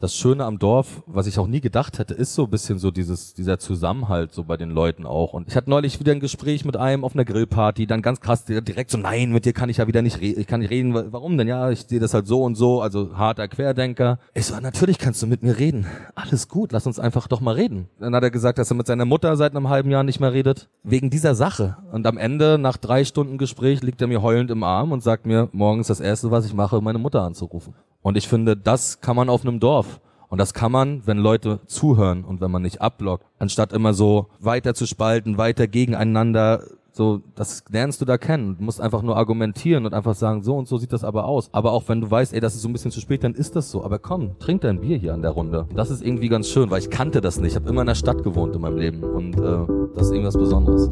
das 0.00 0.14
Schöne 0.16 0.46
am 0.46 0.58
Dorf, 0.58 1.02
was 1.06 1.26
ich 1.26 1.38
auch 1.38 1.46
nie 1.46 1.60
gedacht 1.60 1.98
hätte, 1.98 2.14
ist 2.14 2.34
so 2.34 2.44
ein 2.44 2.50
bisschen 2.50 2.78
so 2.78 2.90
dieses, 2.90 3.34
dieser 3.34 3.58
Zusammenhalt 3.58 4.32
so 4.32 4.44
bei 4.44 4.56
den 4.56 4.70
Leuten 4.70 5.04
auch. 5.04 5.34
Und 5.34 5.46
ich 5.46 5.56
hatte 5.56 5.68
neulich 5.68 6.00
wieder 6.00 6.12
ein 6.12 6.20
Gespräch 6.20 6.64
mit 6.64 6.78
einem 6.78 7.04
auf 7.04 7.14
einer 7.14 7.26
Grillparty, 7.26 7.86
dann 7.86 8.00
ganz 8.00 8.20
krass 8.20 8.46
direkt 8.46 8.90
so, 8.90 8.96
nein, 8.96 9.30
mit 9.30 9.44
dir 9.44 9.52
kann 9.52 9.68
ich 9.68 9.76
ja 9.76 9.86
wieder 9.86 10.00
nicht 10.00 10.18
reden, 10.22 10.40
ich 10.40 10.46
kann 10.46 10.60
nicht 10.60 10.70
reden, 10.70 10.94
warum 10.94 11.36
denn? 11.36 11.48
Ja, 11.48 11.70
ich 11.70 11.80
sehe 11.82 12.00
das 12.00 12.14
halt 12.14 12.26
so 12.26 12.42
und 12.42 12.54
so, 12.54 12.80
also 12.80 13.14
harter 13.14 13.46
Querdenker. 13.46 14.18
Ich 14.32 14.46
so, 14.46 14.58
natürlich 14.58 14.98
kannst 14.98 15.20
du 15.22 15.26
mit 15.26 15.42
mir 15.42 15.58
reden. 15.58 15.86
Alles 16.14 16.48
gut, 16.48 16.72
lass 16.72 16.86
uns 16.86 16.98
einfach 16.98 17.28
doch 17.28 17.42
mal 17.42 17.54
reden. 17.54 17.88
Dann 17.98 18.14
hat 18.14 18.22
er 18.22 18.30
gesagt, 18.30 18.58
dass 18.58 18.70
er 18.70 18.76
mit 18.76 18.86
seiner 18.86 19.04
Mutter 19.04 19.36
seit 19.36 19.54
einem 19.54 19.68
halben 19.68 19.90
Jahr 19.90 20.02
nicht 20.02 20.18
mehr 20.18 20.32
redet. 20.32 20.70
Wegen 20.82 21.10
dieser 21.10 21.34
Sache. 21.34 21.76
Und 21.92 22.06
am 22.06 22.16
Ende, 22.16 22.56
nach 22.56 22.78
drei 22.78 23.04
Stunden 23.04 23.36
Gespräch, 23.36 23.82
liegt 23.82 24.00
er 24.00 24.08
mir 24.08 24.22
heulend 24.22 24.50
im 24.50 24.62
Arm 24.62 24.92
und 24.92 25.02
sagt 25.02 25.26
mir, 25.26 25.50
morgens 25.52 25.88
das 25.88 26.00
erste, 26.00 26.30
was 26.30 26.46
ich 26.46 26.54
mache, 26.54 26.80
meine 26.80 26.98
Mutter 26.98 27.20
anzurufen. 27.20 27.74
Und 28.02 28.16
ich 28.16 28.28
finde, 28.28 28.56
das 28.56 29.00
kann 29.00 29.16
man 29.16 29.28
auf 29.28 29.42
einem 29.42 29.60
Dorf. 29.60 30.00
Und 30.28 30.38
das 30.38 30.54
kann 30.54 30.70
man, 30.70 31.06
wenn 31.06 31.18
Leute 31.18 31.58
zuhören 31.66 32.24
und 32.24 32.40
wenn 32.40 32.52
man 32.52 32.62
nicht 32.62 32.80
abblockt, 32.80 33.24
anstatt 33.40 33.72
immer 33.72 33.94
so 33.94 34.28
weiter 34.38 34.74
zu 34.74 34.86
spalten, 34.86 35.38
weiter 35.38 35.66
gegeneinander, 35.66 36.62
so, 36.92 37.20
das 37.34 37.64
lernst 37.70 38.00
du 38.00 38.04
da 38.04 38.16
kennen. 38.16 38.56
Du 38.58 38.64
musst 38.64 38.80
einfach 38.80 39.02
nur 39.02 39.16
argumentieren 39.16 39.86
und 39.86 39.94
einfach 39.94 40.14
sagen, 40.14 40.42
so 40.42 40.56
und 40.56 40.68
so 40.68 40.78
sieht 40.78 40.92
das 40.92 41.02
aber 41.02 41.24
aus. 41.24 41.48
Aber 41.52 41.72
auch 41.72 41.88
wenn 41.88 42.00
du 42.00 42.10
weißt, 42.10 42.32
ey, 42.32 42.40
das 42.40 42.54
ist 42.54 42.62
so 42.62 42.68
ein 42.68 42.72
bisschen 42.72 42.90
zu 42.92 43.00
spät, 43.00 43.24
dann 43.24 43.34
ist 43.34 43.56
das 43.56 43.70
so. 43.70 43.84
Aber 43.84 43.98
komm, 43.98 44.38
trink 44.38 44.60
dein 44.62 44.80
Bier 44.80 44.98
hier 44.98 45.14
an 45.14 45.22
der 45.22 45.32
Runde. 45.32 45.66
Das 45.74 45.90
ist 45.90 46.02
irgendwie 46.02 46.28
ganz 46.28 46.48
schön, 46.48 46.70
weil 46.70 46.80
ich 46.80 46.90
kannte 46.90 47.20
das 47.20 47.40
nicht. 47.40 47.52
Ich 47.52 47.56
habe 47.56 47.68
immer 47.68 47.80
in 47.82 47.88
der 47.88 47.94
Stadt 47.94 48.22
gewohnt 48.22 48.54
in 48.54 48.60
meinem 48.60 48.78
Leben 48.78 49.02
und 49.02 49.38
äh, 49.38 49.66
das 49.96 50.06
ist 50.06 50.12
irgendwas 50.12 50.36
Besonderes. 50.36 50.90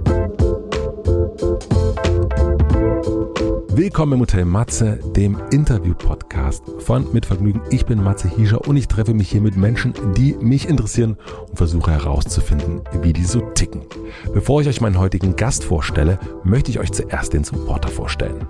Willkommen 3.78 4.14
im 4.14 4.20
Hotel 4.22 4.44
Matze, 4.44 4.98
dem 5.14 5.38
Interview-Podcast 5.52 6.64
von 6.80 7.12
Mit 7.12 7.26
Vergnügen. 7.26 7.62
Ich 7.70 7.86
bin 7.86 8.02
Matze 8.02 8.28
Hiescher 8.28 8.66
und 8.66 8.76
ich 8.76 8.88
treffe 8.88 9.14
mich 9.14 9.30
hier 9.30 9.40
mit 9.40 9.56
Menschen, 9.56 9.94
die 10.16 10.34
mich 10.40 10.68
interessieren 10.68 11.16
und 11.48 11.56
versuche 11.56 11.92
herauszufinden, 11.92 12.80
wie 13.02 13.12
die 13.12 13.22
so 13.22 13.40
ticken. 13.40 13.82
Bevor 14.34 14.62
ich 14.62 14.66
euch 14.66 14.80
meinen 14.80 14.98
heutigen 14.98 15.36
Gast 15.36 15.62
vorstelle, 15.62 16.18
möchte 16.42 16.72
ich 16.72 16.80
euch 16.80 16.90
zuerst 16.90 17.34
den 17.34 17.44
Supporter 17.44 17.88
vorstellen. 17.88 18.44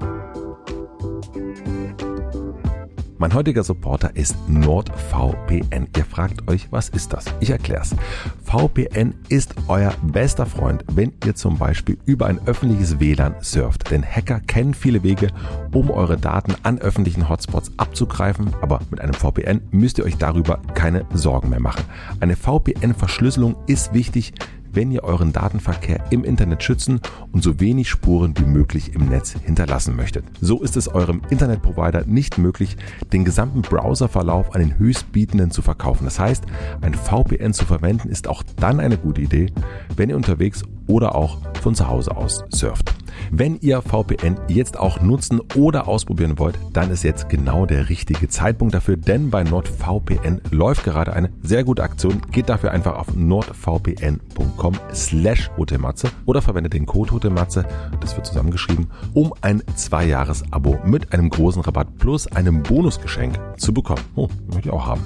Mein 3.21 3.35
heutiger 3.35 3.65
Supporter 3.65 4.15
ist 4.15 4.37
NordVPN. 4.49 5.89
Ihr 5.97 6.05
fragt 6.05 6.49
euch, 6.49 6.69
was 6.71 6.89
ist 6.89 7.13
das? 7.13 7.25
Ich 7.41 7.51
erkläre 7.51 7.83
es. 7.83 7.97
VPN 8.45 9.13
ist 9.29 9.57
euer 9.67 9.93
bester 10.03 10.47
Freund, 10.47 10.85
wenn 10.93 11.13
ihr 11.27 11.35
zum 11.35 11.59
Beispiel 11.59 11.99
über 12.07 12.27
ein 12.27 12.39
öffentliches 12.47 13.01
WLAN 13.01 13.35
surft. 13.41 13.91
Denn 13.91 14.05
Hacker 14.05 14.39
kennen 14.39 14.73
viele 14.73 15.03
Wege, 15.03 15.33
um 15.73 15.91
eure 15.91 16.17
Daten 16.17 16.55
an 16.63 16.79
öffentlichen 16.79 17.29
Hotspots 17.29 17.73
abzugreifen. 17.77 18.55
Aber 18.61 18.83
mit 18.89 19.01
einem 19.01 19.15
VPN 19.15 19.63
müsst 19.73 19.99
ihr 19.99 20.05
euch 20.05 20.17
darüber 20.17 20.61
keine 20.75 21.05
Sorgen 21.13 21.51
mehr 21.51 21.61
machen. 21.61 21.83
Eine 22.21 22.37
VPN-Verschlüsselung 22.37 23.57
ist 23.67 23.93
wichtig, 23.93 24.33
wenn 24.73 24.91
ihr 24.91 25.05
euren 25.05 25.33
Datenverkehr 25.33 26.05
im 26.11 26.25
Internet 26.25 26.63
schützen 26.63 27.01
und 27.33 27.43
so 27.43 27.61
wenig 27.61 27.89
Spuren 27.89 28.35
wie 28.39 28.45
möglich 28.45 28.95
im 28.95 29.09
Netz 29.09 29.33
hinterlassen 29.33 29.97
möchtet. 29.97 30.25
So 30.41 30.63
ist 30.63 30.77
es 30.77 30.89
eurem 30.89 31.23
Internetprovider 31.31 32.05
nicht 32.07 32.39
möglich, 32.39 32.77
den 33.13 33.25
gesamten 33.25 33.63
Browserverlauf 33.63 34.55
an 34.55 34.61
den 34.61 34.79
Höchstbietenden 34.79 35.51
zu 35.51 35.63
verkaufen. 35.63 36.05
Das 36.05 36.19
heißt, 36.19 36.45
ein 36.81 36.95
VPN 36.95 37.53
zu 37.53 37.65
verwenden 37.65 38.09
ist 38.09 38.29
auch 38.29 38.43
dann 38.57 38.81
eine 38.81 38.99
gute 38.99 39.21
Idee, 39.21 39.53
wenn 39.97 40.11
ihr 40.11 40.17
unterwegs 40.17 40.63
oder 40.87 41.15
auch 41.15 41.39
von 41.61 41.75
zu 41.75 41.89
Hause 41.89 42.17
aus 42.17 42.45
surft. 42.51 42.98
Wenn 43.31 43.59
ihr 43.61 43.83
VPN 43.83 44.37
jetzt 44.49 44.79
auch 44.79 45.01
nutzen 45.01 45.41
oder 45.55 45.89
ausprobieren 45.89 46.39
wollt, 46.39 46.59
dann 46.73 46.91
ist 46.91 47.05
jetzt 47.05 47.29
genau 47.29 47.67
der 47.67 47.89
richtige 47.89 48.29
Zeitpunkt 48.29 48.75
dafür, 48.75 48.97
denn 48.97 49.31
bei 49.31 49.45
NordVPN 49.45 50.41
läuft 50.51 50.85
gerade 50.85 51.13
eine 51.13 51.31
sehr 51.43 51.65
gute 51.65 51.83
Aktion. 51.83 52.23
Geht 52.31 52.49
dafür 52.49 52.73
einfach 52.73 52.97
auf 52.97 53.15
nordvpn.com 53.15 54.75
slash 54.93 55.51
hotelmatze 55.57 56.11
oder 56.27 56.43
verwendet 56.43 56.75
den 56.75 56.87
Code 56.87 57.13
hotelmatze, 57.13 57.65
das 58.01 58.17
wird 58.17 58.27
zusammengeschrieben, 58.27 58.89
um 59.15 59.35
ein 59.41 59.63
Zwei-Jahres-Abo 59.75 60.81
mit 60.85 61.13
einem 61.13 61.31
großen 61.31 61.63
Rabatt 61.63 61.99
plus 61.99 62.27
einem 62.27 62.63
Bonusgeschenk 62.63 63.39
zu 63.57 63.73
bekommen. 63.73 64.03
Oh, 64.15 64.29
möchte 64.47 64.69
ich 64.69 64.71
auch 64.71 64.87
haben. 64.87 65.03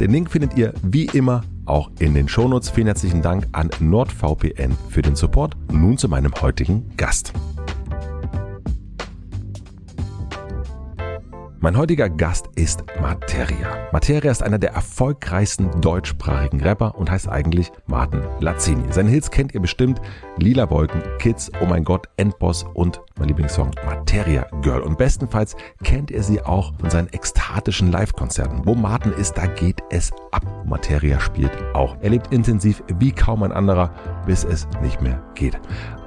Den 0.00 0.10
Link 0.10 0.30
findet 0.30 0.56
ihr 0.56 0.74
wie 0.82 1.06
immer 1.06 1.42
auch 1.66 1.90
in 1.98 2.14
den 2.14 2.28
Shownotes. 2.28 2.70
Vielen 2.70 2.86
herzlichen 2.86 3.22
Dank 3.22 3.46
an 3.52 3.70
NordVPN 3.80 4.76
für 4.88 5.02
den 5.02 5.16
Support. 5.16 5.56
Nun 5.70 5.98
zu 5.98 6.08
meinem 6.08 6.32
heutigen 6.40 6.96
Gast. 6.96 7.32
Mein 11.66 11.78
heutiger 11.78 12.08
Gast 12.08 12.48
ist 12.54 12.84
Materia. 13.00 13.88
Materia 13.90 14.30
ist 14.30 14.40
einer 14.40 14.60
der 14.60 14.70
erfolgreichsten 14.70 15.68
deutschsprachigen 15.80 16.60
Rapper 16.60 16.94
und 16.96 17.10
heißt 17.10 17.28
eigentlich 17.28 17.72
Martin 17.86 18.22
Lazzini. 18.38 18.84
Seine 18.92 19.10
Hits 19.10 19.32
kennt 19.32 19.52
ihr 19.52 19.58
bestimmt. 19.58 20.00
Lila 20.36 20.70
Wolken, 20.70 21.02
Kids, 21.18 21.50
Oh 21.60 21.66
mein 21.66 21.82
Gott, 21.82 22.08
Endboss 22.18 22.64
und 22.74 23.00
mein 23.18 23.28
Lieblingssong 23.28 23.70
Materia 23.84 24.46
Girl. 24.62 24.80
Und 24.80 24.98
bestenfalls 24.98 25.56
kennt 25.82 26.10
ihr 26.10 26.22
sie 26.22 26.42
auch 26.42 26.72
von 26.78 26.90
seinen 26.90 27.08
ekstatischen 27.12 27.90
Live-Konzerten. 27.90 28.62
Wo 28.64 28.74
Martin 28.74 29.12
ist, 29.12 29.34
da 29.34 29.46
geht 29.46 29.82
es 29.90 30.12
ab. 30.32 30.44
Materia 30.66 31.18
spielt 31.20 31.52
auch. 31.74 31.96
Er 32.00 32.10
lebt 32.10 32.32
intensiv 32.32 32.82
wie 32.98 33.12
kaum 33.12 33.42
ein 33.42 33.52
anderer, 33.52 33.90
bis 34.26 34.44
es 34.44 34.68
nicht 34.82 35.00
mehr 35.00 35.22
geht. 35.34 35.58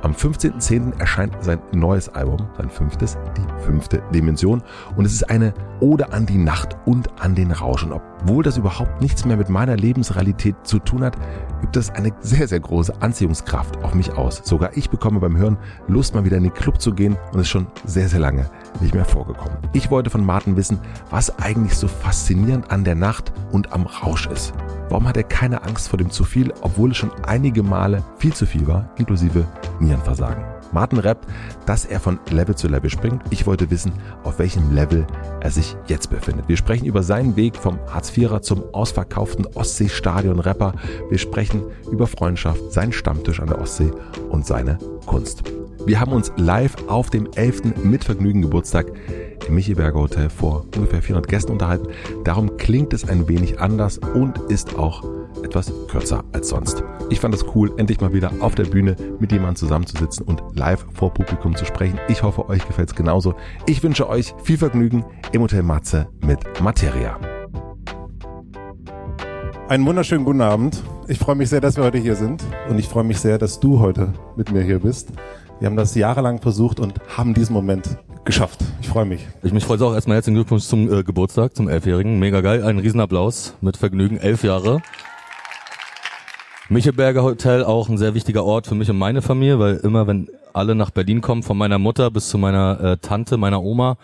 Am 0.02 0.14
15.10. 0.14 1.00
erscheint 1.00 1.36
sein 1.42 1.59
neues 1.74 2.09
Album, 2.09 2.47
sein 2.58 2.70
fünftes, 2.70 3.18
die 3.36 3.64
fünfte 3.64 4.02
Dimension. 4.14 4.64
Und 4.96 5.06
es 5.06 5.14
ist 5.14 5.30
eine 5.30 5.53
Ode 5.81 6.12
an 6.14 6.26
die 6.26 6.38
Nacht 6.38 6.78
und 6.86 7.22
an 7.22 7.36
den 7.36 7.52
Rausch. 7.52 7.84
Und 7.84 8.00
obwohl 8.22 8.44
das 8.44 8.57
überhaupt 8.57 9.02
nichts 9.02 9.25
mehr 9.25 9.38
mit 9.38 9.50
meiner 9.50 9.75
Lebensrealität 9.75 10.56
zu 10.63 10.80
tun 10.80 11.03
hat, 11.03 11.16
übt 11.62 11.78
das 11.78 11.90
eine 11.91 12.12
sehr, 12.22 12.47
sehr 12.47 12.59
große 12.59 13.02
Anziehungskraft 13.02 13.84
auf 13.84 13.94
mich 13.94 14.12
aus. 14.13 14.41
Sogar 14.44 14.75
ich 14.75 14.90
bekomme 14.90 15.19
beim 15.19 15.38
Hören 15.38 15.57
Lust, 15.88 16.16
mal 16.16 16.25
wieder 16.25 16.38
in 16.38 16.44
den 16.44 16.53
Club 16.53 16.81
zu 16.81 16.94
gehen 16.94 17.18
und 17.31 17.40
es 17.40 17.44
ist 17.44 17.50
schon 17.50 17.68
sehr, 17.85 18.09
sehr 18.09 18.19
lange 18.19 18.50
nicht 18.81 18.94
mehr 18.94 19.06
vorgekommen. 19.06 19.58
Ich 19.74 19.90
wollte 19.91 20.09
von 20.09 20.25
Martin 20.25 20.56
wissen, 20.58 20.79
was 21.09 21.38
eigentlich 21.40 21.75
so 21.75 21.88
faszinierend 21.88 22.72
an 22.72 22.84
der 22.84 22.96
Nacht 22.96 23.31
und 23.52 23.72
am 23.74 23.85
Rausch 23.85 24.28
ist. 24.28 24.53
Warum 24.90 25.08
hat 25.08 25.18
er 25.18 25.24
keine 25.24 25.63
Angst 25.63 25.88
vor 25.88 25.97
dem 25.97 26.09
zu 26.09 26.24
viel, 26.24 26.53
obwohl 26.62 26.91
es 26.91 26.97
schon 26.97 27.12
einige 27.25 27.63
Male 27.63 28.03
viel 28.18 28.34
zu 28.34 28.46
viel 28.46 28.68
war, 28.68 28.90
inklusive 28.97 29.46
Nierenversagen? 29.79 30.59
Martin 30.72 31.00
rappt, 31.00 31.28
dass 31.66 31.85
er 31.85 32.00
von 32.00 32.19
Level 32.30 32.56
zu 32.56 32.68
Level 32.68 32.90
springt. 32.90 33.22
Ich 33.30 33.46
wollte 33.47 33.69
wissen, 33.72 33.91
auf 34.24 34.40
welchem 34.40 34.74
Level 34.74 35.06
er 35.41 35.52
sich 35.52 35.75
jetzt 35.88 36.09
befindet. 36.09 36.47
Wir 36.47 36.57
sprechen 36.57 36.85
über 36.85 37.03
seinen 37.03 37.35
Weg 37.35 37.56
vom 37.56 37.80
Hartz-IVer 37.88 38.41
zum 38.41 38.63
ausverkauften 38.74 39.46
Ostseestadion-Rapper. 39.46 40.74
Wir 41.09 41.18
sprechen 41.18 41.63
über 41.91 42.08
Freundschaft, 42.08 42.72
seinen 42.72 42.91
Stammtisch 42.91 43.40
an 43.40 43.47
der 43.47 43.59
Ostsee 43.59 43.91
und 44.29 44.46
seine 44.46 44.78
Kunst. 45.06 45.44
Wir 45.85 46.00
haben 46.00 46.12
uns 46.12 46.31
live 46.38 46.75
auf 46.88 47.09
dem 47.09 47.29
11. 47.34 47.84
Mitvergnügen 47.84 48.41
Geburtstag 48.41 48.91
im 49.47 49.56
Michiberger 49.56 50.00
Hotel 50.00 50.29
vor 50.29 50.66
ungefähr 50.75 51.02
400 51.02 51.28
Gästen 51.28 51.52
unterhalten. 51.52 51.88
Darum 52.24 52.58
klingt 52.58 52.94
es 52.94 53.08
ein 53.08 53.28
wenig 53.28 53.59
anders 53.59 53.97
und 53.97 54.38
ist 54.50 54.78
auch 54.78 55.03
etwas 55.44 55.72
kürzer 55.88 56.23
als 56.31 56.50
sonst. 56.50 56.83
Ich 57.09 57.19
fand 57.19 57.33
es 57.33 57.45
cool, 57.55 57.72
endlich 57.77 58.01
mal 58.01 58.13
wieder 58.13 58.31
auf 58.39 58.55
der 58.55 58.66
Bühne 58.66 58.95
mit 59.19 59.31
jemandem 59.31 59.55
zusammenzusitzen 59.55 60.25
und 60.25 60.44
live 60.53 60.85
vor 60.94 61.13
Publikum 61.13 61.55
zu 61.55 61.66
sprechen. 61.66 62.00
Ich 62.07 62.23
hoffe, 62.23 62.47
euch 62.50 62.66
gefällt 62.66 62.89
es 62.89 62.95
genauso. 62.95 63.35
Ich 63.66 63.81
wünsche 63.83 64.07
euch 64.09 64.33
viel 64.44 64.57
Vergnügen 64.57 65.05
im 65.31 65.41
Hotel 65.41 65.63
Matze 65.63 66.07
mit 66.25 66.39
Materia. 66.61 67.17
Einen 69.67 69.85
wunderschönen 69.85 70.25
guten 70.25 70.41
Abend. 70.41 70.81
Ich 71.07 71.19
freue 71.19 71.35
mich 71.35 71.49
sehr, 71.49 71.61
dass 71.61 71.78
wir 71.78 71.83
heute 71.83 71.99
hier 71.99 72.16
sind 72.16 72.44
und 72.69 72.79
ich 72.79 72.88
freue 72.88 73.03
mich 73.03 73.19
sehr, 73.19 73.38
dass 73.38 73.59
du 73.59 73.79
heute 73.79 74.13
mit 74.35 74.51
mir 74.51 74.63
hier 74.63 74.79
bist. 74.79 75.09
Wir 75.59 75.67
haben 75.67 75.75
das 75.75 75.94
jahrelang 75.94 76.41
versucht 76.41 76.79
und 76.79 76.95
haben 77.16 77.33
diesen 77.33 77.53
Moment 77.53 77.97
geschafft. 78.25 78.63
Ich 78.81 78.88
freue 78.88 79.05
mich. 79.05 79.28
Ich 79.44 79.53
mich 79.53 79.66
freue 79.66 79.79
auch 79.81 79.94
erstmal 79.94 80.16
herzlichen 80.16 80.35
Glückwunsch 80.35 80.63
zum 80.63 80.91
äh, 80.91 81.03
Geburtstag, 81.03 81.55
zum 81.55 81.67
Elfjährigen. 81.67 82.19
Mega 82.19 82.41
geil, 82.41 82.63
ein 82.63 82.79
Riesenapplaus 82.79 83.55
mit 83.61 83.78
Vergnügen, 83.78 84.17
elf 84.17 84.44
Jahre. 84.44 84.81
Michelberger 86.69 87.23
Hotel 87.23 87.63
auch 87.63 87.89
ein 87.89 87.97
sehr 87.97 88.13
wichtiger 88.13 88.45
Ort 88.45 88.67
für 88.67 88.75
mich 88.75 88.89
und 88.91 88.97
meine 88.97 89.23
Familie, 89.23 89.57
weil 89.57 89.77
immer 89.77 90.05
wenn 90.05 90.29
alle 90.53 90.75
nach 90.75 90.91
Berlin 90.91 91.19
kommen, 91.19 91.41
von 91.41 91.57
meiner 91.57 91.79
Mutter 91.79 92.11
bis 92.11 92.29
zu 92.29 92.37
meiner 92.37 92.79
äh, 92.79 92.97
Tante, 92.97 93.37
meiner 93.37 93.63
Oma 93.63 93.97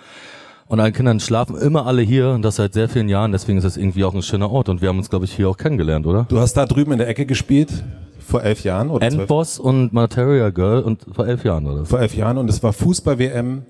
und 0.67 0.79
allen 0.79 0.93
Kindern 0.93 1.19
schlafen 1.19 1.55
immer 1.57 1.85
alle 1.85 2.01
hier 2.01 2.29
und 2.29 2.41
das 2.41 2.55
seit 2.55 2.73
sehr 2.73 2.89
vielen 2.89 3.07
Jahren. 3.07 3.31
Deswegen 3.31 3.59
ist 3.59 3.65
das 3.65 3.77
irgendwie 3.77 4.03
auch 4.03 4.15
ein 4.15 4.23
schöner 4.23 4.49
Ort 4.49 4.69
und 4.69 4.81
wir 4.81 4.89
haben 4.89 4.97
uns, 4.97 5.11
glaube 5.11 5.25
ich, 5.25 5.33
hier 5.33 5.47
auch 5.47 5.57
kennengelernt, 5.57 6.07
oder? 6.07 6.25
Du 6.27 6.39
hast 6.39 6.55
da 6.55 6.65
drüben 6.65 6.91
in 6.91 6.97
der 6.97 7.07
Ecke 7.07 7.27
gespielt 7.27 7.83
vor 8.19 8.41
elf 8.41 8.63
Jahren 8.63 8.89
oder 8.89 9.05
Endboss 9.05 9.59
und 9.59 9.93
Materia 9.93 10.49
Girl 10.49 10.81
und 10.81 11.05
vor 11.13 11.27
elf 11.27 11.43
Jahren 11.43 11.67
oder? 11.67 11.85
Vor 11.85 11.99
elf 11.99 12.15
Jahren 12.15 12.39
und 12.39 12.49
es 12.49 12.63
war 12.63 12.73
Fußball-WM 12.73 13.61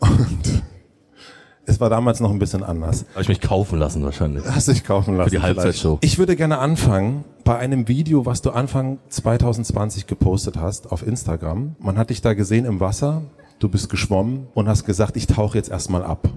und 0.00 0.62
es 1.70 1.80
war 1.80 1.88
damals 1.88 2.20
noch 2.20 2.30
ein 2.30 2.38
bisschen 2.38 2.64
anders. 2.64 3.06
Habe 3.12 3.22
ich 3.22 3.28
mich 3.28 3.40
kaufen 3.40 3.78
lassen 3.78 4.02
wahrscheinlich. 4.02 4.44
Hast 4.44 4.68
dich 4.68 4.84
kaufen 4.84 5.16
lassen. 5.16 5.30
Für 5.30 5.36
die 5.36 5.42
Halbzeitshow. 5.42 5.98
Ich 6.00 6.18
würde 6.18 6.34
gerne 6.36 6.58
anfangen 6.58 7.24
bei 7.44 7.56
einem 7.56 7.86
Video, 7.86 8.26
was 8.26 8.42
du 8.42 8.50
Anfang 8.50 8.98
2020 9.08 10.06
gepostet 10.06 10.56
hast 10.56 10.90
auf 10.90 11.06
Instagram. 11.06 11.76
Man 11.78 11.96
hat 11.96 12.10
dich 12.10 12.20
da 12.20 12.34
gesehen 12.34 12.64
im 12.64 12.80
Wasser, 12.80 13.22
du 13.60 13.68
bist 13.68 13.88
geschwommen 13.88 14.48
und 14.54 14.68
hast 14.68 14.84
gesagt, 14.84 15.16
ich 15.16 15.26
tauche 15.28 15.56
jetzt 15.56 15.70
erstmal 15.70 16.02
ab 16.02 16.28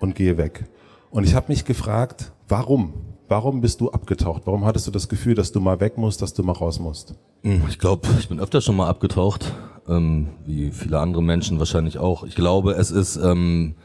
und 0.00 0.14
gehe 0.14 0.36
weg. 0.36 0.66
Und 1.10 1.24
ich 1.24 1.34
habe 1.34 1.46
mich 1.48 1.64
gefragt, 1.64 2.32
warum? 2.48 2.92
Warum 3.28 3.62
bist 3.62 3.80
du 3.80 3.90
abgetaucht? 3.90 4.42
Warum 4.44 4.66
hattest 4.66 4.86
du 4.86 4.90
das 4.90 5.08
Gefühl, 5.08 5.34
dass 5.34 5.50
du 5.50 5.60
mal 5.60 5.80
weg 5.80 5.96
musst, 5.96 6.20
dass 6.20 6.34
du 6.34 6.42
mal 6.42 6.52
raus 6.52 6.78
musst? 6.78 7.14
Hm, 7.42 7.62
ich 7.70 7.78
glaube, 7.78 8.06
ich 8.18 8.28
bin 8.28 8.38
öfter 8.38 8.60
schon 8.60 8.76
mal 8.76 8.88
abgetaucht, 8.88 9.50
ähm, 9.88 10.28
wie 10.44 10.70
viele 10.72 10.98
andere 10.98 11.22
Menschen 11.22 11.58
wahrscheinlich 11.58 11.98
auch. 11.98 12.24
Ich 12.24 12.34
glaube, 12.34 12.72
es 12.72 12.90
ist 12.90 13.16
ähm, 13.16 13.76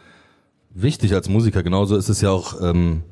wichtig 0.82 1.14
als 1.14 1.30
Musiker. 1.30 1.64
Genauso 1.64 1.96
ist 1.96 2.10
es 2.10 2.22
ja 2.22 2.32
auch, 2.32 2.62
ähm, 2.62 3.04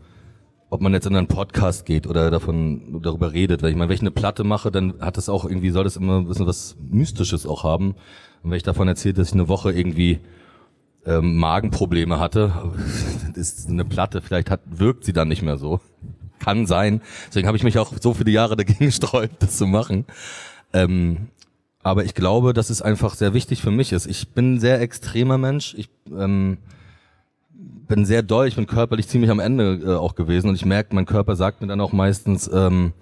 ob 0.70 0.82
man 0.82 0.94
jetzt 0.94 1.08
in 1.08 1.16
einen 1.16 1.28
Podcast 1.28 1.86
geht 1.86 2.08
oder 2.08 2.30
davon 2.30 3.02
darüber 3.02 3.32
redet. 3.34 3.62
Weil 3.62 3.72
ich 3.72 3.76
meine, 3.76 3.90
wenn 3.90 3.96
ich 3.96 4.02
eine 4.02 4.12
Platte 4.12 4.44
mache, 4.44 4.72
dann 4.72 5.00
hat 5.00 5.18
das 5.18 5.30
auch 5.30 5.46
irgendwie, 5.46 5.70
soll 5.70 5.84
das 5.84 5.98
immer 5.98 6.20
ein 6.20 6.28
bisschen 6.28 6.48
was 6.48 6.76
Mystisches 6.90 7.46
auch 7.46 7.64
haben. 7.64 7.96
Und 8.44 8.52
wenn 8.52 8.58
ich 8.58 8.64
davon 8.64 8.88
erzähle, 8.88 9.16
dass 9.16 9.30
ich 9.30 9.34
eine 9.34 9.48
Woche 9.48 9.72
irgendwie 9.72 10.20
ähm, 11.06 11.38
Magenprobleme 11.38 12.20
hatte, 12.20 12.74
ist 13.34 13.70
eine 13.70 13.86
Platte, 13.86 14.22
vielleicht 14.22 14.50
hat, 14.50 14.62
wirkt 14.66 15.06
sie 15.06 15.14
dann 15.14 15.30
nicht 15.30 15.42
mehr 15.42 15.58
so. 15.58 15.80
Kann 16.40 16.68
sein. 16.68 17.02
Deswegen 17.28 17.48
habe 17.48 17.58
ich 17.58 17.64
mich 17.64 17.80
auch 17.80 17.94
so 18.00 18.14
viele 18.14 18.32
Jahre 18.32 18.56
dagegen 18.56 18.86
gesträubt, 18.86 19.42
das 19.42 19.58
zu 19.58 19.68
machen. 19.68 20.06
Ähm, 20.74 21.30
aber 21.82 22.04
ich 22.04 22.14
glaube, 22.14 22.54
dass 22.54 22.70
es 22.70 22.82
einfach 22.82 23.16
sehr 23.16 23.34
wichtig 23.34 23.62
für 23.62 23.72
mich 23.72 23.94
ist. 23.94 24.08
Ich 24.08 24.30
bin 24.30 24.56
ein 24.56 24.60
sehr 24.60 24.82
extremer 24.82 25.38
Mensch. 25.38 25.74
Ich 25.78 25.90
ähm, 26.12 26.58
bin 27.88 28.06
sehr 28.06 28.24
doll, 28.24 28.48
ich 28.48 28.56
bin 28.56 28.68
körperlich 28.68 29.08
ziemlich 29.08 29.32
am 29.32 29.40
Ende 29.40 29.80
äh, 29.84 29.96
auch 29.96 30.16
gewesen 30.16 30.50
und 30.50 30.56
ich 30.56 30.66
merke, 30.66 30.96
mein 30.96 31.06
Körper 31.06 31.36
sagt 31.36 31.62
mir 31.62 31.68
dann 31.68 31.82
auch 31.82 31.94
meistens, 31.94 32.50
ähm, 32.54 32.94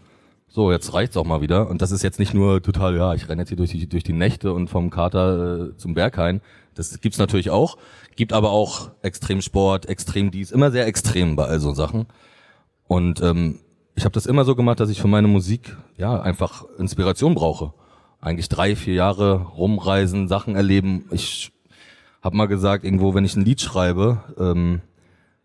so, 0.47 0.71
jetzt 0.71 0.93
reicht's 0.93 1.17
auch 1.17 1.25
mal 1.25 1.41
wieder. 1.41 1.69
Und 1.69 1.81
das 1.81 1.91
ist 1.91 2.01
jetzt 2.01 2.17
nicht 2.17 2.33
nur 2.33 2.61
total, 2.61 2.95
ja, 2.95 3.13
ich 3.13 3.27
renne 3.27 3.41
jetzt 3.41 3.49
hier 3.49 3.57
durch 3.57 3.71
die, 3.71 3.89
durch 3.89 4.03
die 4.03 4.13
Nächte 4.13 4.53
und 4.53 4.69
vom 4.69 4.89
Kater 4.89 5.71
äh, 5.71 5.77
zum 5.77 5.93
Berghain. 5.93 6.39
Das 6.75 6.99
gibt's 7.01 7.17
natürlich 7.17 7.49
auch. 7.49 7.77
Gibt 8.15 8.31
aber 8.31 8.51
auch 8.51 8.91
Extremsport, 9.01 9.87
extrem 9.87 10.31
dies, 10.31 10.51
immer 10.51 10.71
sehr 10.71 10.87
extrem 10.87 11.35
bei 11.35 11.45
all 11.45 11.59
so 11.59 11.73
Sachen. 11.73 12.05
Und 12.87 13.21
ähm, 13.21 13.59
ich 13.95 14.05
habe 14.05 14.13
das 14.13 14.25
immer 14.25 14.45
so 14.45 14.55
gemacht, 14.55 14.79
dass 14.79 14.89
ich 14.89 15.01
für 15.01 15.07
meine 15.07 15.27
Musik 15.27 15.75
ja 15.97 16.21
einfach 16.21 16.65
Inspiration 16.77 17.35
brauche. 17.35 17.73
Eigentlich 18.21 18.49
drei, 18.49 18.75
vier 18.75 18.93
Jahre 18.93 19.41
rumreisen, 19.41 20.27
Sachen 20.27 20.55
erleben. 20.55 21.05
Ich 21.11 21.51
habe 22.25 22.35
mal 22.35 22.47
gesagt, 22.47 22.83
irgendwo, 22.83 23.13
wenn 23.13 23.23
ich 23.23 23.35
ein 23.35 23.45
Lied 23.45 23.61
schreibe, 23.61 24.23
ähm, 24.39 24.81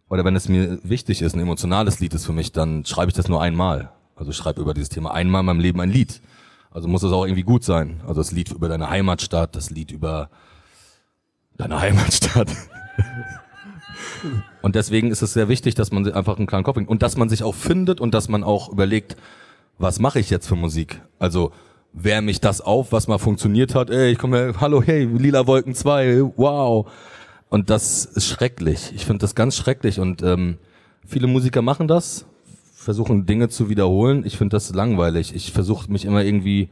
oder 0.09 0.25
wenn 0.25 0.35
es 0.35 0.49
mir 0.49 0.81
wichtig 0.82 1.21
ist, 1.21 1.35
ein 1.35 1.41
emotionales 1.41 2.00
Lied 2.00 2.15
ist 2.15 2.25
für 2.25 2.32
mich, 2.32 2.53
dann 2.53 2.87
schreibe 2.87 3.11
ich 3.11 3.15
das 3.15 3.29
nur 3.29 3.43
einmal. 3.43 3.93
Also 4.17 4.31
ich 4.31 4.37
schreibe 4.38 4.62
über 4.62 4.73
dieses 4.73 4.88
Thema 4.88 5.12
einmal 5.12 5.41
in 5.41 5.47
meinem 5.47 5.61
Leben 5.61 5.79
ein 5.81 5.91
Lied. 5.91 6.23
Also 6.71 6.88
muss 6.88 7.03
es 7.03 7.12
auch 7.12 7.27
irgendwie 7.27 7.43
gut 7.43 7.65
sein. 7.65 8.00
Also 8.06 8.23
das 8.23 8.32
Lied 8.32 8.50
über 8.50 8.69
deine 8.69 8.88
Heimatstadt, 8.88 9.55
das 9.55 9.69
Lied 9.69 9.91
über 9.93 10.31
deine 11.59 11.79
Heimatstadt. 11.79 12.50
und 14.62 14.75
deswegen 14.75 15.11
ist 15.11 15.21
es 15.21 15.35
sehr 15.35 15.50
wichtig, 15.50 15.75
dass 15.75 15.93
man 15.93 16.11
einfach 16.11 16.38
einen 16.38 16.47
klaren 16.47 16.65
Kopf 16.65 16.77
bringt 16.77 16.88
und 16.88 17.03
dass 17.03 17.19
man 17.19 17.29
sich 17.29 17.43
auch 17.43 17.55
findet 17.55 18.00
und 18.00 18.15
dass 18.15 18.31
man 18.31 18.43
auch 18.43 18.71
überlegt, 18.71 19.17
was 19.77 19.99
mache 19.99 20.19
ich 20.19 20.31
jetzt 20.31 20.47
für 20.47 20.56
Musik? 20.56 21.03
Also 21.19 21.53
wärme 21.93 22.27
mich 22.27 22.41
das 22.41 22.61
auf, 22.61 22.93
was 22.93 23.09
mal 23.09 23.19
funktioniert 23.19 23.75
hat. 23.75 23.91
Ey, 23.91 24.13
ich 24.13 24.19
komme, 24.19 24.55
hallo, 24.61 24.83
hey, 24.83 25.05
Lila 25.05 25.47
Wolken 25.47 25.75
2, 25.75 26.33
wow. 26.37 26.91
Und 27.49 27.71
das 27.71 28.05
ist 28.05 28.29
schrecklich. 28.29 28.93
Ich 28.95 29.05
finde 29.05 29.19
das 29.19 29.35
ganz 29.35 29.57
schrecklich 29.57 29.99
und 29.99 30.23
ähm, 30.23 30.59
viele 31.05 31.27
Musiker 31.27 31.63
machen 31.63 31.89
das, 31.89 32.27
versuchen 32.75 33.27
Dinge 33.27 33.49
zu 33.49 33.69
wiederholen. 33.69 34.25
Ich 34.25 34.37
finde 34.39 34.57
das 34.57 34.73
langweilig. 34.73 35.35
Ich 35.35 35.53
versuche 35.53 35.91
mich 35.91 36.05
immer 36.05 36.23
irgendwie 36.23 36.71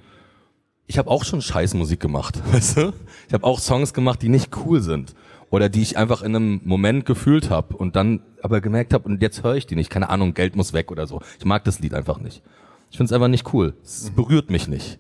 ich 0.89 0.99
habe 0.99 1.11
auch 1.11 1.25
schon 1.25 1.41
Scheißmusik 1.41 2.01
gemacht, 2.01 2.43
weißt 2.53 2.79
du? 2.79 2.93
Ich 3.29 3.35
habe 3.35 3.45
auch 3.45 3.61
Songs 3.61 3.95
gemacht, 3.95 4.21
die 4.23 4.29
nicht 4.29 4.57
cool 4.65 4.81
sind 4.81 5.15
oder 5.51 5.69
die 5.69 5.83
ich 5.83 5.97
einfach 5.97 6.23
in 6.23 6.35
einem 6.35 6.61
Moment 6.65 7.07
gefühlt 7.07 7.51
habe 7.51 7.77
und 7.77 7.95
dann 7.95 8.21
aber 8.43 8.61
gemerkt 8.61 8.93
habe 8.93 9.09
und 9.09 9.23
jetzt 9.23 9.45
höre 9.45 9.55
ich 9.55 9.67
die 9.67 9.77
nicht. 9.77 9.91
Keine 9.91 10.09
Ahnung, 10.09 10.35
Geld 10.35 10.57
muss 10.57 10.73
weg 10.73 10.91
oder 10.91 11.07
so. 11.07 11.21
Ich 11.39 11.45
mag 11.45 11.63
das 11.65 11.79
Lied 11.79 11.95
einfach 11.95 12.19
nicht. 12.19 12.43
Ich 12.91 12.97
finde 12.97 13.11
es 13.11 13.13
einfach 13.13 13.29
nicht 13.29 13.53
cool. 13.53 13.75
Es 13.83 14.11
berührt 14.11 14.51
mich 14.51 14.69
nicht. 14.69 14.99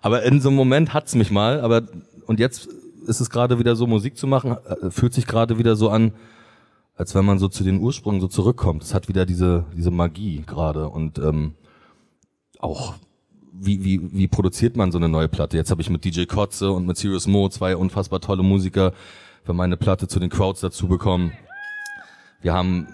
Aber 0.00 0.22
in 0.22 0.40
so 0.40 0.48
einem 0.48 0.56
Moment 0.56 0.94
hat's 0.94 1.14
mich 1.14 1.30
mal, 1.30 1.60
aber 1.60 1.82
und 2.26 2.40
jetzt 2.40 2.68
ist 3.06 3.20
es 3.20 3.30
gerade 3.30 3.58
wieder 3.58 3.76
so, 3.76 3.86
Musik 3.86 4.16
zu 4.16 4.26
machen, 4.26 4.56
äh, 4.64 4.90
fühlt 4.90 5.14
sich 5.14 5.26
gerade 5.26 5.58
wieder 5.58 5.76
so 5.76 5.88
an, 5.88 6.12
als 6.96 7.14
wenn 7.14 7.24
man 7.24 7.38
so 7.38 7.48
zu 7.48 7.64
den 7.64 7.80
Ursprüngen 7.80 8.20
so 8.20 8.28
zurückkommt. 8.28 8.82
Es 8.82 8.94
hat 8.94 9.08
wieder 9.08 9.26
diese, 9.26 9.64
diese 9.76 9.90
Magie 9.90 10.44
gerade 10.46 10.88
und 10.88 11.18
ähm, 11.18 11.54
auch 12.58 12.94
wie, 13.52 13.84
wie, 13.84 14.00
wie 14.12 14.28
produziert 14.28 14.76
man 14.76 14.92
so 14.92 14.98
eine 14.98 15.08
neue 15.08 15.28
Platte? 15.28 15.56
Jetzt 15.56 15.70
habe 15.70 15.82
ich 15.82 15.90
mit 15.90 16.04
DJ 16.04 16.24
Kotze 16.24 16.70
und 16.72 16.86
mit 16.86 16.96
Serious 16.96 17.26
Mo 17.26 17.48
zwei 17.48 17.76
unfassbar 17.76 18.20
tolle 18.20 18.42
Musiker 18.42 18.92
für 19.44 19.52
meine 19.52 19.76
Platte 19.76 20.08
zu 20.08 20.20
den 20.20 20.30
Crowds 20.30 20.60
dazu 20.60 20.88
bekommen. 20.88 21.32
Wir 22.40 22.54
haben 22.54 22.88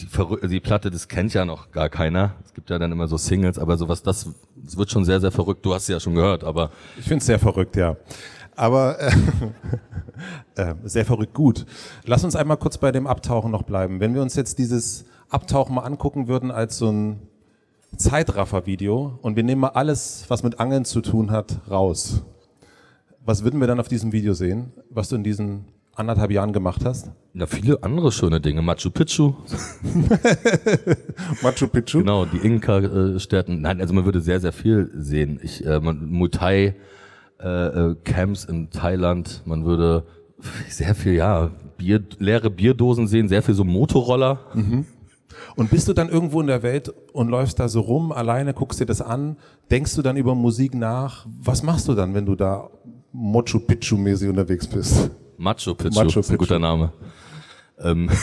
die, 0.00 0.48
die 0.48 0.60
Platte, 0.60 0.90
das 0.90 1.08
kennt 1.08 1.32
ja 1.32 1.44
noch 1.44 1.70
gar 1.70 1.88
keiner. 1.88 2.34
Es 2.44 2.52
gibt 2.52 2.68
ja 2.70 2.78
dann 2.78 2.92
immer 2.92 3.08
so 3.08 3.16
Singles, 3.16 3.58
aber 3.58 3.76
sowas, 3.78 4.02
das, 4.02 4.28
das 4.56 4.76
wird 4.76 4.90
schon 4.90 5.04
sehr, 5.04 5.20
sehr 5.20 5.30
verrückt. 5.30 5.64
Du 5.64 5.74
hast 5.74 5.86
sie 5.86 5.92
ja 5.92 6.00
schon 6.00 6.14
gehört, 6.14 6.44
aber. 6.44 6.70
Ich 6.98 7.04
finde 7.04 7.18
es 7.18 7.26
sehr 7.26 7.38
verrückt, 7.38 7.76
ja. 7.76 7.96
Aber 8.54 8.98
äh, 9.00 9.12
äh, 10.56 10.74
sehr 10.84 11.04
verrückt 11.04 11.34
gut. 11.34 11.66
Lass 12.04 12.24
uns 12.24 12.36
einmal 12.36 12.56
kurz 12.56 12.78
bei 12.78 12.92
dem 12.92 13.06
Abtauchen 13.06 13.50
noch 13.50 13.62
bleiben. 13.62 14.00
Wenn 14.00 14.14
wir 14.14 14.22
uns 14.22 14.34
jetzt 14.34 14.58
dieses 14.58 15.06
Abtauchen 15.28 15.74
mal 15.74 15.82
angucken 15.82 16.28
würden 16.28 16.50
als 16.50 16.78
so 16.78 16.90
ein 16.90 17.20
Zeitraffer-Video 17.96 19.18
und 19.22 19.36
wir 19.36 19.42
nehmen 19.42 19.62
mal 19.62 19.68
alles, 19.68 20.24
was 20.28 20.42
mit 20.42 20.60
Angeln 20.60 20.84
zu 20.84 21.00
tun 21.00 21.30
hat, 21.30 21.60
raus. 21.70 22.22
Was 23.24 23.44
würden 23.44 23.60
wir 23.60 23.66
dann 23.66 23.80
auf 23.80 23.88
diesem 23.88 24.12
Video 24.12 24.34
sehen, 24.34 24.72
was 24.90 25.08
du 25.08 25.16
in 25.16 25.24
diesen 25.24 25.64
anderthalb 25.96 26.30
Jahren 26.30 26.52
gemacht 26.52 26.84
hast? 26.84 27.10
Ja, 27.34 27.46
viele 27.46 27.82
andere 27.82 28.12
schöne 28.12 28.40
Dinge. 28.40 28.62
Machu 28.62 28.90
Picchu. 28.90 29.34
Machu 31.42 31.66
Picchu? 31.68 31.98
Genau, 31.98 32.24
die 32.24 32.38
Inka-Städten. 32.38 33.60
Nein, 33.60 33.80
also 33.80 33.94
man 33.94 34.04
würde 34.04 34.20
sehr, 34.20 34.40
sehr 34.40 34.52
viel 34.52 34.90
sehen. 34.94 35.40
Ich, 35.42 35.64
äh, 35.66 35.80
man, 35.80 36.06
Muay 36.10 36.74
äh, 37.40 37.46
äh, 37.46 37.96
Camps 38.04 38.44
in 38.44 38.70
Thailand. 38.70 39.42
Man 39.44 39.64
würde 39.64 40.04
sehr 40.68 40.94
viel, 40.94 41.14
ja, 41.14 41.50
Bier, 41.76 42.02
leere 42.18 42.50
Bierdosen 42.50 43.06
sehen, 43.06 43.28
sehr 43.28 43.42
viel 43.42 43.54
so 43.54 43.64
Motorroller. 43.64 44.40
Mhm. 44.54 44.86
Und 45.54 45.70
bist 45.70 45.88
du 45.88 45.92
dann 45.92 46.08
irgendwo 46.08 46.40
in 46.40 46.46
der 46.46 46.62
Welt 46.62 46.92
und 47.12 47.28
läufst 47.28 47.60
da 47.60 47.68
so 47.68 47.80
rum, 47.80 48.12
alleine, 48.12 48.54
guckst 48.54 48.80
dir 48.80 48.86
das 48.86 49.02
an, 49.02 49.36
denkst 49.70 49.94
du 49.94 50.02
dann 50.02 50.16
über 50.16 50.34
Musik 50.34 50.74
nach? 50.74 51.26
Was 51.42 51.62
machst 51.62 51.88
du 51.88 51.94
dann, 51.94 52.14
wenn 52.14 52.26
du 52.26 52.34
da 52.34 52.70
Machu 53.12 53.58
Picchu-mäßig 53.58 54.28
unterwegs 54.28 54.66
bist? 54.66 55.10
Machu 55.38 55.74
Picchu, 55.74 55.94
Machu 55.94 56.06
Picchu. 56.06 56.20
ist 56.20 56.30
ein 56.30 56.38
guter 56.38 56.58
Name. 56.58 56.92
Ähm. 57.78 58.10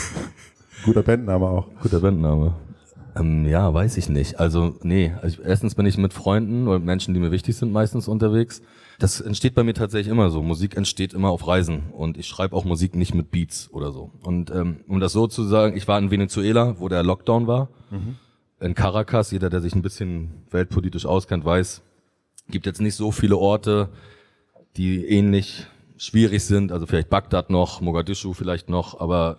Guter 0.84 1.02
Bandname 1.02 1.46
auch. 1.46 1.66
Guter 1.80 2.00
Bandname. 2.00 2.54
Ähm, 3.16 3.46
ja, 3.46 3.72
weiß 3.72 3.96
ich 3.96 4.08
nicht. 4.08 4.40
Also, 4.40 4.74
nee. 4.82 5.12
Also, 5.22 5.42
erstens 5.42 5.74
bin 5.74 5.86
ich 5.86 5.96
mit 5.96 6.12
Freunden 6.12 6.68
oder 6.68 6.78
Menschen, 6.78 7.14
die 7.14 7.20
mir 7.20 7.30
wichtig 7.30 7.56
sind, 7.56 7.72
meistens 7.72 8.08
unterwegs. 8.08 8.60
Das 8.98 9.20
entsteht 9.20 9.54
bei 9.54 9.62
mir 9.62 9.74
tatsächlich 9.74 10.10
immer 10.10 10.30
so. 10.30 10.42
Musik 10.42 10.76
entsteht 10.76 11.14
immer 11.14 11.30
auf 11.30 11.46
Reisen 11.46 11.84
und 11.92 12.18
ich 12.18 12.26
schreibe 12.26 12.54
auch 12.54 12.64
Musik 12.64 12.94
nicht 12.94 13.14
mit 13.14 13.30
Beats 13.30 13.70
oder 13.72 13.92
so. 13.92 14.10
Und 14.22 14.50
ähm, 14.50 14.80
um 14.88 15.00
das 15.00 15.12
so 15.12 15.26
zu 15.26 15.44
sagen, 15.44 15.76
ich 15.76 15.88
war 15.88 15.98
in 15.98 16.10
Venezuela, 16.10 16.78
wo 16.78 16.88
der 16.88 17.02
Lockdown 17.02 17.46
war, 17.46 17.68
mhm. 17.90 18.16
in 18.60 18.74
Caracas. 18.74 19.30
Jeder, 19.30 19.50
der 19.50 19.60
sich 19.60 19.74
ein 19.74 19.82
bisschen 19.82 20.44
weltpolitisch 20.50 21.06
auskennt, 21.06 21.44
weiß, 21.44 21.82
gibt 22.50 22.66
jetzt 22.66 22.80
nicht 22.80 22.94
so 22.94 23.10
viele 23.10 23.36
Orte, 23.36 23.88
die 24.76 25.06
ähnlich 25.06 25.66
schwierig 25.96 26.44
sind. 26.44 26.72
Also 26.72 26.86
vielleicht 26.86 27.10
Bagdad 27.10 27.50
noch, 27.50 27.80
Mogadischu 27.80 28.32
vielleicht 28.32 28.68
noch, 28.68 29.00
aber 29.00 29.38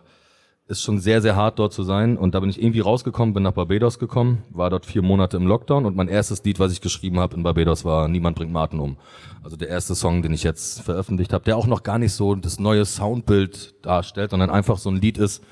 ist 0.68 0.82
schon 0.82 0.98
sehr, 0.98 1.22
sehr 1.22 1.36
hart 1.36 1.60
dort 1.60 1.74
zu 1.74 1.84
sein. 1.84 2.18
Und 2.18 2.34
da 2.34 2.40
bin 2.40 2.50
ich 2.50 2.60
irgendwie 2.60 2.80
rausgekommen, 2.80 3.34
bin 3.34 3.44
nach 3.44 3.52
Barbados 3.52 4.00
gekommen, 4.00 4.44
war 4.50 4.70
dort 4.72 4.86
vier 4.86 5.04
Monate 5.04 5.38
im 5.38 5.46
Lockdown 5.46 5.86
und 5.86 5.96
mein 5.96 6.08
erstes 6.08 6.44
Lied, 6.44 6.60
was 6.60 6.72
ich 6.72 6.82
geschrieben 6.82 7.20
habe 7.20 7.36
in 7.36 7.44
Barbados, 7.44 7.86
war 7.86 8.08
Niemand 8.08 8.36
bringt 8.36 8.52
Martin 8.52 8.80
um. 8.80 8.98
Also 9.44 9.58
der 9.58 9.70
erste 9.70 9.94
Song, 9.94 10.24
den 10.24 10.34
ich 10.34 10.42
jetzt 10.42 10.82
veröffentlicht 10.82 11.34
habe, 11.34 11.44
der 11.44 11.56
auch 11.58 11.68
noch 11.68 11.84
gar 11.84 12.00
nicht 12.00 12.14
so 12.14 12.34
das 12.34 12.60
neue 12.60 12.86
Soundbild 12.86 13.76
darstellt, 13.86 14.32
sondern 14.32 14.50
einfach 14.50 14.80
so 14.80 14.90
ein 14.90 14.98
Lied 14.98 15.20
ist. 15.20 15.44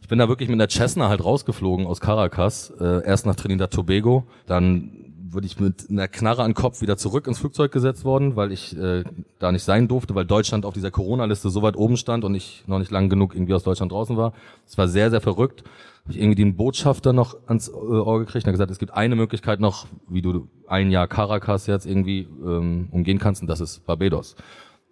Ich 0.00 0.08
bin 0.08 0.18
da 0.18 0.28
wirklich 0.28 0.48
mit 0.48 0.58
der 0.58 0.68
Cessna 0.68 1.08
halt 1.08 1.24
rausgeflogen 1.24 1.86
aus 1.86 2.00
Caracas, 2.00 2.70
äh, 2.80 3.04
erst 3.04 3.26
nach 3.26 3.36
Trinidad 3.36 3.72
Tobago, 3.72 4.26
dann 4.46 5.07
wurde 5.32 5.46
ich 5.46 5.58
mit 5.60 5.90
einer 5.90 6.08
Knarre 6.08 6.42
an 6.42 6.54
Kopf 6.54 6.80
wieder 6.80 6.96
zurück 6.96 7.26
ins 7.26 7.38
Flugzeug 7.38 7.72
gesetzt 7.72 8.04
worden, 8.04 8.36
weil 8.36 8.52
ich 8.52 8.76
äh, 8.76 9.04
da 9.38 9.52
nicht 9.52 9.64
sein 9.64 9.88
durfte, 9.88 10.14
weil 10.14 10.24
Deutschland 10.24 10.64
auf 10.64 10.74
dieser 10.74 10.90
Corona-Liste 10.90 11.50
so 11.50 11.62
weit 11.62 11.76
oben 11.76 11.96
stand 11.96 12.24
und 12.24 12.34
ich 12.34 12.64
noch 12.66 12.78
nicht 12.78 12.90
lang 12.90 13.08
genug 13.08 13.34
irgendwie 13.34 13.54
aus 13.54 13.62
Deutschland 13.62 13.92
draußen 13.92 14.16
war. 14.16 14.32
Es 14.66 14.78
war 14.78 14.88
sehr, 14.88 15.10
sehr 15.10 15.20
verrückt. 15.20 15.64
Hab 16.04 16.10
ich 16.10 16.18
irgendwie 16.20 16.36
den 16.36 16.56
Botschafter 16.56 17.12
noch 17.12 17.36
ans 17.46 17.68
äh, 17.68 17.72
Ohr 17.72 18.20
gekriegt 18.20 18.44
und 18.44 18.48
hat 18.48 18.54
gesagt, 18.54 18.70
es 18.70 18.78
gibt 18.78 18.94
eine 18.94 19.16
Möglichkeit 19.16 19.60
noch, 19.60 19.86
wie 20.08 20.22
du 20.22 20.48
ein 20.66 20.90
Jahr 20.90 21.08
Caracas 21.08 21.66
jetzt 21.66 21.86
irgendwie 21.86 22.28
ähm, 22.44 22.88
umgehen 22.90 23.18
kannst 23.18 23.42
und 23.42 23.48
das 23.48 23.60
ist 23.60 23.84
Barbados. 23.86 24.36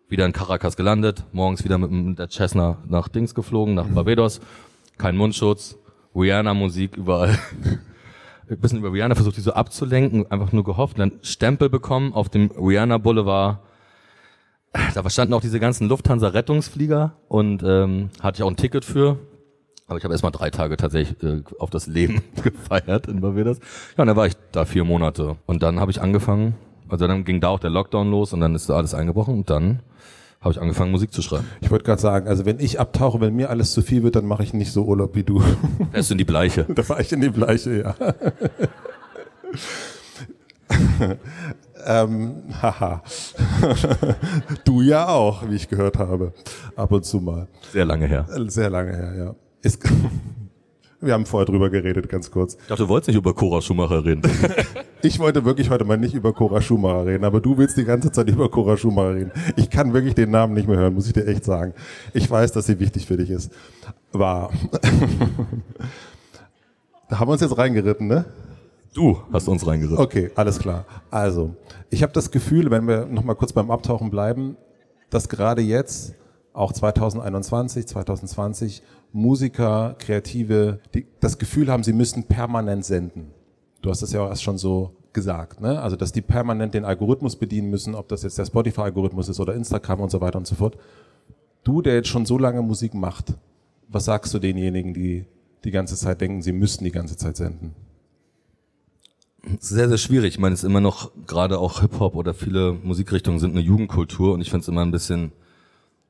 Wieder 0.09 0.25
in 0.25 0.33
Caracas 0.33 0.77
gelandet, 0.77 1.25
morgens 1.33 1.65
wieder 1.65 1.79
mit, 1.79 2.19
der 2.19 2.29
Cessna 2.29 2.79
nach 2.87 3.09
Dings 3.09 3.35
geflogen, 3.35 3.75
nach 3.75 3.87
Barbados. 3.87 4.41
Kein 4.99 5.17
Mundschutz, 5.17 5.77
Rihanna-Musik 6.15 6.97
überall. 6.97 7.37
ein 8.49 8.59
bisschen 8.59 8.79
über 8.79 8.93
Rihanna 8.93 9.15
versucht, 9.15 9.37
die 9.37 9.41
so 9.41 9.53
abzulenken, 9.53 10.31
einfach 10.31 10.53
nur 10.53 10.65
gehofft, 10.65 10.99
dann 10.99 11.13
Stempel 11.23 11.69
bekommen 11.69 12.13
auf 12.13 12.29
dem 12.29 12.51
Rihanna 12.51 12.99
Boulevard. 12.99 13.59
Da 14.95 15.09
standen 15.09 15.35
auch 15.35 15.41
diese 15.41 15.59
ganzen 15.59 15.89
Lufthansa-Rettungsflieger 15.89 17.13
und 17.29 17.63
ähm, 17.63 18.11
hatte 18.21 18.39
ich 18.39 18.43
auch 18.43 18.51
ein 18.51 18.57
Ticket 18.57 18.85
für. 18.85 19.19
Aber 19.89 19.99
ich 19.99 20.05
habe 20.05 20.13
erstmal 20.13 20.33
drei 20.33 20.51
Tage 20.51 20.77
tatsächlich 20.77 21.23
äh, 21.23 21.43
auf 21.59 21.71
das 21.71 21.87
Leben 21.87 22.23
gefeiert 22.43 23.07
in 23.07 23.21
Barbados. 23.21 23.59
Ja, 23.97 24.03
und 24.03 24.09
dann 24.09 24.17
war 24.17 24.27
ich 24.27 24.35
da 24.53 24.65
vier 24.65 24.85
Monate. 24.85 25.37
Und 25.47 25.63
dann 25.63 25.81
habe 25.81 25.91
ich 25.91 26.01
angefangen, 26.01 26.57
also 26.89 27.07
dann 27.07 27.25
ging 27.25 27.41
da 27.41 27.49
auch 27.49 27.61
der 27.61 27.71
Lockdown 27.71 28.11
los 28.11 28.33
und 28.33 28.41
dann 28.41 28.55
ist 28.55 28.69
da 28.69 28.77
alles 28.77 28.95
eingebrochen 28.95 29.35
und 29.35 29.51
dann 29.51 29.81
habe 30.47 30.55
ich 30.55 30.61
angefangen, 30.61 30.93
Musik 30.93 31.13
zu 31.13 31.23
schreiben. 31.23 31.45
Ich 31.61 31.71
wollte 31.71 31.85
gerade 31.85 32.01
sagen, 32.01 32.29
also 32.29 32.47
wenn 32.47 32.61
ich 32.61 32.81
abtauche, 32.81 33.21
wenn 33.21 33.35
mir 33.35 33.51
alles 33.51 33.73
zu 33.73 33.83
viel 33.83 34.03
wird, 34.03 34.17
dann 34.17 34.27
mache 34.27 34.43
ich 34.43 34.55
nicht 34.55 34.73
so 34.73 34.85
Urlaub 34.85 35.15
wie 35.15 35.25
du. 35.25 35.43
Fährst 35.93 36.11
du 36.11 36.15
in 36.15 36.19
die 36.19 36.25
Bleiche? 36.25 36.65
da 36.75 36.83
fahre 36.83 37.03
ich 37.03 37.13
in 37.13 37.21
die 37.21 37.29
Bleiche, 37.31 37.83
ja. 37.83 37.95
ähm, 41.87 42.43
haha. 42.63 43.03
du 44.65 44.83
ja 44.83 45.09
auch, 45.09 45.49
wie 45.49 45.57
ich 45.57 45.69
gehört 45.69 45.99
habe. 45.99 46.33
Ab 46.77 46.93
und 46.93 47.05
zu 47.05 47.21
mal. 47.21 47.49
Sehr 47.73 47.85
lange 47.85 48.07
her. 48.07 48.27
Sehr 48.47 48.71
lange 48.71 48.95
her, 48.97 49.15
ja. 49.17 49.35
Ist, 49.63 49.83
wir 51.01 51.13
haben 51.13 51.27
vorher 51.27 51.47
drüber 51.47 51.71
geredet, 51.71 52.09
ganz 52.09 52.31
kurz. 52.31 52.55
Ich 52.55 52.69
dachte, 52.69 52.85
du 52.85 52.89
wolltest 52.89 53.09
nicht 53.09 53.17
über 53.17 53.35
Cora 53.35 53.61
Schumacher 53.61 54.05
reden. 54.05 54.23
ich 55.03 55.19
wollte 55.19 55.45
wirklich 55.45 55.69
heute 55.71 55.85
mal 55.85 55.99
nicht 55.99 56.15
über 56.15 56.33
Cora 56.33 56.61
Schumacher 56.61 57.07
reden, 57.07 57.25
aber 57.25 57.41
du 57.41 57.59
willst 57.59 57.77
die 57.77 57.85
ganze 57.85 58.11
Zeit 58.11 58.29
über 58.29 58.51
Cora 58.51 58.77
Schumacher 58.77 59.15
reden. 59.15 59.33
Ich 59.57 59.69
kann 59.71 59.93
wirklich 59.93 60.15
den 60.15 60.31
Namen 60.31 60.55
nicht 60.55 60.69
mehr 60.69 60.79
hören, 60.79 60.95
muss 60.95 61.07
ich 61.07 61.13
dir 61.13 61.27
echt 61.27 61.45
sagen. 61.45 61.75
Ich 62.15 62.31
weiß, 62.31 62.53
dass 62.53 62.67
sie 62.67 62.81
wichtig 62.81 63.07
für 63.07 63.17
dich 63.17 63.31
ist. 63.31 63.53
War. 64.13 64.51
da 67.09 67.19
haben 67.19 67.29
wir 67.29 67.33
uns 67.33 67.43
jetzt 67.43 67.59
reingeritten, 67.59 68.07
ne? 68.07 68.25
Du 68.95 69.19
hast 69.31 69.47
uns 69.49 69.67
reingeritten. 69.67 69.99
Okay, 69.99 70.31
alles 70.35 70.59
klar. 70.59 70.87
Also, 71.11 71.55
ich 71.91 72.03
habe 72.03 72.15
das 72.15 72.31
Gefühl, 72.31 72.71
wenn 72.71 72.89
wir 72.89 73.05
nochmal 73.05 73.37
kurz 73.37 73.53
beim 73.53 73.71
Abtauchen 73.71 74.11
bleiben, 74.11 74.57
dass 75.11 75.29
gerade 75.29 75.61
jetzt, 75.61 76.15
auch 76.55 76.73
2021, 76.73 77.87
2020, 77.87 78.83
Musiker, 79.17 79.97
Kreative, 79.99 80.79
die 80.95 81.07
das 81.21 81.39
Gefühl 81.39 81.73
haben, 81.73 81.83
sie 81.83 81.95
müssen 81.95 82.25
permanent 82.25 82.85
senden. 82.85 83.33
Du 83.81 83.89
hast 83.91 84.03
das 84.03 84.13
ja 84.13 84.21
auch 84.21 84.29
erst 84.29 84.43
schon 84.43 84.59
so 84.59 84.95
gesagt, 85.15 85.61
ne? 85.63 85.81
Also, 85.81 85.97
dass 85.97 86.13
die 86.13 86.21
permanent 86.21 86.75
den 86.75 86.85
Algorithmus 86.85 87.37
bedienen 87.37 87.71
müssen, 87.71 87.95
ob 87.95 88.09
das 88.09 88.23
jetzt 88.23 88.37
der 88.37 88.45
Spotify-Algorithmus 88.45 89.31
ist 89.31 89.41
oder 89.41 89.55
Instagram 89.55 90.01
und 90.01 90.11
so 90.11 90.21
weiter 90.21 90.37
und 90.37 90.47
so 90.47 90.55
fort. 90.55 90.77
Du, 91.65 91.81
der 91.81 91.95
jetzt 91.95 92.09
schon 92.09 92.27
so 92.27 92.37
lange 92.37 92.61
Musik 92.61 92.93
macht, 92.93 93.33
was 93.89 94.05
sagst 94.05 94.35
du 94.35 94.39
denjenigen, 94.39 94.93
die 94.93 95.25
die 95.65 95.71
ganze 95.71 95.97
Zeit 95.97 96.21
denken, 96.21 96.43
sie 96.43 96.53
müssten 96.53 96.85
die 96.85 96.93
ganze 96.93 97.17
Zeit 97.17 97.39
senden? 97.39 97.75
sehr, 99.61 99.89
sehr 99.89 99.99
schwierig. 99.99 100.35
Ich 100.35 100.39
meine, 100.39 100.55
es 100.55 100.63
ist 100.63 100.69
immer 100.69 100.81
noch, 100.81 101.11
gerade 101.27 101.59
auch 101.59 101.81
Hip-Hop 101.81 102.17
oder 102.17 102.35
viele 102.35 102.73
Musikrichtungen 102.73 103.39
sind 103.39 103.53
eine 103.53 103.61
Jugendkultur 103.61 104.35
und 104.35 104.41
ich 104.41 104.51
finde 104.51 104.63
es 104.63 104.69
immer 104.69 104.83
ein 104.83 104.91
bisschen 104.91 105.33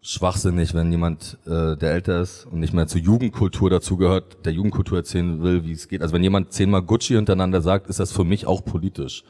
schwachsinnig, 0.07 0.73
wenn 0.73 0.91
jemand, 0.91 1.37
äh, 1.47 1.77
der 1.77 1.93
älter 1.93 2.21
ist 2.21 2.47
und 2.47 2.61
nicht 2.61 2.73
mehr 2.73 2.87
zur 2.87 3.01
Jugendkultur 3.01 3.71
dazugehört, 3.71 4.45
der 4.45 4.53
Jugendkultur 4.53 4.99
erzählen 4.99 5.43
will, 5.43 5.65
wie 5.65 5.73
es 5.73 5.89
geht. 5.89 6.01
Also 6.01 6.15
wenn 6.15 6.23
jemand 6.23 6.53
zehnmal 6.53 6.83
Gucci 6.83 7.15
hintereinander 7.15 7.61
sagt, 7.61 7.89
ist 7.89 7.99
das 7.99 8.13
für 8.13 8.25
mich 8.25 8.47
auch 8.47 8.65
politisch. 8.65 9.25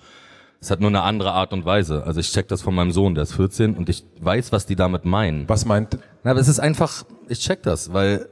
Es 0.61 0.71
hat 0.71 0.80
nur 0.80 0.90
eine 0.90 1.02
andere 1.02 1.33
Art 1.33 1.52
und 1.52 1.64
Weise. 1.64 2.04
Also 2.04 2.21
ich 2.21 2.30
check 2.30 2.49
das 2.49 2.62
von 2.62 2.75
meinem 2.75 2.92
Sohn, 2.92 3.14
der 3.14 3.23
ist 3.23 3.35
14 3.35 3.75
und 3.75 3.88
ich 3.88 4.04
weiß, 4.21 4.52
was 4.52 4.66
die 4.66 4.76
damit 4.76 5.04
meinen. 5.04 5.49
Was 5.49 5.64
meint? 5.64 5.99
Na, 6.25 6.33
aber 6.33 6.40
es 6.40 6.49
ist 6.49 6.61
einfach, 6.61 7.04
ich 7.28 7.40
check 7.40 7.62
das, 7.62 7.92
weil 7.92 8.28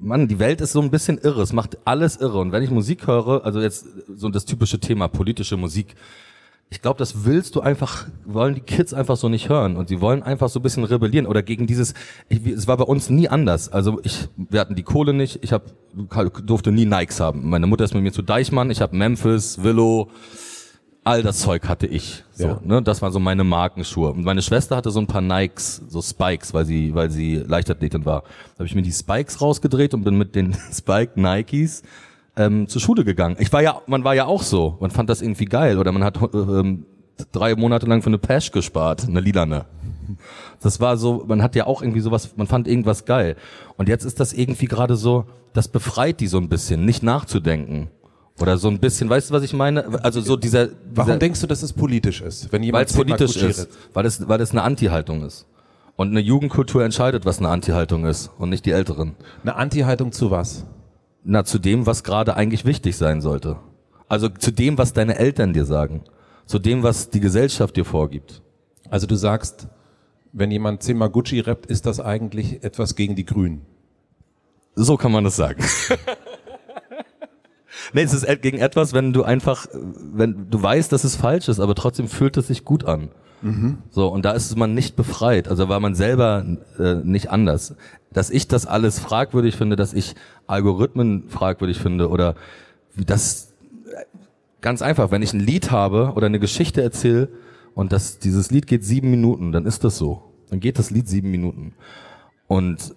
Mann, 0.00 0.28
die 0.28 0.38
Welt 0.38 0.62
ist 0.62 0.72
so 0.72 0.80
ein 0.80 0.90
bisschen 0.90 1.18
irre. 1.18 1.42
Es 1.42 1.52
macht 1.52 1.76
alles 1.84 2.16
irre. 2.16 2.38
Und 2.38 2.52
wenn 2.52 2.62
ich 2.62 2.70
Musik 2.70 3.06
höre, 3.06 3.44
also 3.44 3.60
jetzt 3.60 3.86
so 4.14 4.28
das 4.30 4.46
typische 4.46 4.80
Thema, 4.80 5.08
politische 5.08 5.58
Musik, 5.58 5.94
ich 6.68 6.82
glaube, 6.82 6.98
das 6.98 7.24
willst 7.24 7.54
du 7.54 7.60
einfach, 7.60 8.06
wollen 8.24 8.56
die 8.56 8.60
Kids 8.60 8.92
einfach 8.92 9.16
so 9.16 9.28
nicht 9.28 9.48
hören. 9.48 9.76
Und 9.76 9.88
sie 9.88 10.00
wollen 10.00 10.22
einfach 10.22 10.48
so 10.48 10.58
ein 10.58 10.62
bisschen 10.62 10.82
rebellieren 10.84 11.26
oder 11.26 11.42
gegen 11.42 11.66
dieses, 11.66 11.94
ich, 12.28 12.44
es 12.44 12.66
war 12.66 12.76
bei 12.76 12.84
uns 12.84 13.08
nie 13.08 13.28
anders. 13.28 13.68
Also 13.68 14.00
ich, 14.02 14.28
wir 14.36 14.60
hatten 14.60 14.74
die 14.74 14.82
Kohle 14.82 15.12
nicht, 15.12 15.38
ich 15.42 15.52
hab, 15.52 15.62
durfte 16.44 16.72
nie 16.72 16.84
Nikes 16.84 17.20
haben. 17.20 17.48
Meine 17.48 17.68
Mutter 17.68 17.84
ist 17.84 17.94
mit 17.94 18.02
mir 18.02 18.12
zu 18.12 18.22
Deichmann, 18.22 18.70
ich 18.70 18.80
habe 18.80 18.96
Memphis, 18.96 19.62
Willow, 19.62 20.10
all 21.04 21.22
das 21.22 21.38
Zeug 21.38 21.68
hatte 21.68 21.86
ich. 21.86 22.24
So, 22.32 22.48
ja. 22.48 22.60
ne? 22.64 22.82
Das 22.82 23.00
waren 23.00 23.12
so 23.12 23.20
meine 23.20 23.44
Markenschuhe. 23.44 24.10
Und 24.10 24.24
meine 24.24 24.42
Schwester 24.42 24.74
hatte 24.76 24.90
so 24.90 24.98
ein 24.98 25.06
paar 25.06 25.20
Nikes, 25.20 25.82
so 25.86 26.02
Spikes, 26.02 26.52
weil 26.52 26.66
sie, 26.66 26.92
weil 26.96 27.10
sie 27.10 27.36
Leichtathletin 27.36 28.04
war. 28.04 28.22
Da 28.22 28.58
habe 28.58 28.66
ich 28.66 28.74
mir 28.74 28.82
die 28.82 28.92
Spikes 28.92 29.40
rausgedreht 29.40 29.94
und 29.94 30.02
bin 30.02 30.18
mit 30.18 30.34
den 30.34 30.56
Spike 30.72 31.12
Nikes 31.14 31.84
ähm, 32.36 32.68
zur 32.68 32.80
Schule 32.80 33.04
gegangen. 33.04 33.36
Ich 33.38 33.52
war 33.52 33.62
ja, 33.62 33.80
man 33.86 34.04
war 34.04 34.14
ja 34.14 34.26
auch 34.26 34.42
so. 34.42 34.76
Man 34.80 34.90
fand 34.90 35.08
das 35.10 35.22
irgendwie 35.22 35.46
geil. 35.46 35.78
Oder 35.78 35.92
man 35.92 36.04
hat 36.04 36.18
ähm, 36.34 36.86
drei 37.32 37.54
Monate 37.54 37.86
lang 37.86 38.02
für 38.02 38.08
eine 38.08 38.18
Pesh 38.18 38.50
gespart, 38.50 39.06
eine 39.08 39.20
lilane. 39.20 39.64
Das 40.60 40.80
war 40.80 40.96
so, 40.96 41.24
man 41.26 41.42
hat 41.42 41.56
ja 41.56 41.66
auch 41.66 41.82
irgendwie 41.82 42.00
sowas, 42.00 42.36
man 42.36 42.46
fand 42.46 42.68
irgendwas 42.68 43.04
geil. 43.04 43.36
Und 43.76 43.88
jetzt 43.88 44.04
ist 44.04 44.20
das 44.20 44.32
irgendwie 44.32 44.66
gerade 44.66 44.96
so, 44.96 45.24
das 45.52 45.68
befreit 45.68 46.20
die 46.20 46.26
so 46.26 46.38
ein 46.38 46.48
bisschen, 46.48 46.84
nicht 46.84 47.02
nachzudenken. 47.02 47.88
Oder 48.38 48.58
so 48.58 48.68
ein 48.68 48.78
bisschen, 48.78 49.08
weißt 49.08 49.30
du, 49.30 49.34
was 49.34 49.42
ich 49.42 49.54
meine? 49.54 50.04
Also 50.04 50.20
so 50.20 50.36
dieser. 50.36 50.66
dieser 50.66 50.78
Warum 50.94 51.18
denkst 51.18 51.40
du, 51.40 51.46
dass 51.46 51.62
es 51.62 51.72
politisch 51.72 52.20
ist, 52.20 52.52
wenn 52.52 52.62
jemand 52.62 52.80
weil 52.80 52.86
es 52.86 52.92
politisch 52.92 53.36
ist, 53.36 53.68
weil 53.94 54.04
es 54.04 54.28
weil 54.28 54.40
es 54.40 54.50
eine 54.50 54.62
Anti-Haltung 54.62 55.24
ist. 55.24 55.46
Und 55.96 56.10
eine 56.10 56.20
Jugendkultur 56.20 56.84
entscheidet, 56.84 57.24
was 57.24 57.38
eine 57.38 57.48
Anti-Haltung 57.48 58.04
ist 58.04 58.30
und 58.36 58.50
nicht 58.50 58.66
die 58.66 58.72
Älteren. 58.72 59.16
Eine 59.42 59.56
Anti-Haltung 59.56 60.12
zu 60.12 60.30
was? 60.30 60.66
Na, 61.28 61.44
zu 61.44 61.58
dem, 61.58 61.86
was 61.86 62.04
gerade 62.04 62.36
eigentlich 62.36 62.64
wichtig 62.64 62.96
sein 62.96 63.20
sollte. 63.20 63.56
Also 64.06 64.28
zu 64.28 64.52
dem, 64.52 64.78
was 64.78 64.92
deine 64.92 65.18
Eltern 65.18 65.52
dir 65.52 65.64
sagen. 65.64 66.04
Zu 66.44 66.60
dem, 66.60 66.84
was 66.84 67.10
die 67.10 67.18
Gesellschaft 67.18 67.76
dir 67.76 67.84
vorgibt. 67.84 68.42
Also 68.90 69.08
du 69.08 69.16
sagst, 69.16 69.66
wenn 70.32 70.52
jemand 70.52 70.84
zehnmal 70.84 71.10
Gucci 71.10 71.40
rappt, 71.40 71.66
ist 71.66 71.84
das 71.84 71.98
eigentlich 71.98 72.62
etwas 72.62 72.94
gegen 72.94 73.16
die 73.16 73.24
Grünen. 73.24 73.62
So 74.76 74.96
kann 74.96 75.10
man 75.10 75.24
das 75.24 75.34
sagen. 75.34 75.64
Nee, 77.92 78.02
es 78.02 78.12
ist 78.12 78.26
gegen 78.42 78.58
etwas, 78.58 78.92
wenn 78.92 79.12
du 79.12 79.22
einfach, 79.22 79.66
wenn 79.72 80.50
du 80.50 80.62
weißt, 80.62 80.92
dass 80.92 81.04
es 81.04 81.16
falsch 81.16 81.48
ist, 81.48 81.60
aber 81.60 81.74
trotzdem 81.74 82.08
fühlt 82.08 82.36
es 82.36 82.48
sich 82.48 82.64
gut 82.64 82.84
an. 82.84 83.10
Mhm. 83.42 83.78
So, 83.90 84.08
und 84.08 84.24
da 84.24 84.32
ist 84.32 84.56
man 84.56 84.74
nicht 84.74 84.96
befreit. 84.96 85.48
Also 85.48 85.68
war 85.68 85.80
man 85.80 85.94
selber 85.94 86.44
äh, 86.78 86.94
nicht 86.96 87.30
anders. 87.30 87.74
Dass 88.12 88.30
ich 88.30 88.48
das 88.48 88.66
alles 88.66 88.98
fragwürdig 88.98 89.56
finde, 89.56 89.76
dass 89.76 89.92
ich 89.92 90.14
Algorithmen 90.46 91.28
fragwürdig 91.28 91.78
finde 91.78 92.08
oder 92.08 92.34
das 92.96 93.52
ganz 94.60 94.82
einfach, 94.82 95.10
wenn 95.10 95.22
ich 95.22 95.32
ein 95.32 95.40
Lied 95.40 95.70
habe 95.70 96.12
oder 96.16 96.26
eine 96.26 96.40
Geschichte 96.40 96.82
erzähle 96.82 97.28
und 97.74 97.92
das, 97.92 98.18
dieses 98.18 98.50
Lied 98.50 98.66
geht 98.66 98.84
sieben 98.84 99.10
Minuten, 99.10 99.52
dann 99.52 99.66
ist 99.66 99.84
das 99.84 99.98
so. 99.98 100.22
Dann 100.50 100.60
geht 100.60 100.78
das 100.78 100.90
Lied 100.90 101.08
sieben 101.08 101.30
Minuten. 101.30 101.74
Und 102.48 102.94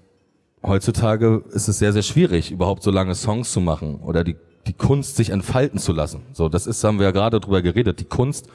heutzutage 0.64 1.44
ist 1.52 1.68
es 1.68 1.80
sehr, 1.80 1.94
sehr 1.94 2.02
schwierig, 2.02 2.52
überhaupt 2.52 2.84
so 2.84 2.92
lange 2.92 3.14
Songs 3.16 3.52
zu 3.52 3.60
machen 3.60 3.98
oder 3.98 4.24
die 4.24 4.36
die 4.70 4.74
Kunst 4.74 5.16
sich 5.16 5.32
entfalten 5.32 5.80
zu 5.80 5.94
lassen. 5.94 6.22
So, 6.32 6.48
das 6.48 6.68
ist, 6.68 6.84
haben 6.84 7.00
wir 7.00 7.08
ja 7.08 7.12
gerade 7.12 7.40
drüber 7.40 7.64
geredet. 7.64 8.00
Die 8.00 8.06
Kunst 8.06 8.48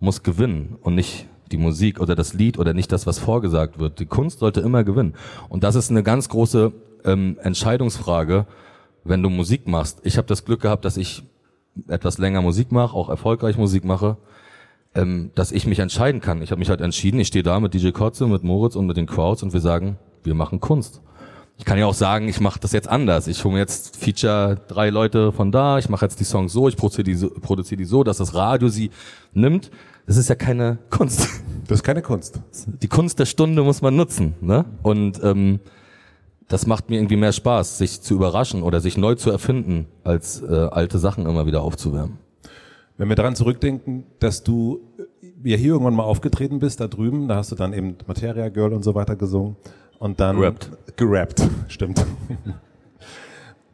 muss 0.00 0.22
gewinnen 0.22 0.76
und 0.80 0.94
nicht 0.94 1.26
die 1.52 1.58
Musik 1.58 2.00
oder 2.00 2.14
das 2.14 2.32
Lied 2.32 2.58
oder 2.58 2.72
nicht 2.72 2.90
das, 2.92 3.06
was 3.06 3.18
vorgesagt 3.18 3.78
wird. 3.78 4.00
Die 4.00 4.06
Kunst 4.06 4.38
sollte 4.38 4.60
immer 4.60 4.84
gewinnen. 4.84 5.12
Und 5.50 5.64
das 5.64 5.74
ist 5.74 5.90
eine 5.90 6.02
ganz 6.02 6.30
große 6.30 6.72
ähm, 7.04 7.36
Entscheidungsfrage, 7.42 8.46
wenn 9.04 9.22
du 9.22 9.28
Musik 9.28 9.68
machst. 9.68 10.00
Ich 10.02 10.16
habe 10.16 10.26
das 10.26 10.46
Glück 10.46 10.62
gehabt, 10.62 10.86
dass 10.86 10.96
ich 10.96 11.22
etwas 11.88 12.16
länger 12.16 12.40
Musik 12.40 12.72
mache, 12.72 12.96
auch 12.96 13.10
erfolgreich 13.10 13.58
Musik 13.58 13.84
mache, 13.84 14.16
ähm, 14.94 15.30
dass 15.34 15.52
ich 15.52 15.66
mich 15.66 15.80
entscheiden 15.80 16.22
kann. 16.22 16.40
Ich 16.40 16.52
habe 16.52 16.58
mich 16.58 16.70
halt 16.70 16.80
entschieden, 16.80 17.20
ich 17.20 17.28
stehe 17.28 17.42
da 17.42 17.60
mit 17.60 17.74
DJ 17.74 17.90
Kotze, 17.90 18.26
mit 18.26 18.44
Moritz 18.44 18.76
und 18.76 18.86
mit 18.86 18.96
den 18.96 19.04
Crowds 19.04 19.42
und 19.42 19.52
wir 19.52 19.60
sagen, 19.60 19.98
wir 20.24 20.34
machen 20.34 20.58
Kunst. 20.58 21.02
Ich 21.58 21.64
kann 21.64 21.76
ja 21.76 21.86
auch 21.86 21.94
sagen, 21.94 22.28
ich 22.28 22.40
mache 22.40 22.60
das 22.60 22.70
jetzt 22.72 22.88
anders. 22.88 23.26
Ich 23.26 23.44
hole 23.44 23.54
mir 23.54 23.60
jetzt 23.60 23.96
Feature 23.96 24.60
drei 24.68 24.90
Leute 24.90 25.32
von 25.32 25.50
da, 25.50 25.78
ich 25.78 25.88
mache 25.88 26.04
jetzt 26.04 26.20
die 26.20 26.24
Songs 26.24 26.52
so, 26.52 26.68
ich 26.68 26.76
produziere 26.76 27.02
die, 27.02 27.14
so, 27.14 27.30
produziere 27.30 27.78
die 27.78 27.84
so, 27.84 28.04
dass 28.04 28.18
das 28.18 28.34
Radio 28.34 28.68
sie 28.68 28.90
nimmt. 29.34 29.70
Das 30.06 30.16
ist 30.16 30.28
ja 30.28 30.36
keine 30.36 30.78
Kunst. 30.88 31.28
Das 31.66 31.80
ist 31.80 31.82
keine 31.82 32.00
Kunst. 32.00 32.40
Die 32.80 32.88
Kunst 32.88 33.18
der 33.18 33.26
Stunde 33.26 33.62
muss 33.62 33.82
man 33.82 33.94
nutzen. 33.94 34.34
Ne? 34.40 34.64
Und 34.82 35.22
ähm, 35.22 35.60
das 36.48 36.66
macht 36.66 36.88
mir 36.88 36.96
irgendwie 36.96 37.16
mehr 37.16 37.32
Spaß, 37.32 37.76
sich 37.76 38.00
zu 38.00 38.14
überraschen 38.14 38.62
oder 38.62 38.80
sich 38.80 38.96
neu 38.96 39.16
zu 39.16 39.30
erfinden, 39.30 39.86
als 40.02 40.40
äh, 40.40 40.46
alte 40.70 40.98
Sachen 40.98 41.26
immer 41.26 41.44
wieder 41.44 41.60
aufzuwärmen. 41.60 42.16
Wenn 42.96 43.08
wir 43.10 43.16
daran 43.16 43.36
zurückdenken, 43.36 44.04
dass 44.18 44.42
du 44.44 44.80
ja 45.44 45.56
hier 45.56 45.72
irgendwann 45.72 45.94
mal 45.94 46.04
aufgetreten 46.04 46.58
bist, 46.58 46.80
da 46.80 46.88
drüben, 46.88 47.28
da 47.28 47.36
hast 47.36 47.52
du 47.52 47.56
dann 47.56 47.72
eben 47.72 47.96
Materia 48.06 48.48
Girl 48.48 48.72
und 48.72 48.82
so 48.82 48.94
weiter 48.94 49.14
gesungen. 49.14 49.56
Und 49.98 50.20
dann 50.20 50.36
gerappt. 50.36 50.70
Gerappt, 50.98 51.42
stimmt. 51.68 52.04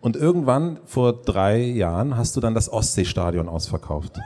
Und 0.01 0.17
irgendwann 0.17 0.79
vor 0.85 1.23
drei 1.23 1.59
Jahren 1.59 2.17
hast 2.17 2.37
du 2.37 2.41
dann 2.41 2.55
das 2.55 2.71
Ostseestadion 2.71 3.49
ausverkauft. 3.49 4.21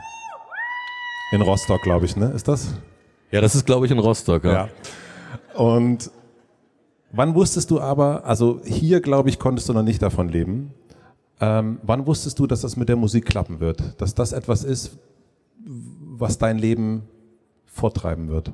In 1.31 1.41
Rostock, 1.41 1.81
glaube 1.81 2.05
ich, 2.05 2.15
ne? 2.15 2.31
Ist 2.31 2.47
das? 2.47 2.73
Ja, 3.31 3.41
das 3.41 3.55
ist, 3.55 3.65
glaube 3.65 3.85
ich, 3.85 3.91
in 3.91 3.99
Rostock, 3.99 4.43
ja. 4.43 4.51
ja. 4.51 4.69
Und 5.55 6.11
wann 7.11 7.35
wusstest 7.35 7.71
du 7.71 7.79
aber, 7.79 8.25
also 8.25 8.61
hier, 8.63 9.01
glaube 9.01 9.29
ich, 9.29 9.39
konntest 9.39 9.69
du 9.69 9.73
noch 9.73 9.83
nicht 9.83 10.01
davon 10.01 10.29
leben. 10.29 10.73
Ähm, 11.39 11.79
wann 11.83 12.05
wusstest 12.05 12.37
du, 12.39 12.47
dass 12.47 12.61
das 12.61 12.75
mit 12.75 12.89
der 12.89 12.95
Musik 12.95 13.25
klappen 13.25 13.59
wird? 13.59 14.01
Dass 14.01 14.13
das 14.13 14.33
etwas 14.33 14.63
ist, 14.63 14.97
was 15.65 16.37
dein 16.37 16.57
Leben 16.57 17.03
vortreiben 17.65 18.27
wird? 18.27 18.51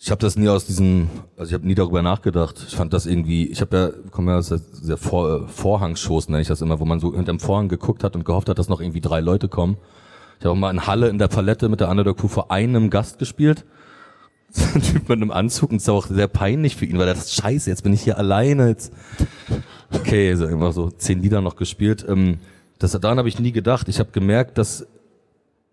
Ich 0.00 0.12
habe 0.12 0.20
das 0.20 0.36
nie 0.36 0.48
aus 0.48 0.64
diesem, 0.64 1.08
also 1.36 1.50
ich 1.50 1.54
habe 1.54 1.66
nie 1.66 1.74
darüber 1.74 2.02
nachgedacht. 2.02 2.64
Ich 2.68 2.76
fand 2.76 2.92
das 2.92 3.04
irgendwie, 3.04 3.48
ich 3.48 3.60
habe 3.60 3.76
ja, 3.76 4.10
komme 4.12 4.30
ja 4.30 4.38
aus 4.38 4.48
dieser 4.48 4.96
Vor, 4.96 5.48
Vorhangschoß, 5.48 6.28
nenne 6.28 6.40
ich 6.40 6.48
das 6.48 6.60
immer, 6.60 6.78
wo 6.78 6.84
man 6.84 7.00
so 7.00 7.14
hinterm 7.14 7.40
Vorhang 7.40 7.68
geguckt 7.68 8.04
hat 8.04 8.14
und 8.14 8.24
gehofft 8.24 8.48
hat, 8.48 8.60
dass 8.60 8.68
noch 8.68 8.80
irgendwie 8.80 9.00
drei 9.00 9.20
Leute 9.20 9.48
kommen. 9.48 9.76
Ich 10.38 10.44
habe 10.44 10.52
auch 10.52 10.58
mal 10.58 10.70
in 10.70 10.86
Halle 10.86 11.08
in 11.08 11.18
der 11.18 11.26
Palette 11.26 11.68
mit 11.68 11.80
der 11.80 11.88
Underdog 11.88 12.18
Crew 12.18 12.28
vor 12.28 12.52
einem 12.52 12.90
Gast 12.90 13.18
gespielt. 13.18 13.64
Ein 14.74 14.82
Typ 14.82 15.08
mit 15.08 15.20
einem 15.20 15.32
Anzug 15.32 15.72
und 15.72 15.76
es 15.78 15.88
war 15.88 15.94
auch 15.96 16.06
sehr 16.06 16.28
peinlich 16.28 16.76
für 16.76 16.86
ihn, 16.86 16.96
weil 16.96 17.08
er 17.08 17.14
das 17.14 17.34
Scheiße, 17.34 17.68
jetzt 17.68 17.82
bin 17.82 17.92
ich 17.92 18.02
hier 18.02 18.18
alleine. 18.18 18.68
Jetzt. 18.68 18.92
Okay, 19.90 20.30
also 20.30 20.46
immer 20.46 20.70
so 20.70 20.90
zehn 20.90 21.20
Lieder 21.20 21.40
noch 21.40 21.56
gespielt. 21.56 22.06
Ähm, 22.08 22.38
das, 22.78 22.92
daran 22.92 23.18
habe 23.18 23.28
ich 23.28 23.40
nie 23.40 23.52
gedacht. 23.52 23.88
Ich 23.88 23.98
habe 23.98 24.12
gemerkt, 24.12 24.58
dass 24.58 24.86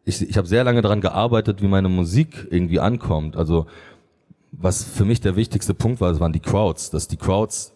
ich, 0.03 0.27
ich 0.27 0.37
habe 0.37 0.47
sehr 0.47 0.63
lange 0.63 0.81
daran 0.81 1.01
gearbeitet, 1.01 1.61
wie 1.61 1.67
meine 1.67 1.89
Musik 1.89 2.47
irgendwie 2.49 2.79
ankommt. 2.79 3.37
Also 3.37 3.67
was 4.51 4.83
für 4.83 5.05
mich 5.05 5.21
der 5.21 5.35
wichtigste 5.35 5.73
Punkt 5.73 6.01
war, 6.01 6.11
das 6.11 6.19
waren 6.19 6.33
die 6.33 6.39
Crowds. 6.39 6.89
Dass 6.89 7.07
die 7.07 7.17
Crowds, 7.17 7.73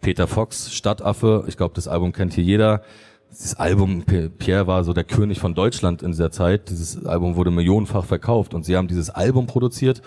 Peter 0.00 0.26
Fox, 0.26 0.72
Stadtaffe, 0.72 1.44
ich 1.46 1.56
glaube, 1.56 1.74
das 1.74 1.88
Album 1.88 2.12
kennt 2.12 2.34
hier 2.34 2.44
jeder. 2.44 2.82
Dieses 3.30 3.54
Album, 3.54 4.04
Pierre 4.04 4.66
war 4.66 4.82
so 4.82 4.92
der 4.92 5.04
König 5.04 5.38
von 5.38 5.54
Deutschland 5.54 6.02
in 6.02 6.10
dieser 6.10 6.32
Zeit. 6.32 6.68
Dieses 6.68 7.06
Album 7.06 7.36
wurde 7.36 7.52
millionenfach 7.52 8.04
verkauft 8.04 8.54
und 8.54 8.64
sie 8.64 8.76
haben 8.76 8.88
dieses 8.88 9.08
Album 9.10 9.46
produziert 9.46 10.02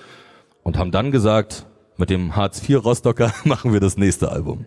und 0.61 0.77
haben 0.77 0.91
dann 0.91 1.11
gesagt, 1.11 1.65
mit 1.97 2.09
dem 2.09 2.35
Hartz 2.35 2.67
IV 2.67 2.83
Rostocker 2.83 3.31
machen 3.45 3.71
wir 3.71 3.79
das 3.79 3.97
nächste 3.97 4.31
Album. 4.31 4.65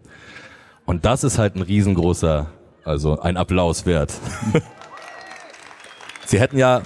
Und 0.87 1.05
das 1.05 1.25
ist 1.25 1.39
halt 1.39 1.57
ein 1.57 1.63
riesengroßer, 1.63 2.47
also 2.85 3.21
ein 3.21 3.37
Applaus 3.37 3.85
wert. 3.85 4.15
sie 6.25 6.41
hätten 6.41 6.57
ja 6.57 6.83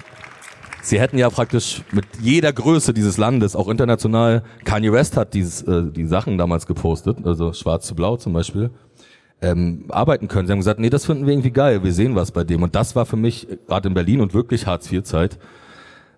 Sie 0.82 0.98
hätten 0.98 1.18
ja 1.18 1.28
praktisch 1.28 1.82
mit 1.92 2.06
jeder 2.20 2.52
Größe 2.52 2.94
dieses 2.94 3.18
Landes, 3.18 3.54
auch 3.54 3.68
international, 3.68 4.42
Kanye 4.64 4.92
West 4.92 5.16
hat 5.16 5.34
dieses, 5.34 5.62
äh, 5.62 5.90
die 5.90 6.06
Sachen 6.06 6.38
damals 6.38 6.66
gepostet, 6.66 7.18
also 7.24 7.52
schwarz 7.52 7.86
zu 7.86 7.94
blau 7.94 8.16
zum 8.16 8.32
Beispiel, 8.32 8.70
ähm, 9.42 9.84
arbeiten 9.88 10.28
können. 10.28 10.46
Sie 10.46 10.52
haben 10.52 10.60
gesagt, 10.60 10.80
nee, 10.80 10.90
das 10.90 11.06
finden 11.06 11.26
wir 11.26 11.32
irgendwie 11.32 11.50
geil, 11.50 11.82
wir 11.82 11.92
sehen 11.92 12.14
was 12.14 12.32
bei 12.32 12.44
dem. 12.44 12.62
Und 12.62 12.74
das 12.74 12.96
war 12.96 13.06
für 13.06 13.16
mich, 13.16 13.46
gerade 13.66 13.88
in 13.88 13.94
Berlin 13.94 14.20
und 14.20 14.34
wirklich 14.34 14.66
Hartz-IV-Zeit, 14.66 15.38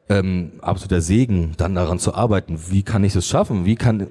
ähm, 0.08 0.52
absoluter 0.60 1.00
Segen, 1.00 1.52
dann 1.56 1.74
daran 1.74 1.98
zu 1.98 2.14
arbeiten. 2.14 2.58
Wie 2.68 2.82
kann 2.82 3.04
ich 3.04 3.14
es 3.16 3.26
schaffen? 3.26 3.64
Wie 3.64 3.76
kann, 3.76 4.08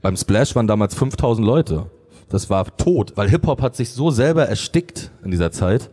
beim 0.00 0.16
Splash 0.16 0.54
waren 0.54 0.66
damals 0.66 0.94
5000 0.94 1.46
Leute. 1.46 1.86
Das 2.28 2.48
war 2.48 2.76
tot, 2.76 3.12
weil 3.16 3.28
Hip-Hop 3.28 3.60
hat 3.60 3.76
sich 3.76 3.90
so 3.90 4.10
selber 4.10 4.46
erstickt 4.46 5.10
in 5.22 5.30
dieser 5.30 5.52
Zeit. 5.52 5.90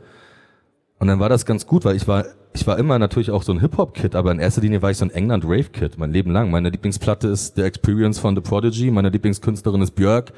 Und 1.00 1.08
dann 1.08 1.20
war 1.20 1.30
das 1.30 1.46
ganz 1.46 1.66
gut, 1.66 1.86
weil 1.86 1.96
ich 1.96 2.08
war 2.08 2.26
ich 2.60 2.68
war 2.68 2.78
immer 2.78 3.00
natürlich 3.00 3.32
auch 3.32 3.44
so 3.44 3.54
ein 3.54 3.62
Hip-Hop-Kid, 3.62 4.16
aber 4.16 4.32
in 4.32 4.40
erster 4.40 4.62
Linie 4.62 4.82
war 4.82 4.92
ich 4.92 4.98
so 4.98 5.06
ein 5.06 5.12
England-Rave-Kid, 5.12 5.98
mein 5.98 6.12
Leben 6.12 6.32
lang. 6.32 6.52
Meine 6.52 6.70
Lieblingsplatte 6.70 7.30
ist 7.30 7.56
The 7.56 7.62
Experience 7.62 8.20
von 8.20 8.36
The 8.36 8.42
Prodigy, 8.42 8.92
meine 8.92 9.10
Lieblingskünstlerin 9.10 9.82
ist 9.82 9.92
Björk, 9.92 10.34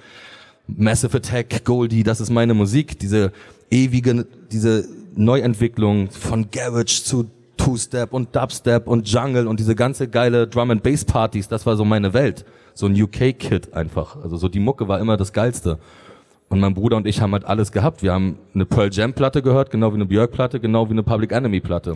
Massive 0.68 1.18
Attack, 1.18 1.66
Goldie, 1.66 2.04
das 2.04 2.22
ist 2.22 2.30
meine 2.30 2.54
Musik, 2.54 3.00
diese 3.00 3.32
ewige, 3.72 4.28
diese 4.52 4.88
Neuentwicklung 5.16 6.12
von 6.12 6.52
Garage 6.52 7.04
zu 7.04 7.26
Two-Step 7.58 8.14
und 8.14 8.36
Dubstep 8.36 8.88
und 8.88 9.08
Jungle 9.10 9.48
und 9.48 9.60
diese 9.60 9.76
ganze 9.76 10.08
geile 10.08 10.48
Drum-and-Bass-Partys, 10.48 11.48
das 11.48 11.66
war 11.66 11.76
so 11.76 11.86
meine 11.86 12.14
Welt. 12.14 12.46
So 12.76 12.86
ein 12.86 13.02
UK-Kid 13.02 13.74
einfach. 13.74 14.16
Also 14.24 14.38
so 14.38 14.48
die 14.48 14.60
Mucke 14.60 14.88
war 14.88 15.00
immer 15.00 15.18
das 15.18 15.34
Geilste. 15.34 15.80
Und 16.52 16.60
mein 16.60 16.74
Bruder 16.74 16.98
und 16.98 17.08
ich 17.08 17.22
haben 17.22 17.32
halt 17.32 17.46
alles 17.46 17.72
gehabt. 17.72 18.04
Wir 18.04 18.12
haben 18.12 18.38
eine 18.54 18.66
Pearl 18.66 18.90
Jam 18.92 19.14
Platte 19.14 19.42
gehört, 19.42 19.72
genau 19.72 19.92
wie 19.92 19.96
eine 19.96 20.06
Björk 20.06 20.32
Platte, 20.32 20.60
genau 20.60 20.88
wie 20.88 20.92
eine 20.92 21.02
Public 21.02 21.32
Enemy 21.32 21.62
Platte. 21.62 21.96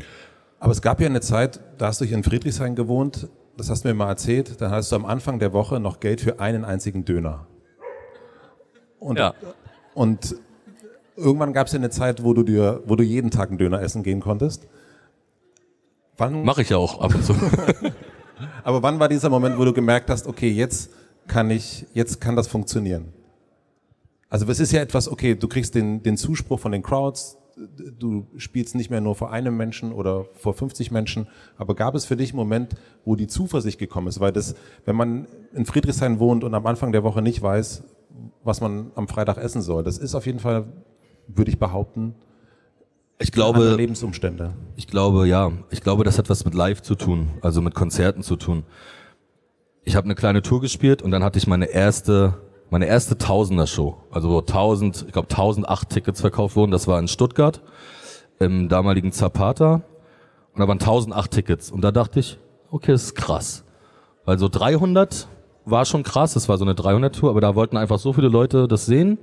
Aber 0.60 0.72
es 0.72 0.82
gab 0.82 1.02
ja 1.02 1.08
eine 1.08 1.20
Zeit, 1.20 1.60
da 1.78 1.88
hast 1.88 2.00
du 2.00 2.06
hier 2.06 2.16
in 2.16 2.24
Friedrichshain 2.24 2.74
gewohnt, 2.74 3.28
das 3.58 3.70
hast 3.70 3.84
du 3.84 3.90
mir 3.90 3.94
mal 3.94 4.08
erzählt, 4.08 4.62
dann 4.62 4.72
hattest 4.72 4.94
du 4.94 4.96
am 4.96 5.06
Anfang 5.06 5.40
der 5.40 5.52
Woche 5.52 5.82
noch 5.82 6.00
Geld 6.00 6.22
für 6.22 6.40
einen 6.40 6.64
einzigen 6.64 7.04
Döner. 7.04 7.48
Und, 8.98 9.20
ja. 9.20 9.34
und 9.94 10.38
irgendwann 11.18 11.52
gab 11.52 11.68
es 11.68 11.74
ja 11.74 11.80
eine 11.80 11.90
Zeit, 11.90 12.24
wo 12.24 12.34
du 12.34 12.44
dir, 12.44 12.82
wo 12.86 12.96
du 12.96 13.04
jeden 13.04 13.32
Tag 13.32 13.50
einen 13.50 13.58
Döner 13.58 13.82
essen 13.82 14.04
gehen 14.04 14.22
konntest. 14.22 14.70
Wann? 16.16 16.46
Mache 16.46 16.62
ich 16.62 16.70
ja 16.70 16.78
auch 16.78 17.02
ab 17.02 17.14
und 17.14 17.26
zu. 17.26 17.36
Aber 18.64 18.82
wann 18.82 19.02
war 19.02 19.10
dieser 19.10 19.30
Moment, 19.30 19.58
wo 19.58 19.66
du 19.66 19.74
gemerkt 19.74 20.10
hast, 20.10 20.28
okay, 20.28 20.50
jetzt 20.50 20.92
kann 21.28 21.50
ich, 21.50 21.88
jetzt 21.94 22.22
kann 22.22 22.38
das 22.38 22.48
funktionieren? 22.48 23.12
Also 24.30 24.46
es 24.48 24.60
ist 24.60 24.72
ja 24.72 24.82
etwas, 24.82 25.10
okay, 25.10 25.36
du 25.36 25.48
kriegst 25.48 25.76
den, 25.76 26.04
den 26.04 26.18
Zuspruch 26.18 26.60
von 26.60 26.72
den 26.72 26.82
Crowds, 26.82 27.38
du 28.00 28.28
spielst 28.38 28.76
nicht 28.76 28.90
mehr 28.90 29.02
nur 29.02 29.16
vor 29.16 29.32
einem 29.32 29.56
Menschen 29.56 29.94
oder 29.94 30.26
vor 30.34 30.54
50 30.54 30.92
Menschen, 30.92 31.28
aber 31.58 31.76
gab 31.76 31.96
es 31.96 32.06
für 32.06 32.18
dich 32.18 32.32
einen 32.32 32.38
Moment, 32.38 32.76
wo 33.06 33.16
die 33.16 33.28
Zuversicht 33.28 33.80
gekommen 33.80 34.08
ist? 34.08 34.20
Weil 34.20 34.34
das, 34.34 34.56
wenn 34.84 34.96
man 34.96 35.28
in 35.54 35.66
Friedrichshain 35.66 36.20
wohnt 36.20 36.44
und 36.44 36.54
am 36.54 36.66
Anfang 36.66 36.92
der 36.92 37.04
Woche 37.04 37.22
nicht 37.22 37.42
weiß, 37.42 37.84
was 38.44 38.62
man 38.62 38.92
am 38.96 39.08
Freitag 39.08 39.38
essen 39.38 39.62
soll, 39.62 39.84
das 39.84 39.98
ist 39.98 40.16
auf 40.16 40.26
jeden 40.26 40.40
Fall, 40.40 40.66
würde 41.28 41.50
ich 41.50 41.60
behaupten, 41.60 42.16
ich 43.18 43.32
glaube, 43.32 43.76
Lebensumstände. 43.76 44.54
Ich 44.76 44.88
glaube, 44.88 45.26
ja. 45.28 45.52
Ich 45.70 45.82
glaube, 45.82 46.04
das 46.04 46.18
hat 46.18 46.30
was 46.30 46.44
mit 46.44 46.54
Live 46.54 46.82
zu 46.82 46.96
tun, 46.96 47.30
also 47.42 47.62
mit 47.62 47.74
Konzerten 47.74 48.24
zu 48.24 48.36
tun. 48.36 48.64
Ich 49.84 49.96
habe 49.96 50.06
eine 50.06 50.16
kleine 50.16 50.42
Tour 50.42 50.60
gespielt 50.60 51.02
und 51.02 51.12
dann 51.12 51.24
hatte 51.24 51.38
ich 51.38 51.48
meine 51.48 51.66
erste 51.68 52.34
meine 52.70 52.88
erste 52.88 53.18
Tausender-Show, 53.18 53.98
also 54.12 54.30
wo 54.30 54.40
1000, 54.40 55.06
ich 55.08 55.14
glaube 55.14 55.30
1008 55.30 55.90
Tickets 55.90 56.22
verkauft 56.22 56.56
wurden, 56.56 56.72
das 56.72 56.88
war 56.88 57.00
in 57.00 57.08
Stuttgart, 57.08 57.62
im 58.40 58.70
damaligen 58.70 59.12
Zapata. 59.12 59.82
Und 60.54 60.62
da 60.62 60.68
waren 60.68 60.80
1008 60.80 61.32
Tickets. 61.32 61.72
Und 61.72 61.82
da 61.82 61.92
dachte 61.92 62.20
ich, 62.20 62.38
okay, 62.72 62.92
das 62.92 63.04
ist 63.04 63.16
krass. 63.16 63.64
Weil 64.26 64.40
so 64.40 64.48
300 64.48 65.28
war 65.66 65.86
schon 65.86 66.04
krass, 66.04 66.34
das 66.34 66.48
war 66.50 66.58
so 66.58 66.66
eine 66.66 66.74
300-Tour, 66.74 67.30
aber 67.30 67.42
da 67.42 67.56
wollten 67.56 67.78
einfach 67.78 68.00
so 68.00 68.14
viele 68.14 68.30
Leute 68.30 68.68
das 68.68 68.86
sehen. 68.86 69.18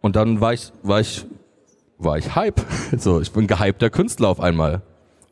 Und 0.00 0.16
dann 0.16 0.40
war 0.40 0.52
ich, 0.52 0.72
war 0.82 1.00
ich, 1.00 1.26
war 1.98 2.18
ich 2.18 2.34
Hype. 2.34 2.60
So, 2.98 3.20
ich 3.20 3.32
bin 3.32 3.46
gehypter 3.46 3.90
Künstler 3.90 4.28
auf 4.28 4.40
einmal. 4.40 4.82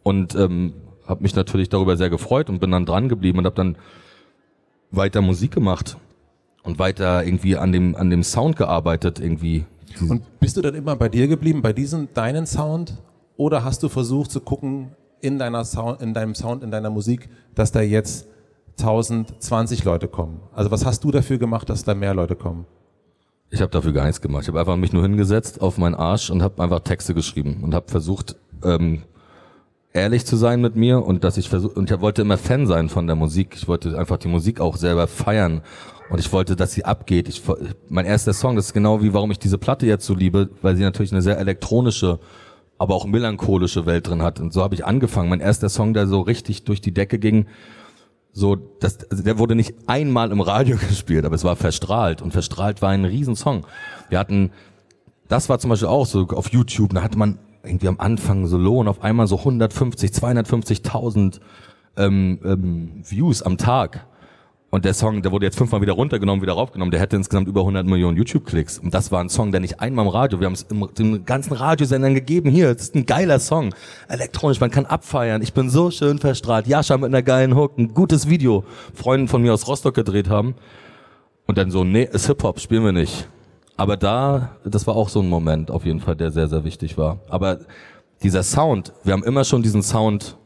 Und 0.03 0.35
ähm, 0.35 0.75
habe 1.07 1.23
mich 1.23 1.35
natürlich 1.35 1.69
darüber 1.69 1.97
sehr 1.97 2.11
gefreut 2.11 2.49
und 2.49 2.61
bin 2.61 2.71
dann 2.71 2.87
dran 2.87 3.09
geblieben 3.09 3.39
und 3.39 3.47
habe 3.47 3.57
dann 3.57 3.77
weiter 4.91 5.23
Musik 5.23 5.53
gemacht 5.53 5.97
und 6.65 6.79
weiter 6.79 7.25
irgendwie 7.25 7.57
an 7.57 7.71
dem, 7.71 7.95
an 7.95 8.11
dem 8.11 8.25
Sound 8.25 8.57
gearbeitet 8.57 9.21
irgendwie. 9.21 9.65
Und 10.01 10.41
bist 10.41 10.57
du 10.57 10.63
dann 10.63 10.75
immer 10.75 10.97
bei 10.97 11.09
dir 11.09 11.29
geblieben, 11.29 11.63
bei 11.63 11.73
diesem 11.73 12.09
deinen 12.15 12.47
Sound? 12.47 12.95
Oder 13.37 13.65
hast 13.65 13.83
du 13.83 13.89
versucht 13.89 14.31
zu 14.31 14.41
gucken 14.41 14.93
in 15.21 15.39
deiner 15.39 15.65
Sound, 15.65 16.03
in 16.03 16.15
deinem 16.15 16.35
Sound, 16.35 16.63
in 16.65 16.71
deiner 16.71 16.91
Musik, 16.91 17.29
dass 17.55 17.71
da 17.71 17.81
jetzt 17.81 18.27
1020 18.79 19.85
Leute 19.85 20.09
kommen? 20.09 20.41
Also 20.53 20.71
was 20.71 20.85
hast 20.85 21.05
du 21.05 21.11
dafür 21.11 21.39
gemacht, 21.39 21.69
dass 21.69 21.85
da 21.85 21.95
mehr 21.95 22.15
Leute 22.15 22.35
kommen? 22.35 22.67
Ich 23.51 23.61
habe 23.61 23.71
dafür 23.71 23.93
gar 23.93 24.07
nichts 24.07 24.21
gemacht. 24.21 24.43
Ich 24.43 24.49
habe 24.49 24.59
einfach 24.59 24.77
mich 24.77 24.93
nur 24.93 25.03
hingesetzt 25.03 25.61
auf 25.61 25.79
meinen 25.79 25.95
Arsch 25.95 26.31
und 26.31 26.43
habe 26.43 26.61
einfach 26.63 26.81
Texte 26.81 27.15
geschrieben 27.15 27.61
und 27.63 27.75
habe 27.75 27.89
versucht, 27.89 28.37
ähm, 28.65 29.03
ehrlich 29.93 30.27
zu 30.27 30.37
sein 30.37 30.61
mit 30.61 30.75
mir 30.75 31.05
und 31.05 31.23
dass 31.23 31.37
ich 31.37 31.49
versuche 31.49 31.75
und 31.75 31.91
ich 31.91 32.01
wollte 32.01 32.23
immer 32.23 32.37
Fan 32.37 32.67
sein 32.67 32.89
von 32.89 33.07
der 33.07 33.15
Musik. 33.15 33.55
Ich 33.55 33.69
wollte 33.69 33.97
einfach 33.97 34.17
die 34.17 34.29
Musik 34.29 34.61
auch 34.61 34.77
selber 34.77 35.07
feiern 35.07 35.63
und 36.11 36.19
ich 36.19 36.33
wollte, 36.33 36.57
dass 36.57 36.73
sie 36.73 36.85
abgeht. 36.85 37.29
Ich, 37.29 37.43
mein 37.89 38.07
erster 38.07 38.33
Song, 38.33 38.57
das 38.57 38.67
ist 38.67 38.73
genau 38.75 39.03
wie, 39.03 39.15
warum 39.15 39.31
ich 39.31 39.39
diese 39.39 39.59
Platte 39.59 39.87
jetzt 39.87 40.05
so 40.05 40.15
liebe, 40.15 40.51
weil 40.63 40.77
sie 40.77 40.83
natürlich 40.83 41.13
eine 41.13 41.23
sehr 41.23 41.39
elektronische, 41.39 42.19
aber 42.79 42.95
auch 42.95 43.07
melancholische 43.07 43.87
Welt 43.87 44.09
drin 44.09 44.23
hat. 44.23 44.41
Und 44.41 44.53
so 44.53 44.63
habe 44.63 44.75
ich 44.75 44.85
angefangen. 44.85 45.31
Mein 45.31 45.41
erster 45.41 45.69
Song, 45.69 45.95
der 45.95 46.07
so 46.07 46.21
richtig 46.21 46.65
durch 46.65 46.81
die 46.81 46.93
Decke 46.93 47.19
ging, 47.19 47.47
so, 48.33 48.57
das, 48.57 49.09
also 49.11 49.23
der 49.23 49.39
wurde 49.39 49.55
nicht 49.55 49.75
einmal 49.87 50.33
im 50.33 50.41
Radio 50.41 50.77
gespielt, 50.89 51.25
aber 51.25 51.37
es 51.37 51.45
war 51.45 51.57
verstrahlt. 51.57 52.21
Und 52.21 52.33
verstrahlt 52.33 52.83
war 52.83 52.91
ein 52.91 53.05
Riesensong. 53.05 53.67
Wir 54.11 54.19
hatten, 54.19 54.51
das 55.29 55.49
war 55.49 55.59
zum 55.59 55.71
Beispiel 55.71 55.89
auch 55.89 56.05
so 56.05 56.27
auf 56.29 56.53
YouTube, 56.53 56.93
da 56.93 57.03
hatte 57.03 57.17
man 57.17 57.39
irgendwie 57.63 57.89
am 57.89 57.99
Anfang 57.99 58.47
so 58.47 58.59
Lohn 58.59 58.89
auf 58.89 59.03
einmal 59.03 59.27
so 59.27 59.39
150, 59.39 60.11
250.000 60.11 61.41
ähm, 61.97 62.41
ähm, 62.45 63.03
Views 63.09 63.43
am 63.43 63.57
Tag. 63.57 64.07
Und 64.75 64.85
der 64.85 64.93
Song, 64.93 65.23
der 65.23 65.31
wurde 65.31 65.47
jetzt 65.47 65.57
fünfmal 65.57 65.83
wieder 65.83 65.93
runtergenommen, 65.93 66.43
wieder 66.43 66.55
raufgenommen, 66.55 66.91
der 66.91 66.99
hätte 66.99 67.15
insgesamt 67.15 67.47
über 67.47 67.61
100 67.61 67.87
Millionen 67.87 68.17
YouTube-Klicks. 68.17 68.81
Und 68.81 68.93
das 68.93 69.13
war 69.13 69.21
ein 69.21 69.29
Song, 69.29 69.53
der 69.53 69.61
nicht 69.61 69.79
einmal 69.79 70.05
im 70.05 70.11
Radio, 70.11 70.41
wir 70.41 70.47
haben 70.47 70.55
es 70.55 70.63
im, 70.69 70.89
im 70.99 71.25
ganzen 71.25 71.53
Radiosendern 71.53 72.13
gegeben, 72.13 72.51
hier, 72.51 72.75
das 72.75 72.87
ist 72.87 72.97
ein 72.97 73.07
geiler 73.07 73.39
Song. 73.39 73.73
Elektronisch, 74.09 74.59
man 74.59 74.73
kann 74.73 74.85
abfeiern, 74.85 75.43
ich 75.43 75.53
bin 75.53 75.71
so 75.71 75.93
schön 75.93 76.19
verstrahlt. 76.19 76.67
Jascha 76.67 76.97
mit 76.97 77.07
einer 77.07 77.23
geilen 77.23 77.55
Hook, 77.55 77.79
ein 77.79 77.95
gutes 77.95 78.29
Video, 78.29 78.65
Freunde 78.95 79.29
von 79.29 79.43
mir 79.43 79.55
aus 79.55 79.69
Rostock 79.69 79.95
gedreht 79.95 80.29
haben. 80.29 80.57
Und 81.47 81.57
dann 81.57 81.71
so, 81.71 81.85
nee, 81.85 82.09
ist 82.13 82.27
Hip-Hop, 82.27 82.59
spielen 82.59 82.85
wir 82.85 82.91
nicht. 82.91 83.29
Aber 83.77 83.97
da, 83.97 84.57
das 84.65 84.89
war 84.89 84.97
auch 84.97 85.09
so 85.09 85.21
ein 85.21 85.29
Moment 85.29 85.71
auf 85.71 85.85
jeden 85.85 86.01
Fall, 86.01 86.17
der 86.17 86.33
sehr, 86.33 86.49
sehr 86.49 86.65
wichtig 86.65 86.99
war. 86.99 87.21
Aber 87.29 87.61
dieser 88.25 88.43
Sound, 88.43 88.93
wir 89.05 89.13
haben 89.13 89.23
immer 89.23 89.45
schon 89.45 89.63
diesen 89.63 89.85
Sound 89.85 90.37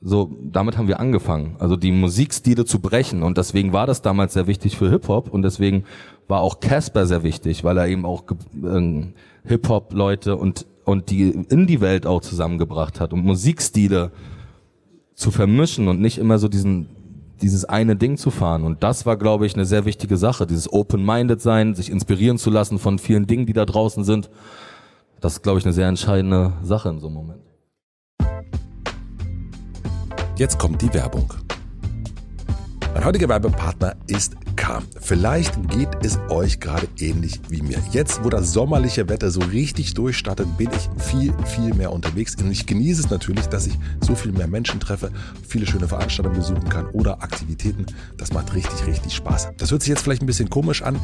so, 0.00 0.30
damit 0.42 0.78
haben 0.78 0.86
wir 0.86 1.00
angefangen. 1.00 1.56
Also 1.58 1.76
die 1.76 1.90
Musikstile 1.90 2.64
zu 2.64 2.78
brechen. 2.80 3.22
Und 3.22 3.36
deswegen 3.36 3.72
war 3.72 3.86
das 3.86 4.00
damals 4.00 4.32
sehr 4.32 4.46
wichtig 4.46 4.76
für 4.76 4.90
Hip-Hop. 4.90 5.28
Und 5.28 5.42
deswegen 5.42 5.84
war 6.28 6.40
auch 6.40 6.60
Casper 6.60 7.06
sehr 7.06 7.22
wichtig, 7.24 7.64
weil 7.64 7.78
er 7.78 7.88
eben 7.88 8.06
auch 8.06 8.24
äh, 8.62 9.02
Hip-Hop-Leute 9.44 10.36
und, 10.36 10.66
und 10.84 11.10
die 11.10 11.30
Indie-Welt 11.30 12.06
auch 12.06 12.20
zusammengebracht 12.20 13.00
hat, 13.00 13.12
um 13.12 13.22
Musikstile 13.22 14.12
zu 15.14 15.32
vermischen 15.32 15.88
und 15.88 16.00
nicht 16.00 16.18
immer 16.18 16.38
so 16.38 16.46
diesen 16.48 16.90
dieses 17.40 17.64
eine 17.64 17.96
Ding 17.96 18.16
zu 18.16 18.30
fahren. 18.30 18.64
Und 18.64 18.82
das 18.82 19.06
war, 19.06 19.16
glaube 19.16 19.46
ich, 19.46 19.54
eine 19.54 19.64
sehr 19.64 19.84
wichtige 19.84 20.16
Sache. 20.16 20.46
Dieses 20.46 20.72
Open-Minded 20.72 21.40
sein, 21.40 21.74
sich 21.74 21.90
inspirieren 21.90 22.38
zu 22.38 22.50
lassen 22.50 22.78
von 22.78 22.98
vielen 22.98 23.26
Dingen, 23.26 23.46
die 23.46 23.52
da 23.52 23.64
draußen 23.64 24.04
sind. 24.04 24.28
Das 25.20 25.34
ist, 25.34 25.42
glaube 25.42 25.58
ich, 25.58 25.64
eine 25.64 25.72
sehr 25.72 25.88
entscheidende 25.88 26.54
Sache 26.62 26.88
in 26.88 26.98
so 26.98 27.06
einem 27.06 27.14
Moment. 27.14 27.42
Jetzt 30.38 30.56
kommt 30.56 30.80
die 30.80 30.94
Werbung. 30.94 31.34
Mein 32.94 33.04
heutiger 33.04 33.28
Werbepartner 33.28 33.96
ist 34.06 34.36
Calm. 34.58 34.82
Vielleicht 35.00 35.70
geht 35.70 35.88
es 36.02 36.18
euch 36.28 36.60
gerade 36.60 36.88
ähnlich 36.98 37.40
wie 37.48 37.62
mir. 37.62 37.78
Jetzt, 37.92 38.24
wo 38.24 38.28
das 38.28 38.52
sommerliche 38.52 39.08
Wetter 39.08 39.30
so 39.30 39.40
richtig 39.40 39.94
durchstartet, 39.94 40.58
bin 40.58 40.68
ich 40.76 41.02
viel, 41.02 41.32
viel 41.46 41.72
mehr 41.74 41.92
unterwegs. 41.92 42.34
Und 42.34 42.50
ich 42.50 42.66
genieße 42.66 43.02
es 43.02 43.10
natürlich, 43.10 43.46
dass 43.46 43.66
ich 43.68 43.78
so 44.00 44.14
viel 44.16 44.32
mehr 44.32 44.48
Menschen 44.48 44.80
treffe, 44.80 45.10
viele 45.46 45.64
schöne 45.64 45.86
Veranstaltungen 45.86 46.36
besuchen 46.36 46.68
kann 46.68 46.86
oder 46.88 47.22
Aktivitäten. 47.22 47.86
Das 48.16 48.32
macht 48.32 48.52
richtig, 48.52 48.86
richtig 48.86 49.14
Spaß. 49.14 49.52
Das 49.56 49.70
hört 49.70 49.82
sich 49.82 49.90
jetzt 49.90 50.02
vielleicht 50.02 50.22
ein 50.22 50.26
bisschen 50.26 50.50
komisch 50.50 50.82
an, 50.82 50.98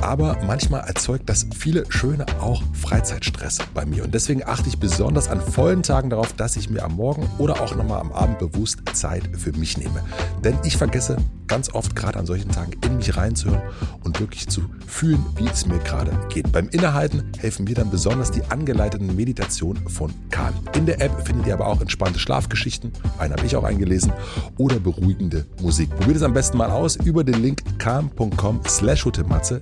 aber 0.00 0.38
manchmal 0.46 0.86
erzeugt 0.86 1.28
das 1.28 1.46
viele 1.54 1.84
schöne 1.90 2.24
auch 2.40 2.62
Freizeitstress 2.74 3.58
bei 3.74 3.84
mir. 3.84 4.04
Und 4.04 4.14
deswegen 4.14 4.44
achte 4.44 4.68
ich 4.68 4.78
besonders 4.78 5.28
an 5.28 5.40
vollen 5.40 5.82
Tagen 5.82 6.10
darauf, 6.10 6.32
dass 6.32 6.56
ich 6.56 6.70
mir 6.70 6.84
am 6.84 6.94
Morgen 6.94 7.28
oder 7.38 7.60
auch 7.60 7.74
nochmal 7.74 8.00
am 8.00 8.12
Abend 8.12 8.38
bewusst 8.38 8.78
Zeit 8.92 9.28
für 9.36 9.52
mich 9.52 9.76
nehme. 9.76 10.00
Denn 10.44 10.56
ich 10.62 10.76
vergesse 10.76 11.16
ganz 11.48 11.74
oft 11.74 11.96
gerade 11.96 12.18
an 12.18 12.26
solchen 12.26 12.50
Tagen 12.50 12.72
in 12.84 12.96
mich 12.96 13.16
reinzuhören 13.16 13.62
und 14.02 14.20
wirklich 14.20 14.48
zu 14.48 14.62
fühlen, 14.86 15.24
wie 15.36 15.46
es 15.46 15.66
mir 15.66 15.78
gerade 15.78 16.12
geht. 16.28 16.52
Beim 16.52 16.68
Innehalten 16.68 17.24
helfen 17.38 17.64
mir 17.64 17.74
dann 17.74 17.90
besonders 17.90 18.30
die 18.30 18.42
angeleiteten 18.44 19.14
Meditationen 19.14 19.88
von 19.88 20.12
Kahn. 20.30 20.54
In 20.74 20.86
der 20.86 21.00
App 21.00 21.26
findet 21.26 21.46
ihr 21.46 21.54
aber 21.54 21.66
auch 21.66 21.80
entspannte 21.80 22.18
Schlafgeschichten, 22.18 22.92
einen 23.18 23.34
habe 23.34 23.46
ich 23.46 23.56
auch 23.56 23.64
eingelesen, 23.64 24.12
oder 24.58 24.78
beruhigende 24.78 25.46
Musik. 25.60 25.90
Probiert 25.90 26.16
es 26.16 26.22
am 26.22 26.32
besten 26.32 26.58
mal 26.58 26.70
aus 26.70 26.96
über 26.96 27.24
den 27.24 27.42
Link 27.42 27.62
calm.com 27.78 28.60
slash 28.66 29.04
hotematze, 29.04 29.60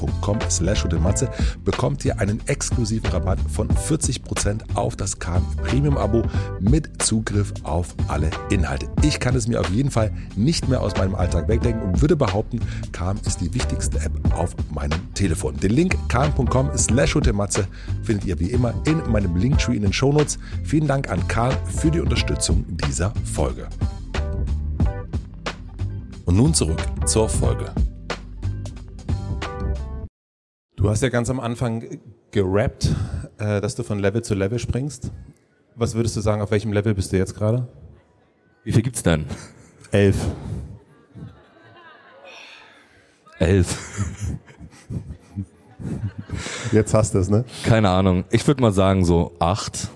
hotematze, 0.00 1.30
bekommt 1.64 2.04
ihr 2.04 2.18
einen 2.20 2.40
exklusiven 2.46 3.10
Rabatt 3.10 3.38
von 3.50 3.68
40% 3.68 4.74
auf 4.74 4.96
das 4.96 5.18
Calm 5.18 5.44
Premium 5.62 5.96
Abo 5.96 6.22
mit 6.60 7.02
Zugriff 7.02 7.52
auf 7.62 7.94
alle 8.08 8.30
Inhalte. 8.50 8.88
Ich 9.02 9.20
kann 9.20 9.34
es 9.34 9.48
mir 9.48 9.60
auf 9.60 9.70
jeden 9.70 9.90
Fall 9.90 10.12
nicht 10.36 10.68
mehr 10.68 10.80
aus 10.80 10.96
meinem 10.96 11.14
Alltag 11.14 11.48
wegdenken 11.48 11.82
und 11.82 12.00
würde 12.00 12.16
behaupten, 12.16 12.60
Calm 12.92 13.18
ist 13.26 13.40
die 13.40 13.52
wichtigste 13.54 13.98
App 14.00 14.12
auf 14.36 14.54
meinem 14.74 15.14
Telefon. 15.14 15.56
Den 15.56 15.72
Link 15.72 15.96
calm.com 16.08 16.70
slash 16.76 17.14
hotematze 17.14 17.66
findet 18.02 18.26
ihr 18.26 18.38
wie 18.40 18.50
immer 18.50 18.74
in 18.86 19.02
meinem 19.10 19.36
Linktree 19.36 19.76
in 19.76 19.82
den 19.82 19.92
Shownotes. 19.92 20.38
Vielen 20.64 20.86
Dank 20.86 21.10
an 21.10 21.26
Calm 21.28 21.54
für 21.66 21.90
die 21.90 22.00
Unterstützung 22.00 22.64
dieser 22.68 23.12
Folge. 23.24 23.68
Und 26.26 26.36
nun 26.36 26.52
zurück 26.52 26.82
zur 27.06 27.28
Folge. 27.28 27.72
Du 30.76 30.90
hast 30.90 31.02
ja 31.02 31.08
ganz 31.08 31.30
am 31.30 31.40
Anfang 31.40 31.84
gerappt, 32.32 32.94
äh, 33.38 33.62
dass 33.62 33.74
du 33.76 33.82
von 33.82 33.98
Level 33.98 34.22
zu 34.22 34.34
Level 34.34 34.58
springst. 34.58 35.10
Was 35.74 35.94
würdest 35.94 36.16
du 36.16 36.20
sagen, 36.20 36.42
auf 36.42 36.50
welchem 36.50 36.70
Level 36.70 36.94
bist 36.94 37.12
du 37.12 37.16
jetzt 37.16 37.34
gerade? 37.34 37.66
Wie 38.62 38.72
viel 38.72 38.82
gibt's 38.82 39.02
denn? 39.02 39.24
Elf. 39.90 40.16
Elf. 43.38 43.78
Jetzt 46.72 46.92
hast 46.92 47.14
du 47.14 47.18
es, 47.20 47.30
ne? 47.30 47.46
Keine 47.64 47.88
Ahnung. 47.88 48.24
Ich 48.30 48.46
würde 48.46 48.60
mal 48.60 48.72
sagen 48.72 49.06
so 49.06 49.32
acht. 49.38 49.88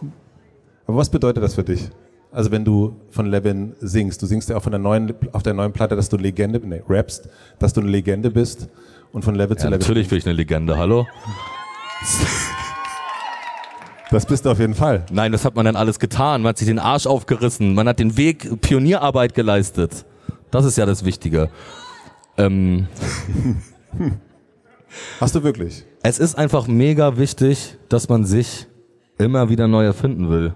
Aber 0.86 0.96
was 0.96 1.10
bedeutet 1.10 1.42
das 1.42 1.56
für 1.56 1.64
dich? 1.64 1.90
Also 2.32 2.50
wenn 2.52 2.64
du 2.64 2.96
von 3.10 3.26
Levin 3.26 3.74
singst, 3.80 4.22
du 4.22 4.26
singst 4.26 4.48
ja 4.48 4.56
auch 4.56 4.62
von 4.62 4.72
der 4.72 4.78
neuen, 4.78 5.14
auf 5.32 5.42
der 5.42 5.52
neuen 5.52 5.72
Platte, 5.72 5.96
dass 5.96 6.08
du 6.08 6.16
Legende, 6.16 6.60
nee, 6.64 6.82
rappst, 6.88 7.28
dass 7.58 7.74
du 7.74 7.80
eine 7.80 7.90
Legende 7.90 8.30
bist 8.30 8.68
und 9.12 9.25
von 9.25 9.35
Level 9.35 9.57
zu 9.57 9.64
Ja, 9.64 9.70
Level. 9.70 9.81
natürlich 9.81 10.09
bin 10.09 10.18
ich 10.18 10.27
eine 10.27 10.35
Legende, 10.35 10.77
hallo? 10.79 11.07
Das 14.11 14.27
bist 14.27 14.44
du 14.44 14.51
auf 14.51 14.59
jeden 14.59 14.75
Fall. 14.75 15.05
Nein, 15.12 15.31
das 15.33 15.44
hat 15.44 15.55
man 15.55 15.64
dann 15.64 15.77
alles 15.77 15.99
getan. 16.01 16.42
Man 16.42 16.51
hat 16.51 16.59
sich 16.59 16.66
den 16.66 16.79
Arsch 16.81 17.07
aufgerissen. 17.07 17.75
Man 17.75 17.87
hat 17.87 17.99
den 18.01 18.16
Weg, 18.16 18.61
Pionierarbeit 18.61 19.35
geleistet. 19.35 20.05
Das 20.51 20.64
ist 20.64 20.77
ja 20.77 20.85
das 20.87 21.05
Wichtige. 21.05 21.49
Ähm, 22.37 22.88
Hast 25.20 25.35
du 25.37 25.42
wirklich? 25.44 25.85
es 26.03 26.18
ist 26.18 26.37
einfach 26.37 26.66
mega 26.66 27.18
wichtig, 27.18 27.77
dass 27.88 28.09
man 28.09 28.25
sich 28.25 28.66
immer 29.18 29.49
wieder 29.51 29.68
neu 29.68 29.85
erfinden 29.85 30.31
will. 30.31 30.55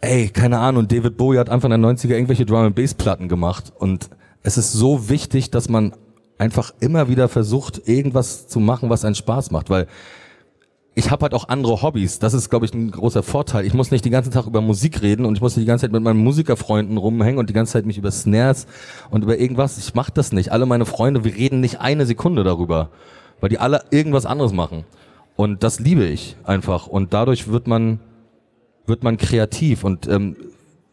Ey, 0.00 0.28
keine 0.28 0.58
Ahnung, 0.58 0.86
David 0.86 1.16
Bowie 1.16 1.38
hat 1.38 1.48
Anfang 1.48 1.70
der 1.70 1.78
90er 1.78 2.10
irgendwelche 2.10 2.44
Drum 2.44 2.58
and 2.66 2.74
Bass 2.76 2.92
Platten 2.94 3.28
gemacht 3.28 3.72
und 3.76 4.10
es 4.42 4.58
ist 4.58 4.72
so 4.72 5.08
wichtig, 5.08 5.50
dass 5.50 5.68
man 5.68 5.92
einfach 6.42 6.74
immer 6.80 7.08
wieder 7.08 7.28
versucht, 7.28 7.86
irgendwas 7.86 8.48
zu 8.48 8.58
machen, 8.58 8.90
was 8.90 9.04
einen 9.04 9.14
Spaß 9.14 9.52
macht, 9.52 9.70
weil 9.70 9.86
ich 10.94 11.12
habe 11.12 11.22
halt 11.22 11.34
auch 11.34 11.48
andere 11.48 11.82
Hobbys. 11.82 12.18
Das 12.18 12.34
ist, 12.34 12.50
glaube 12.50 12.66
ich, 12.66 12.74
ein 12.74 12.90
großer 12.90 13.22
Vorteil. 13.22 13.64
Ich 13.64 13.74
muss 13.74 13.92
nicht 13.92 14.04
den 14.04 14.10
ganzen 14.10 14.32
Tag 14.32 14.46
über 14.46 14.60
Musik 14.60 15.02
reden 15.02 15.24
und 15.24 15.36
ich 15.36 15.40
muss 15.40 15.56
nicht 15.56 15.64
die 15.64 15.68
ganze 15.68 15.84
Zeit 15.86 15.92
mit 15.92 16.02
meinen 16.02 16.18
Musikerfreunden 16.18 16.96
rumhängen 16.96 17.38
und 17.38 17.48
die 17.48 17.54
ganze 17.54 17.74
Zeit 17.74 17.86
mich 17.86 17.96
über 17.96 18.10
Snares 18.10 18.66
und 19.08 19.22
über 19.22 19.38
irgendwas. 19.38 19.78
Ich 19.78 19.94
mache 19.94 20.10
das 20.12 20.32
nicht. 20.32 20.50
Alle 20.50 20.66
meine 20.66 20.84
Freunde, 20.84 21.22
wir 21.22 21.34
reden 21.34 21.60
nicht 21.60 21.80
eine 21.80 22.06
Sekunde 22.06 22.42
darüber, 22.42 22.90
weil 23.40 23.48
die 23.48 23.60
alle 23.60 23.84
irgendwas 23.92 24.26
anderes 24.26 24.52
machen. 24.52 24.84
Und 25.36 25.62
das 25.62 25.78
liebe 25.78 26.04
ich 26.04 26.36
einfach. 26.42 26.88
Und 26.88 27.14
dadurch 27.14 27.46
wird 27.46 27.68
man 27.68 28.00
wird 28.84 29.04
man 29.04 29.16
kreativ 29.16 29.84
und 29.84 30.08
ähm, 30.08 30.34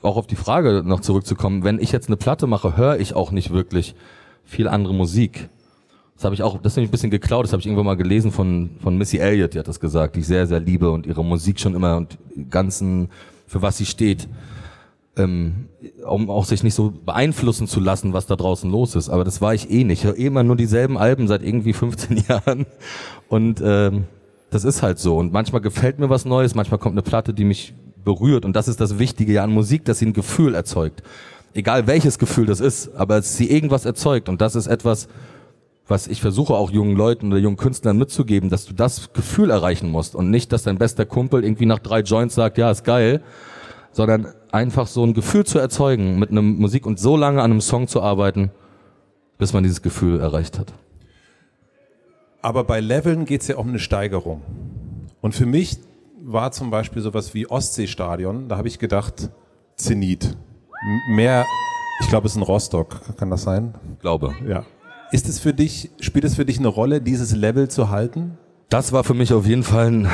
auch 0.03 0.15
auf 0.15 0.27
die 0.27 0.35
Frage 0.35 0.83
noch 0.85 0.99
zurückzukommen, 0.99 1.63
wenn 1.63 1.79
ich 1.79 1.91
jetzt 1.91 2.07
eine 2.07 2.17
Platte 2.17 2.45
mache, 2.45 2.77
höre 2.77 2.99
ich 2.99 3.15
auch 3.15 3.31
nicht 3.31 3.49
wirklich 3.49 3.95
viel 4.49 4.67
andere 4.67 4.93
Musik. 4.93 5.49
Das 6.15 6.25
habe 6.25 6.35
ich 6.35 6.43
auch, 6.43 6.61
das 6.61 6.73
habe 6.73 6.83
ich 6.83 6.89
ein 6.89 6.91
bisschen 6.91 7.11
geklaut, 7.11 7.45
das 7.45 7.53
habe 7.53 7.61
ich 7.61 7.65
irgendwann 7.65 7.85
mal 7.85 7.95
gelesen 7.95 8.31
von, 8.31 8.71
von 8.81 8.97
Missy 8.97 9.19
Elliott, 9.19 9.53
die 9.53 9.59
hat 9.59 9.69
das 9.69 9.79
gesagt, 9.79 10.15
die 10.15 10.19
ich 10.19 10.27
sehr, 10.27 10.47
sehr 10.47 10.59
liebe 10.59 10.91
und 10.91 11.05
ihre 11.05 11.23
Musik 11.23 11.59
schon 11.59 11.75
immer 11.75 11.95
und 11.95 12.17
ganzen, 12.49 13.09
für 13.47 13.61
was 13.61 13.77
sie 13.77 13.85
steht, 13.85 14.27
ähm, 15.15 15.69
um 16.05 16.29
auch 16.29 16.43
sich 16.43 16.61
nicht 16.61 16.73
so 16.73 16.91
beeinflussen 16.91 17.67
zu 17.67 17.79
lassen, 17.79 18.11
was 18.11 18.25
da 18.25 18.35
draußen 18.35 18.69
los 18.69 18.95
ist. 18.95 19.07
Aber 19.07 19.23
das 19.23 19.39
war 19.39 19.53
ich 19.53 19.71
eh 19.71 19.85
nicht. 19.85 19.99
Ich 19.99 20.05
höre 20.05 20.17
eh 20.17 20.25
immer 20.25 20.43
nur 20.43 20.57
dieselben 20.57 20.97
Alben 20.97 21.27
seit 21.27 21.41
irgendwie 21.41 21.73
15 21.73 22.17
Jahren 22.27 22.65
und 23.29 23.61
ähm, 23.63 24.03
das 24.49 24.65
ist 24.65 24.81
halt 24.81 24.99
so. 24.99 25.15
Und 25.17 25.31
manchmal 25.31 25.61
gefällt 25.61 25.99
mir 25.99 26.09
was 26.09 26.25
Neues, 26.25 26.53
manchmal 26.53 26.79
kommt 26.79 26.95
eine 26.95 27.01
Platte, 27.03 27.33
die 27.33 27.45
mich 27.45 27.73
berührt. 28.03 28.43
Und 28.43 28.55
das 28.55 28.67
ist 28.67 28.81
das 28.81 28.99
Wichtige 28.99 29.31
ja 29.31 29.43
an 29.43 29.53
Musik, 29.53 29.85
dass 29.85 29.99
sie 29.99 30.07
ein 30.07 30.13
Gefühl 30.13 30.55
erzeugt. 30.55 31.03
Egal 31.53 31.87
welches 31.87 32.19
Gefühl 32.19 32.45
das 32.45 32.59
ist, 32.59 32.95
aber 32.95 33.21
sie 33.21 33.49
irgendwas 33.49 33.85
erzeugt. 33.85 34.29
Und 34.29 34.41
das 34.41 34.55
ist 34.55 34.67
etwas, 34.67 35.07
was 35.87 36.07
ich 36.07 36.21
versuche 36.21 36.53
auch 36.53 36.71
jungen 36.71 36.95
Leuten 36.95 37.27
oder 37.31 37.37
jungen 37.37 37.57
Künstlern 37.57 37.97
mitzugeben, 37.97 38.49
dass 38.49 38.65
du 38.65 38.73
das 38.73 39.11
Gefühl 39.13 39.49
erreichen 39.49 39.89
musst 39.89 40.15
und 40.15 40.29
nicht, 40.29 40.51
dass 40.51 40.63
dein 40.63 40.77
bester 40.77 41.05
Kumpel 41.05 41.43
irgendwie 41.43 41.65
nach 41.65 41.79
drei 41.79 42.01
Joints 42.01 42.35
sagt, 42.35 42.57
ja, 42.57 42.69
ist 42.69 42.83
geil, 42.83 43.23
sondern 43.91 44.27
einfach 44.51 44.87
so 44.87 45.03
ein 45.03 45.13
Gefühl 45.13 45.45
zu 45.45 45.57
erzeugen 45.59 46.19
mit 46.19 46.29
einem 46.29 46.57
Musik 46.57 46.85
und 46.85 46.99
so 46.99 47.17
lange 47.17 47.41
an 47.41 47.51
einem 47.51 47.61
Song 47.61 47.87
zu 47.87 48.01
arbeiten, 48.01 48.51
bis 49.37 49.53
man 49.53 49.63
dieses 49.63 49.81
Gefühl 49.81 50.19
erreicht 50.19 50.59
hat. 50.59 50.73
Aber 52.41 52.63
bei 52.63 52.79
Leveln 52.79 53.25
geht 53.25 53.41
es 53.41 53.47
ja 53.47 53.57
um 53.57 53.69
eine 53.69 53.79
Steigerung. 53.79 54.41
Und 55.21 55.35
für 55.35 55.45
mich 55.45 55.79
war 56.23 56.51
zum 56.51 56.69
Beispiel 56.69 57.01
sowas 57.01 57.33
wie 57.33 57.49
Ostseestadion, 57.49 58.47
da 58.47 58.57
habe 58.57 58.67
ich 58.67 58.79
gedacht, 58.79 59.29
Zenit. 59.75 60.37
Mehr, 61.09 61.45
ich 61.99 62.07
glaube, 62.07 62.27
es 62.27 62.33
ist 62.33 62.37
ein 62.37 62.43
Rostock, 62.43 63.01
kann 63.17 63.29
das 63.29 63.43
sein? 63.43 63.75
Glaube. 64.01 64.33
Ja. 64.47 64.63
Ist 65.11 65.27
es 65.27 65.39
für 65.39 65.53
dich, 65.53 65.89
spielt 65.99 66.25
es 66.25 66.35
für 66.35 66.45
dich 66.45 66.59
eine 66.59 66.67
Rolle, 66.67 67.01
dieses 67.01 67.35
Level 67.35 67.67
zu 67.69 67.89
halten? 67.89 68.37
Das 68.69 68.91
war 68.91 69.03
für 69.03 69.13
mich 69.13 69.33
auf 69.33 69.45
jeden 69.45 69.63
Fall 69.63 69.87
ein, 69.87 70.09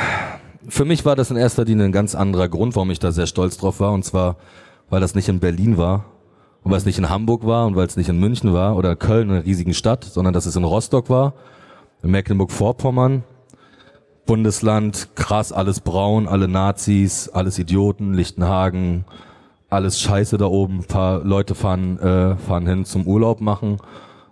für 0.68 0.84
mich 0.84 1.04
war 1.04 1.14
das 1.14 1.30
in 1.30 1.36
erster 1.36 1.64
Linie 1.64 1.84
ein 1.84 1.92
ganz 1.92 2.14
anderer 2.14 2.48
Grund, 2.48 2.74
warum 2.74 2.90
ich 2.90 2.98
da 2.98 3.12
sehr 3.12 3.26
stolz 3.26 3.58
drauf 3.58 3.80
war. 3.80 3.92
Und 3.92 4.04
zwar, 4.04 4.36
weil 4.90 5.00
das 5.00 5.14
nicht 5.14 5.28
in 5.28 5.40
Berlin 5.40 5.76
war 5.76 6.06
und 6.62 6.70
weil 6.70 6.78
es 6.78 6.86
nicht 6.86 6.98
in 6.98 7.10
Hamburg 7.10 7.46
war 7.46 7.66
und 7.66 7.76
weil 7.76 7.86
es 7.86 7.96
nicht 7.96 8.08
in 8.08 8.18
München 8.18 8.52
war 8.52 8.76
oder 8.76 8.96
Köln, 8.96 9.30
einer 9.30 9.44
riesigen 9.44 9.74
Stadt, 9.74 10.04
sondern 10.04 10.34
dass 10.34 10.46
es 10.46 10.56
in 10.56 10.64
Rostock 10.64 11.10
war, 11.10 11.34
in 12.02 12.10
Mecklenburg-Vorpommern, 12.10 13.22
Bundesland, 14.26 15.10
krass, 15.14 15.52
alles 15.52 15.80
braun, 15.80 16.26
alle 16.26 16.48
Nazis, 16.48 17.28
alles 17.28 17.58
Idioten, 17.60 18.14
Lichtenhagen, 18.14 19.04
alles 19.68 20.00
Scheiße 20.00 20.38
da 20.38 20.46
oben. 20.46 20.78
Ein 20.80 20.84
paar 20.84 21.24
Leute 21.24 21.54
fahren, 21.54 21.98
äh, 21.98 22.36
fahren 22.36 22.66
hin 22.66 22.84
zum 22.84 23.06
Urlaub 23.06 23.40
machen, 23.40 23.78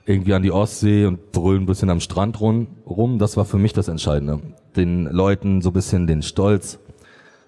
irgendwie 0.06 0.34
an 0.34 0.42
die 0.42 0.52
Ostsee 0.52 1.06
und 1.06 1.32
brüllen 1.32 1.62
ein 1.62 1.66
bisschen 1.66 1.90
am 1.90 2.00
Strand 2.00 2.40
rum. 2.40 2.68
rum. 2.86 3.18
Das 3.18 3.36
war 3.36 3.44
für 3.44 3.58
mich 3.58 3.72
das 3.72 3.88
Entscheidende. 3.88 4.40
Den 4.76 5.06
Leuten 5.06 5.62
so 5.62 5.70
ein 5.70 5.72
bisschen 5.72 6.06
den 6.06 6.22
Stolz 6.22 6.78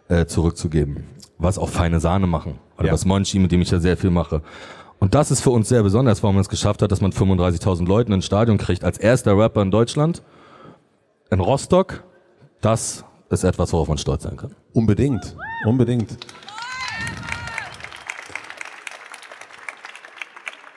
äh, 0.09 0.27
zurückzugeben. 0.27 1.05
Was 1.39 1.59
auch 1.59 1.69
feine 1.69 2.01
Sahne 2.01 2.27
machen. 2.27 2.59
Oder 2.79 2.89
Ja. 2.89 2.93
was 2.93 3.05
Monchi, 3.05 3.39
mit 3.39 3.53
dem 3.53 3.61
ich 3.61 3.71
ja 3.71 3.79
sehr 3.79 3.97
viel 3.97 4.11
mache. 4.11 4.43
Und 4.99 5.15
das 5.15 5.31
ist 5.31 5.43
für 5.43 5.51
uns 5.51 5.69
sehr 5.69 5.83
besonders, 5.83 6.23
warum 6.23 6.37
man 6.37 6.41
es 6.43 6.49
geschafft 6.49 6.81
hat, 6.81 6.91
dass 6.91 7.03
man 7.03 7.13
35.000 7.13 7.87
Leuten 7.87 8.13
ins 8.13 8.25
Stadion 8.25 8.57
kriegt. 8.57 8.83
Als 8.85 8.97
erster 8.99 9.37
Rapper 9.37 9.61
in 9.63 9.71
Deutschland. 9.71 10.23
In 11.31 11.41
Rostock. 11.41 12.03
Das 12.63 13.05
ist 13.29 13.45
etwas, 13.45 13.73
worauf 13.73 13.89
man 13.89 13.99
stolz 13.99 14.23
sein 14.23 14.37
kann. 14.37 14.53
Unbedingt, 14.73 15.37
unbedingt. 15.67 16.17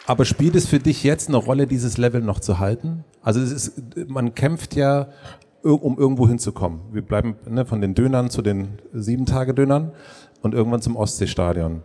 Aber 0.09 0.25
spielt 0.25 0.55
es 0.55 0.65
für 0.65 0.79
dich 0.79 1.03
jetzt 1.03 1.27
eine 1.27 1.37
Rolle, 1.37 1.67
dieses 1.67 1.99
Level 1.99 2.21
noch 2.21 2.39
zu 2.39 2.57
halten? 2.57 3.03
Also 3.21 3.41
es 3.41 3.51
ist, 3.51 3.73
man 4.07 4.33
kämpft 4.33 4.75
ja, 4.75 5.09
um 5.61 5.99
irgendwo 5.99 6.27
hinzukommen. 6.27 6.79
Wir 6.91 7.03
bleiben 7.03 7.35
ne, 7.47 7.63
von 7.63 7.79
den 7.79 7.93
Dönern 7.93 8.31
zu 8.31 8.41
den 8.41 8.79
Sieben-Tage-Dönern 8.91 9.91
und 10.41 10.55
irgendwann 10.55 10.81
zum 10.81 10.95
Ostseestadion. 10.95 11.83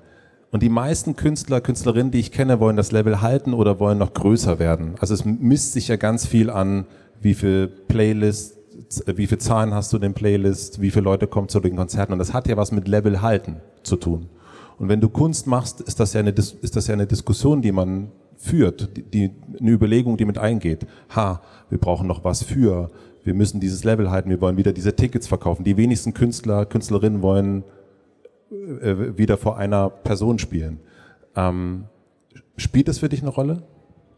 Und 0.51 0.63
die 0.63 0.71
meisten 0.71 1.17
Künstler, 1.17 1.61
Künstlerinnen, 1.61 2.13
die 2.13 2.21
ich 2.21 2.33
kenne, 2.33 2.61
wollen 2.61 2.79
das 2.79 2.93
Level 2.93 3.21
halten 3.21 3.53
oder 3.53 3.79
wollen 3.79 3.99
noch 3.99 4.15
größer 4.15 4.59
werden. 4.59 4.95
Also 5.01 5.13
es 5.13 5.27
misst 5.27 5.75
sich 5.75 5.89
ja 5.89 5.97
ganz 5.97 6.25
viel 6.25 6.49
an, 6.49 6.87
wie 7.21 7.35
viel 7.35 7.67
Playlists, 7.67 9.05
wie 9.05 9.27
viel 9.27 9.37
Zahlen 9.37 9.75
hast 9.75 9.93
du 9.93 9.99
in 9.99 10.03
den 10.03 10.15
Playlists, 10.15 10.81
wie 10.81 10.91
viele 10.91 11.05
Leute 11.05 11.27
kommen 11.27 11.51
zu 11.51 11.61
den 11.61 11.77
Konzerten. 11.77 12.15
Und 12.15 12.21
das 12.21 12.33
hat 12.33 12.49
ja 12.49 12.57
was 12.57 12.73
mit 12.73 12.89
Level 12.89 13.21
halten 13.21 13.57
zu 13.83 13.97
tun. 13.97 14.31
Und 14.79 14.89
wenn 14.89 15.01
du 15.01 15.09
Kunst 15.09 15.47
machst, 15.47 15.81
ist 15.81 16.01
das 16.01 16.13
ja 16.13 16.21
eine, 16.21 16.31
ist 16.31 16.77
das 16.77 16.87
ja 16.87 16.95
eine 16.95 17.07
Diskussion, 17.07 17.63
die 17.63 17.73
man 17.73 18.11
führt, 18.37 18.97
die, 18.97 19.03
die, 19.03 19.31
eine 19.61 19.71
Überlegung, 19.71 20.17
die 20.17 20.25
mit 20.25 20.39
eingeht. 20.39 20.87
Ha, 21.15 21.41
wir 21.71 21.79
brauchen 21.79 22.07
noch 22.07 22.25
was 22.25 22.43
für, 22.43 22.91
wir 23.23 23.35
müssen 23.35 23.61
dieses 23.61 23.85
Level 23.85 24.11
halten, 24.11 24.31
wir 24.31 24.41
wollen 24.41 24.57
wieder 24.57 24.73
diese 24.73 24.95
Tickets 24.95 25.27
verkaufen. 25.27 25.65
Die 25.65 25.77
wenigsten 25.77 26.13
Künstler, 26.13 26.67
Künstlerinnen 26.67 27.23
wollen 27.23 27.65
äh, 28.81 29.17
wieder 29.17 29.39
vor 29.39 29.57
einer 29.57 29.89
Person 29.89 30.39
spielen. 30.39 30.81
Ähm, 31.37 31.85
spielt 32.57 32.89
das 32.89 32.99
für 32.99 33.09
dich 33.09 33.23
eine 33.23 33.31
Rolle? 33.31 33.63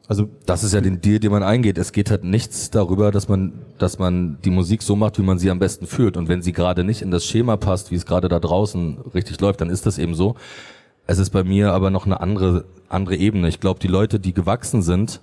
Also 0.08 0.28
das 0.46 0.62
ist 0.62 0.72
ja 0.72 0.80
den 0.80 1.00
Deal, 1.00 1.18
den 1.18 1.32
man 1.32 1.42
eingeht. 1.42 1.78
Es 1.78 1.92
geht 1.92 2.10
halt 2.10 2.22
nichts 2.22 2.70
darüber, 2.70 3.10
dass 3.10 3.28
man, 3.28 3.52
dass 3.78 3.98
man 3.98 4.38
die 4.44 4.50
Musik 4.50 4.82
so 4.82 4.94
macht, 4.94 5.18
wie 5.18 5.22
man 5.22 5.38
sie 5.38 5.50
am 5.50 5.58
besten 5.58 5.86
fühlt. 5.86 6.16
Und 6.16 6.28
wenn 6.28 6.42
sie 6.42 6.52
gerade 6.52 6.84
nicht 6.84 7.02
in 7.02 7.10
das 7.10 7.24
Schema 7.24 7.56
passt, 7.56 7.90
wie 7.90 7.96
es 7.96 8.06
gerade 8.06 8.28
da 8.28 8.38
draußen 8.38 8.98
richtig 9.14 9.40
läuft, 9.40 9.60
dann 9.60 9.70
ist 9.70 9.84
das 9.84 9.98
eben 9.98 10.14
so. 10.14 10.36
Es 11.08 11.18
ist 11.18 11.30
bei 11.30 11.42
mir 11.42 11.72
aber 11.72 11.90
noch 11.90 12.06
eine 12.06 12.20
andere, 12.20 12.64
andere 12.88 13.16
Ebene. 13.16 13.48
Ich 13.48 13.58
glaube, 13.58 13.80
die 13.80 13.88
Leute, 13.88 14.20
die 14.20 14.32
gewachsen 14.32 14.82
sind, 14.82 15.20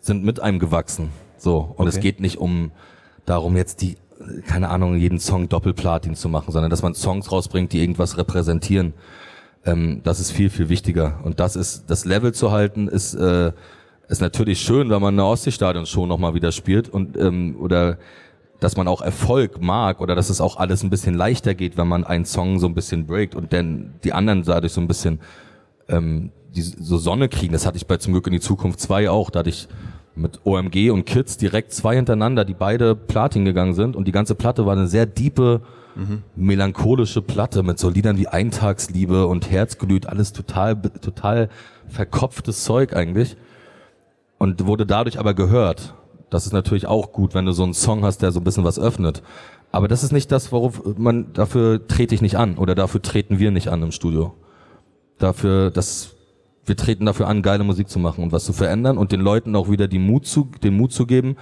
sind 0.00 0.24
mit 0.24 0.40
einem 0.40 0.58
gewachsen. 0.58 1.08
So. 1.38 1.58
Und 1.76 1.86
okay. 1.86 1.96
es 1.96 2.00
geht 2.00 2.20
nicht 2.20 2.36
um 2.36 2.70
darum, 3.24 3.56
jetzt 3.56 3.80
die, 3.80 3.96
keine 4.46 4.68
Ahnung, 4.68 4.96
jeden 4.96 5.20
Song 5.20 5.48
Doppelplatin 5.48 6.16
zu 6.16 6.28
machen, 6.28 6.52
sondern 6.52 6.70
dass 6.70 6.82
man 6.82 6.94
Songs 6.94 7.32
rausbringt, 7.32 7.72
die 7.72 7.80
irgendwas 7.80 8.18
repräsentieren. 8.18 8.92
Ähm, 9.64 10.02
das 10.04 10.20
ist 10.20 10.32
viel, 10.32 10.50
viel 10.50 10.68
wichtiger. 10.68 11.20
Und 11.24 11.40
das 11.40 11.56
ist, 11.56 11.84
das 11.88 12.04
Level 12.04 12.32
zu 12.34 12.50
halten, 12.50 12.88
ist, 12.88 13.14
äh, 13.14 13.52
ist 14.08 14.20
natürlich 14.20 14.60
schön, 14.60 14.90
wenn 14.90 15.02
man 15.02 15.14
eine 15.14 15.24
Ostseestadion-Show 15.24 16.06
nochmal 16.06 16.34
wieder 16.34 16.50
spielt 16.52 16.88
und 16.88 17.16
ähm, 17.16 17.56
oder 17.60 17.98
dass 18.60 18.76
man 18.76 18.88
auch 18.88 19.02
Erfolg 19.02 19.60
mag 19.60 20.00
oder 20.00 20.16
dass 20.16 20.30
es 20.30 20.40
auch 20.40 20.56
alles 20.56 20.82
ein 20.82 20.90
bisschen 20.90 21.14
leichter 21.14 21.54
geht, 21.54 21.76
wenn 21.76 21.86
man 21.86 22.04
einen 22.04 22.24
Song 22.24 22.58
so 22.58 22.66
ein 22.66 22.74
bisschen 22.74 23.06
breakt 23.06 23.34
und 23.34 23.52
dann 23.52 23.94
die 24.02 24.12
anderen 24.12 24.42
dadurch 24.42 24.72
so 24.72 24.80
ein 24.80 24.88
bisschen 24.88 25.20
ähm, 25.88 26.32
die 26.56 26.62
so 26.62 26.96
Sonne 26.96 27.28
kriegen. 27.28 27.52
Das 27.52 27.66
hatte 27.66 27.76
ich 27.76 27.86
bei 27.86 27.98
Zum 27.98 28.14
Glück 28.14 28.26
in 28.26 28.32
die 28.32 28.40
Zukunft 28.40 28.80
2 28.80 29.10
auch. 29.10 29.30
Da 29.30 29.40
hatte 29.40 29.50
ich 29.50 29.68
mit 30.14 30.40
OMG 30.44 30.90
und 30.90 31.04
Kids 31.04 31.36
direkt 31.36 31.72
zwei 31.72 31.94
hintereinander, 31.94 32.44
die 32.44 32.54
beide 32.54 32.96
Platin 32.96 33.44
gegangen 33.44 33.74
sind 33.74 33.94
und 33.94 34.08
die 34.08 34.12
ganze 34.12 34.34
Platte 34.34 34.66
war 34.66 34.72
eine 34.72 34.88
sehr 34.88 35.06
diepe, 35.06 35.60
mhm. 35.94 36.24
melancholische 36.34 37.22
Platte 37.22 37.62
mit 37.62 37.78
so 37.78 37.88
Liedern 37.88 38.18
wie 38.18 38.26
Eintagsliebe 38.26 39.28
und 39.28 39.48
Herzglüht, 39.48 40.06
alles 40.06 40.32
total, 40.32 40.80
total 41.00 41.50
verkopftes 41.86 42.64
Zeug 42.64 42.96
eigentlich 42.96 43.36
und 44.38 44.66
wurde 44.66 44.86
dadurch 44.86 45.18
aber 45.18 45.34
gehört. 45.34 45.94
Das 46.30 46.46
ist 46.46 46.52
natürlich 46.52 46.86
auch 46.86 47.12
gut, 47.12 47.34
wenn 47.34 47.46
du 47.46 47.52
so 47.52 47.64
einen 47.64 47.74
Song 47.74 48.04
hast, 48.04 48.22
der 48.22 48.32
so 48.32 48.40
ein 48.40 48.44
bisschen 48.44 48.64
was 48.64 48.78
öffnet. 48.78 49.22
Aber 49.70 49.88
das 49.88 50.02
ist 50.02 50.12
nicht 50.12 50.32
das, 50.32 50.52
worauf 50.52 50.82
man, 50.96 51.32
dafür 51.32 51.86
trete 51.86 52.14
ich 52.14 52.22
nicht 52.22 52.36
an 52.36 52.56
oder 52.56 52.74
dafür 52.74 53.02
treten 53.02 53.38
wir 53.38 53.50
nicht 53.50 53.68
an 53.68 53.82
im 53.82 53.92
Studio. 53.92 54.34
Dafür, 55.18 55.70
dass 55.70 56.14
wir 56.64 56.76
treten 56.76 57.06
dafür 57.06 57.28
an, 57.28 57.42
geile 57.42 57.64
Musik 57.64 57.88
zu 57.88 57.98
machen 57.98 58.22
und 58.22 58.32
was 58.32 58.44
zu 58.44 58.52
verändern 58.52 58.98
und 58.98 59.12
den 59.12 59.20
Leuten 59.20 59.56
auch 59.56 59.70
wieder 59.70 59.88
die 59.88 59.98
Mut 59.98 60.26
zu, 60.26 60.50
den 60.62 60.76
Mut 60.76 60.92
zu 60.92 61.06
geben, 61.06 61.36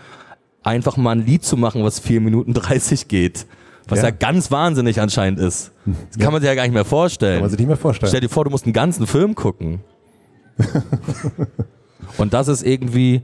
einfach 0.62 0.96
mal 0.96 1.12
ein 1.12 1.26
Lied 1.26 1.44
zu 1.44 1.56
machen, 1.56 1.84
was 1.84 2.00
vier 2.00 2.20
Minuten 2.20 2.54
dreißig 2.54 3.08
geht. 3.08 3.46
Was 3.88 4.00
ja. 4.00 4.06
ja 4.06 4.10
ganz 4.10 4.50
wahnsinnig 4.50 5.00
anscheinend 5.00 5.38
ist. 5.38 5.70
Das 5.84 6.18
kann 6.18 6.32
man 6.32 6.42
sich 6.42 6.48
ja 6.48 6.56
gar 6.56 6.64
nicht 6.64 6.74
mehr 6.74 6.84
vorstellen. 6.84 7.34
Kann 7.34 7.42
man 7.42 7.50
sich 7.50 7.58
nicht 7.58 7.68
mehr 7.68 7.76
vorstellen. 7.76 8.08
Stell 8.08 8.20
dir 8.20 8.28
vor, 8.28 8.44
du 8.44 8.50
musst 8.50 8.64
einen 8.64 8.72
ganzen 8.72 9.06
Film 9.06 9.36
gucken. 9.36 9.80
Und 12.18 12.32
das 12.32 12.48
ist 12.48 12.62
irgendwie 12.62 13.22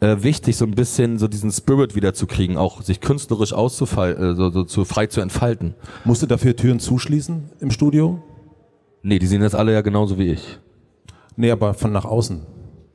äh, 0.00 0.16
wichtig, 0.20 0.56
so 0.56 0.64
ein 0.64 0.72
bisschen 0.72 1.18
so 1.18 1.28
diesen 1.28 1.50
Spirit 1.50 1.94
wiederzukriegen, 1.94 2.56
auch 2.56 2.82
sich 2.82 3.00
künstlerisch 3.00 3.52
auszufallen, 3.52 4.32
äh, 4.32 4.34
so, 4.34 4.50
so 4.50 4.64
zu 4.64 4.84
frei 4.84 5.06
zu 5.06 5.20
entfalten. 5.20 5.74
Musst 6.04 6.22
du 6.22 6.26
dafür 6.26 6.56
Türen 6.56 6.80
zuschließen 6.80 7.50
im 7.60 7.70
Studio? 7.70 8.22
Nee, 9.02 9.18
die 9.18 9.26
sind 9.26 9.42
jetzt 9.42 9.54
alle 9.54 9.72
ja 9.72 9.80
genauso 9.80 10.18
wie 10.18 10.32
ich. 10.32 10.58
Nee, 11.36 11.50
aber 11.50 11.74
von 11.74 11.92
nach 11.92 12.04
außen. 12.04 12.42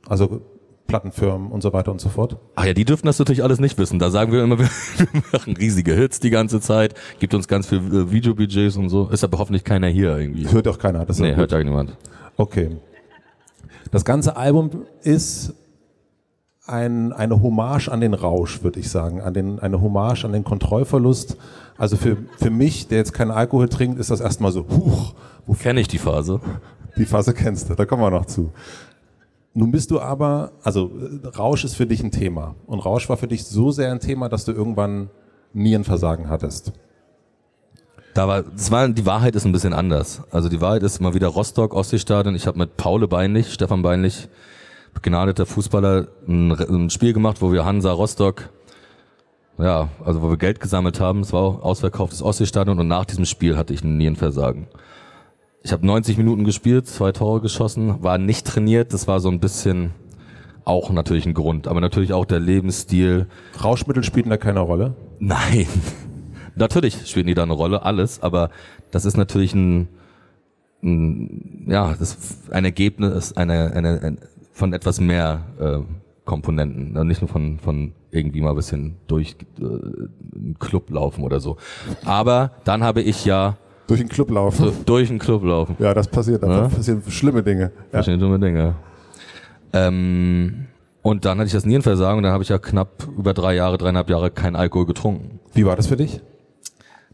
Also 0.06 0.42
Plattenfirmen 0.86 1.50
und 1.50 1.62
so 1.62 1.72
weiter 1.72 1.90
und 1.90 2.00
so 2.00 2.08
fort. 2.08 2.36
Ach 2.54 2.66
ja, 2.66 2.74
die 2.74 2.84
dürfen 2.84 3.06
das 3.06 3.18
natürlich 3.18 3.42
alles 3.42 3.60
nicht 3.60 3.78
wissen. 3.78 3.98
Da 3.98 4.10
sagen 4.10 4.30
wir 4.30 4.42
immer, 4.42 4.58
wir 4.58 4.68
machen 5.32 5.56
riesige 5.56 5.94
Hits 5.94 6.20
die 6.20 6.30
ganze 6.30 6.60
Zeit, 6.60 6.94
gibt 7.18 7.34
uns 7.34 7.48
ganz 7.48 7.66
viel 7.66 7.78
äh, 7.78 8.10
Videobudgets 8.12 8.76
und 8.76 8.90
so. 8.90 9.08
Ist 9.08 9.24
aber 9.24 9.38
hoffentlich 9.38 9.64
keiner 9.64 9.86
hier 9.86 10.16
irgendwie. 10.18 10.46
Hört 10.50 10.68
auch 10.68 10.78
keiner. 10.78 11.06
Das 11.06 11.18
nee, 11.18 11.34
hört 11.34 11.52
ja 11.52 11.62
niemand. 11.62 11.96
Okay. 12.36 12.76
Das 13.92 14.06
ganze 14.06 14.36
Album 14.36 14.70
ist 15.02 15.52
ein, 16.66 17.12
eine 17.12 17.42
Hommage 17.42 17.88
an 17.88 18.00
den 18.00 18.14
Rausch, 18.14 18.62
würde 18.62 18.80
ich 18.80 18.88
sagen, 18.88 19.20
an 19.20 19.34
den, 19.34 19.58
eine 19.58 19.82
Hommage 19.82 20.24
an 20.24 20.32
den 20.32 20.44
Kontrollverlust. 20.44 21.36
Also 21.76 21.96
für, 21.96 22.16
für 22.38 22.50
mich, 22.50 22.88
der 22.88 22.98
jetzt 22.98 23.12
keinen 23.12 23.30
Alkohol 23.30 23.68
trinkt, 23.68 24.00
ist 24.00 24.10
das 24.10 24.20
erstmal 24.20 24.50
so, 24.50 24.66
huch. 24.66 25.14
Wo 25.46 25.52
kenne 25.52 25.80
ich 25.80 25.88
die 25.88 25.98
Phase? 25.98 26.40
Die 26.96 27.04
Phase 27.04 27.34
kennst 27.34 27.68
du, 27.68 27.74
da 27.74 27.84
kommen 27.84 28.02
wir 28.02 28.10
noch 28.10 28.24
zu. 28.24 28.50
Nun 29.52 29.70
bist 29.70 29.90
du 29.90 30.00
aber, 30.00 30.52
also 30.62 30.90
Rausch 31.36 31.62
ist 31.64 31.74
für 31.74 31.86
dich 31.86 32.02
ein 32.02 32.12
Thema. 32.12 32.54
Und 32.66 32.78
Rausch 32.78 33.10
war 33.10 33.18
für 33.18 33.28
dich 33.28 33.44
so 33.44 33.72
sehr 33.72 33.92
ein 33.92 34.00
Thema, 34.00 34.30
dass 34.30 34.46
du 34.46 34.52
irgendwann 34.52 35.10
Nierenversagen 35.52 36.30
hattest. 36.30 36.72
Da 38.14 38.28
war, 38.28 38.42
das 38.42 38.70
war, 38.70 38.88
die 38.88 39.06
Wahrheit 39.06 39.34
ist 39.36 39.46
ein 39.46 39.52
bisschen 39.52 39.72
anders. 39.72 40.22
Also 40.30 40.48
die 40.48 40.60
Wahrheit 40.60 40.82
ist 40.82 41.00
mal 41.00 41.14
wieder 41.14 41.28
Rostock, 41.28 41.74
Ostseestadion. 41.74 42.34
Ich 42.34 42.46
habe 42.46 42.58
mit 42.58 42.76
Paule 42.76 43.08
Beinlich, 43.08 43.52
Stefan 43.54 43.80
Beinlich, 43.80 44.28
begnadeter 44.92 45.46
Fußballer, 45.46 46.08
ein, 46.28 46.52
ein, 46.52 46.90
Spiel 46.90 47.14
gemacht, 47.14 47.40
wo 47.40 47.52
wir 47.52 47.64
Hansa 47.64 47.90
Rostock, 47.90 48.50
ja, 49.56 49.88
also 50.04 50.20
wo 50.20 50.28
wir 50.28 50.36
Geld 50.36 50.60
gesammelt 50.60 51.00
haben. 51.00 51.20
Es 51.20 51.32
war 51.32 51.64
ausverkauftes 51.64 52.22
Ostseestadion 52.22 52.78
und 52.78 52.88
nach 52.88 53.06
diesem 53.06 53.24
Spiel 53.24 53.56
hatte 53.56 53.72
ich 53.72 53.82
ein 53.82 53.96
Nierenversagen. 53.96 54.66
Ich 55.62 55.72
habe 55.72 55.86
90 55.86 56.18
Minuten 56.18 56.44
gespielt, 56.44 56.88
zwei 56.88 57.12
Tore 57.12 57.40
geschossen, 57.40 58.02
war 58.02 58.18
nicht 58.18 58.46
trainiert. 58.46 58.92
Das 58.92 59.08
war 59.08 59.20
so 59.20 59.30
ein 59.30 59.40
bisschen 59.40 59.92
auch 60.64 60.90
natürlich 60.90 61.24
ein 61.24 61.34
Grund, 61.34 61.66
aber 61.66 61.80
natürlich 61.80 62.12
auch 62.12 62.26
der 62.26 62.40
Lebensstil. 62.40 63.26
Rauschmittel 63.62 64.04
spielten 64.04 64.28
da 64.28 64.36
keine 64.36 64.60
Rolle? 64.60 64.94
Nein. 65.18 65.66
Natürlich 66.54 67.08
spielen 67.08 67.26
die 67.26 67.34
da 67.34 67.42
eine 67.42 67.52
Rolle, 67.52 67.82
alles, 67.82 68.22
aber 68.22 68.50
das 68.90 69.04
ist 69.04 69.16
natürlich 69.16 69.54
ein, 69.54 69.88
ein 70.82 71.64
ja, 71.68 71.94
das 71.98 72.14
ist 72.14 72.52
ein 72.52 72.64
Ergebnis 72.64 73.32
eine, 73.32 73.72
eine, 73.74 74.00
eine 74.02 74.16
von 74.52 74.72
etwas 74.72 75.00
mehr 75.00 75.46
äh, 75.58 75.78
Komponenten, 76.24 76.96
also 76.96 77.04
nicht 77.04 77.20
nur 77.20 77.28
von 77.28 77.58
von 77.58 77.92
irgendwie 78.10 78.42
mal 78.42 78.50
ein 78.50 78.56
bisschen 78.56 78.96
durch 79.06 79.36
äh, 79.58 79.64
einen 79.64 80.56
Club 80.58 80.90
laufen 80.90 81.24
oder 81.24 81.40
so. 81.40 81.56
Aber 82.04 82.52
dann 82.64 82.82
habe 82.84 83.00
ich 83.00 83.24
ja 83.24 83.56
durch 83.86 84.00
den 84.00 84.08
Club 84.08 84.30
laufen. 84.30 84.64
So, 84.64 84.72
durch 84.84 85.08
den 85.08 85.18
Club 85.18 85.44
laufen. 85.44 85.76
Ja, 85.78 85.92
das 85.94 86.08
passiert. 86.08 86.42
Da 86.42 86.48
ja? 86.48 86.68
passieren 86.68 87.02
schlimme 87.08 87.42
Dinge. 87.42 87.72
Ja. 87.92 88.02
Schlimme 88.02 88.38
Dinge. 88.38 88.74
Ähm, 89.72 90.66
und 91.02 91.24
dann 91.24 91.38
hatte 91.38 91.46
ich 91.48 91.52
das 91.52 91.66
Nierenversagen 91.66 92.18
und 92.18 92.22
dann 92.22 92.32
habe 92.32 92.44
ich 92.44 92.48
ja 92.48 92.58
knapp 92.58 93.08
über 93.18 93.34
drei 93.34 93.54
Jahre, 93.54 93.76
dreieinhalb 93.78 94.08
Jahre 94.08 94.30
kein 94.30 94.54
Alkohol 94.54 94.86
getrunken. 94.86 95.40
Wie 95.52 95.66
war 95.66 95.76
das 95.76 95.88
für 95.88 95.96
dich? 95.96 96.20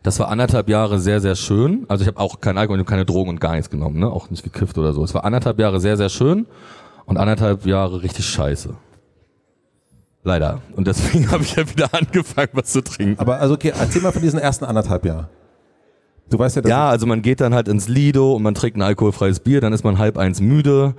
Das 0.03 0.19
war 0.21 0.29
anderthalb 0.29 0.69
Jahre 0.69 0.99
sehr, 0.99 1.21
sehr 1.21 1.35
schön. 1.35 1.85
Also 1.89 2.03
ich 2.03 2.09
habe 2.09 2.21
auch 2.21 2.41
kein 2.41 2.57
Alkohol 2.57 2.79
und 2.79 2.87
keine 2.87 3.05
Drogen 3.05 3.31
und 3.31 3.41
gar 3.41 3.53
nichts 3.53 3.71
genommen, 3.71 3.99
ne? 3.99 4.11
Auch 4.11 4.31
nicht 4.31 4.45
gekifft 4.45 4.79
oder 4.79 4.93
so. 4.93 5.03
Es 5.03 5.15
war 5.15 5.25
anderthalb 5.25 5.59
Jahre 5.59 5.81
sehr, 5.81 5.97
sehr 5.97 6.09
schön 6.09 6.47
und 7.07 7.17
anderthalb 7.17 7.67
Jahre 7.67 8.03
richtig 8.03 8.27
scheiße. 8.27 8.75
Leider. 10.23 10.61
Und 10.77 10.87
deswegen 10.87 11.31
habe 11.31 11.43
ich 11.43 11.57
ja 11.57 11.69
wieder 11.69 11.89
angefangen, 11.93 12.51
was 12.53 12.73
zu 12.73 12.83
trinken. 12.83 13.19
Aber 13.19 13.41
also 13.41 13.55
okay, 13.55 13.73
erzähl 13.79 14.03
mal 14.03 14.13
von 14.13 14.23
diesen 14.23 14.39
ersten 14.39 14.65
anderthalb 14.65 15.05
Jahren. 15.05 15.27
Du 16.31 16.39
weißt 16.39 16.57
ja, 16.57 16.63
dass 16.63 16.71
ja, 16.71 16.91
also 16.91 17.07
man 17.07 17.23
geht 17.23 17.41
dann 17.41 17.55
halt 17.55 17.69
ins 17.69 17.89
Lido 17.89 18.35
und 18.35 18.43
man 18.43 18.55
trinkt 18.55 18.77
ein 18.77 18.83
alkoholfreies 18.83 19.41
Bier, 19.41 19.63
dann 19.63 19.73
ist 19.73 19.83
man 19.83 19.99
halb 19.99 20.19
eins 20.19 20.41
müde. 20.41 20.95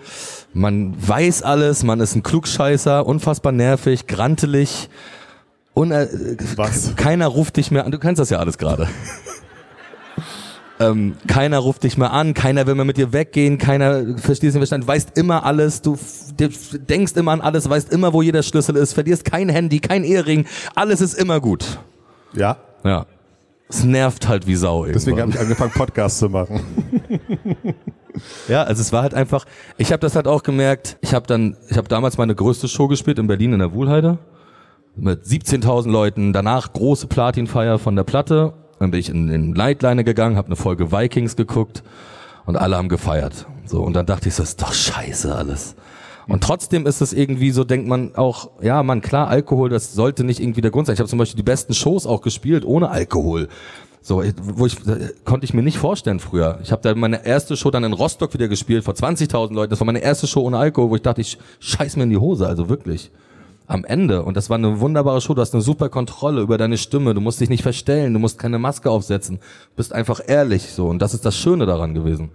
Man 0.53 0.95
weiß 1.07 1.43
alles, 1.43 1.83
man 1.83 1.99
ist 1.99 2.15
ein 2.15 2.23
Klugscheißer, 2.23 3.05
unfassbar 3.05 3.51
nervig, 3.51 4.07
grantelig. 4.07 4.89
Uner 5.79 6.07
Was? 6.57 6.93
Keiner 6.97 7.27
ruft 7.27 7.55
dich 7.55 7.71
mehr 7.71 7.85
an. 7.85 7.91
Du 7.91 7.99
kennst 7.99 8.19
das 8.19 8.29
ja 8.29 8.39
alles 8.39 8.57
gerade. 8.57 8.89
ähm, 10.81 11.15
keiner 11.25 11.59
ruft 11.59 11.83
dich 11.83 11.97
mehr 11.97 12.11
an, 12.11 12.33
keiner 12.33 12.67
will 12.67 12.75
mehr 12.75 12.83
mit 12.83 12.97
dir 12.97 13.13
weggehen, 13.13 13.57
keiner 13.57 14.17
versteht 14.17 14.49
nicht 14.49 14.57
verstanden, 14.57 14.87
weißt 14.87 15.17
immer 15.17 15.45
alles, 15.45 15.81
du 15.81 15.97
denkst 16.37 17.13
immer 17.15 17.31
an 17.31 17.41
alles, 17.41 17.69
weißt 17.69 17.93
immer, 17.93 18.11
wo 18.11 18.21
jeder 18.21 18.43
Schlüssel 18.43 18.75
ist, 18.75 18.93
verlierst 18.93 19.23
kein 19.23 19.47
Handy, 19.47 19.79
kein 19.79 20.03
Ehering, 20.03 20.45
alles 20.75 20.99
ist 20.99 21.13
immer 21.13 21.39
gut. 21.39 21.79
Ja. 22.33 22.57
Ja. 22.83 23.05
Es 23.69 23.83
nervt 23.83 24.27
halt 24.27 24.47
wie 24.47 24.55
Sau. 24.55 24.83
Irgendwann. 24.83 24.93
Deswegen 24.93 25.21
habe 25.21 25.31
ich 25.31 25.39
angefangen, 25.39 25.71
Podcasts 25.71 26.19
zu 26.19 26.29
machen. 26.29 26.59
Ja, 28.49 28.63
also 28.63 28.81
es 28.81 28.91
war 28.91 29.03
halt 29.03 29.13
einfach, 29.13 29.45
ich 29.77 29.93
habe 29.93 30.01
das 30.01 30.17
halt 30.17 30.27
auch 30.27 30.43
gemerkt, 30.43 30.97
ich 30.99 31.13
habe 31.13 31.25
dann, 31.25 31.55
ich 31.69 31.77
habe 31.77 31.87
damals 31.87 32.17
meine 32.17 32.35
größte 32.35 32.67
Show 32.67 32.89
gespielt 32.89 33.17
in 33.17 33.27
Berlin 33.27 33.53
in 33.53 33.59
der 33.59 33.71
Wuhlheide 33.71 34.17
mit 34.95 35.23
17.000 35.23 35.89
Leuten, 35.89 36.33
danach 36.33 36.73
große 36.73 37.07
Platinfeier 37.07 37.79
von 37.79 37.95
der 37.95 38.03
Platte, 38.03 38.53
dann 38.79 38.91
bin 38.91 38.99
ich 38.99 39.09
in 39.09 39.27
den 39.27 39.51
Nightliner 39.51 40.03
gegangen, 40.03 40.37
habe 40.37 40.47
eine 40.47 40.55
Folge 40.55 40.91
Vikings 40.91 41.35
geguckt 41.35 41.83
und 42.45 42.55
alle 42.55 42.77
haben 42.77 42.89
gefeiert. 42.89 43.45
So 43.65 43.81
und 43.81 43.93
dann 43.93 44.05
dachte 44.05 44.29
ich, 44.29 44.35
so, 44.35 44.43
das 44.43 44.49
ist 44.49 44.61
doch 44.61 44.73
scheiße 44.73 45.35
alles. 45.35 45.75
Und 46.27 46.43
trotzdem 46.43 46.85
ist 46.85 47.01
es 47.01 47.11
irgendwie 47.11 47.49
so, 47.51 47.63
denkt 47.63 47.87
man 47.87 48.15
auch, 48.15 48.51
ja, 48.61 48.83
man, 48.83 49.01
klar, 49.01 49.29
Alkohol, 49.29 49.69
das 49.69 49.93
sollte 49.93 50.23
nicht 50.23 50.39
irgendwie 50.39 50.61
der 50.61 50.69
Grund 50.69 50.85
sein. 50.85 50.93
Ich 50.93 50.99
habe 50.99 51.09
zum 51.09 51.17
Beispiel 51.17 51.37
die 51.37 51.43
besten 51.43 51.73
Shows 51.73 52.05
auch 52.05 52.21
gespielt 52.21 52.65
ohne 52.65 52.89
Alkohol. 52.89 53.47
So, 54.01 54.23
wo 54.41 54.65
ich 54.65 54.77
konnte 55.25 55.43
ich 55.43 55.53
mir 55.53 55.63
nicht 55.63 55.77
vorstellen 55.77 56.19
früher. 56.19 56.59
Ich 56.63 56.71
habe 56.71 56.81
da 56.83 56.95
meine 56.95 57.25
erste 57.25 57.57
Show 57.57 57.69
dann 57.69 57.83
in 57.83 57.93
Rostock 57.93 58.33
wieder 58.33 58.47
gespielt 58.47 58.85
vor 58.85 58.93
20.000 58.93 59.53
Leuten. 59.53 59.71
Das 59.71 59.79
war 59.79 59.85
meine 59.85 59.99
erste 59.99 60.27
Show 60.27 60.41
ohne 60.41 60.57
Alkohol, 60.57 60.91
wo 60.91 60.95
ich 60.95 61.01
dachte, 61.01 61.21
ich 61.21 61.37
scheiß 61.59 61.97
mir 61.97 62.03
in 62.03 62.11
die 62.11 62.17
Hose, 62.17 62.47
also 62.47 62.69
wirklich. 62.69 63.11
Am 63.69 63.85
Ende 63.85 64.23
und 64.23 64.35
das 64.35 64.49
war 64.49 64.57
eine 64.57 64.81
wunderbare 64.81 65.21
Show. 65.21 65.33
Du 65.35 65.41
hast 65.41 65.53
eine 65.53 65.61
super 65.61 65.89
Kontrolle 65.89 66.41
über 66.41 66.57
deine 66.57 66.77
Stimme. 66.77 67.13
Du 67.13 67.21
musst 67.21 67.39
dich 67.39 67.49
nicht 67.49 67.63
verstellen. 67.63 68.13
Du 68.13 68.19
musst 68.19 68.39
keine 68.39 68.59
Maske 68.59 68.89
aufsetzen. 68.89 69.37
Du 69.37 69.75
bist 69.77 69.93
einfach 69.93 70.19
ehrlich 70.25 70.71
so 70.71 70.87
und 70.87 71.01
das 71.01 71.13
ist 71.13 71.23
das 71.23 71.37
Schöne 71.37 71.65
daran 71.65 71.93
gewesen. 71.93 72.31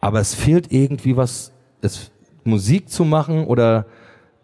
Aber 0.00 0.20
es 0.20 0.34
fehlt 0.34 0.72
irgendwie 0.72 1.16
was. 1.16 1.52
Es 1.80 2.10
Musik 2.44 2.90
zu 2.90 3.04
machen 3.04 3.46
oder 3.46 3.86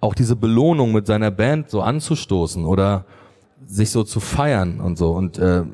auch 0.01 0.15
diese 0.15 0.37
Belohnung 0.37 0.93
mit 0.93 1.07
seiner 1.07 1.31
Band 1.31 1.69
so 1.69 1.83
anzustoßen 1.83 2.65
oder 2.65 3.05
sich 3.67 3.91
so 3.91 4.05
zu 4.05 4.21
feiern 4.21 4.81
und 4.81 4.97
so 4.97 5.11
und 5.11 5.39
äh, 5.39 5.65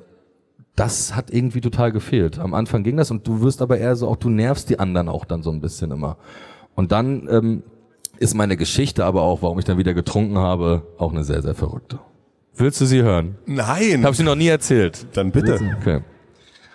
das 0.76 1.14
hat 1.14 1.30
irgendwie 1.30 1.60
total 1.60 1.92
gefehlt. 1.92 2.38
Am 2.38 2.54
Anfang 2.54 2.82
ging 2.82 2.96
das 2.96 3.10
und 3.10 3.26
du 3.26 3.42
wirst 3.42 3.62
aber 3.62 3.78
eher 3.78 3.94
so 3.94 4.08
auch, 4.08 4.16
du 4.16 4.28
nervst 4.28 4.70
die 4.70 4.78
anderen 4.78 5.08
auch 5.08 5.24
dann 5.24 5.42
so 5.42 5.50
ein 5.50 5.60
bisschen 5.60 5.90
immer. 5.90 6.16
Und 6.74 6.90
dann 6.90 7.28
ähm, 7.30 7.62
ist 8.18 8.34
meine 8.34 8.56
Geschichte 8.56 9.04
aber 9.04 9.22
auch, 9.22 9.42
warum 9.42 9.58
ich 9.58 9.64
dann 9.64 9.78
wieder 9.78 9.94
getrunken 9.94 10.38
habe, 10.38 10.82
auch 10.98 11.12
eine 11.12 11.24
sehr, 11.24 11.42
sehr 11.42 11.54
verrückte. 11.54 11.98
Willst 12.56 12.80
du 12.80 12.86
sie 12.86 13.02
hören? 13.02 13.36
Nein. 13.46 14.04
Habe 14.04 14.14
sie 14.14 14.22
noch 14.22 14.36
nie 14.36 14.46
erzählt. 14.46 15.06
Dann 15.14 15.32
bitte. 15.32 15.58
Okay. 15.80 16.00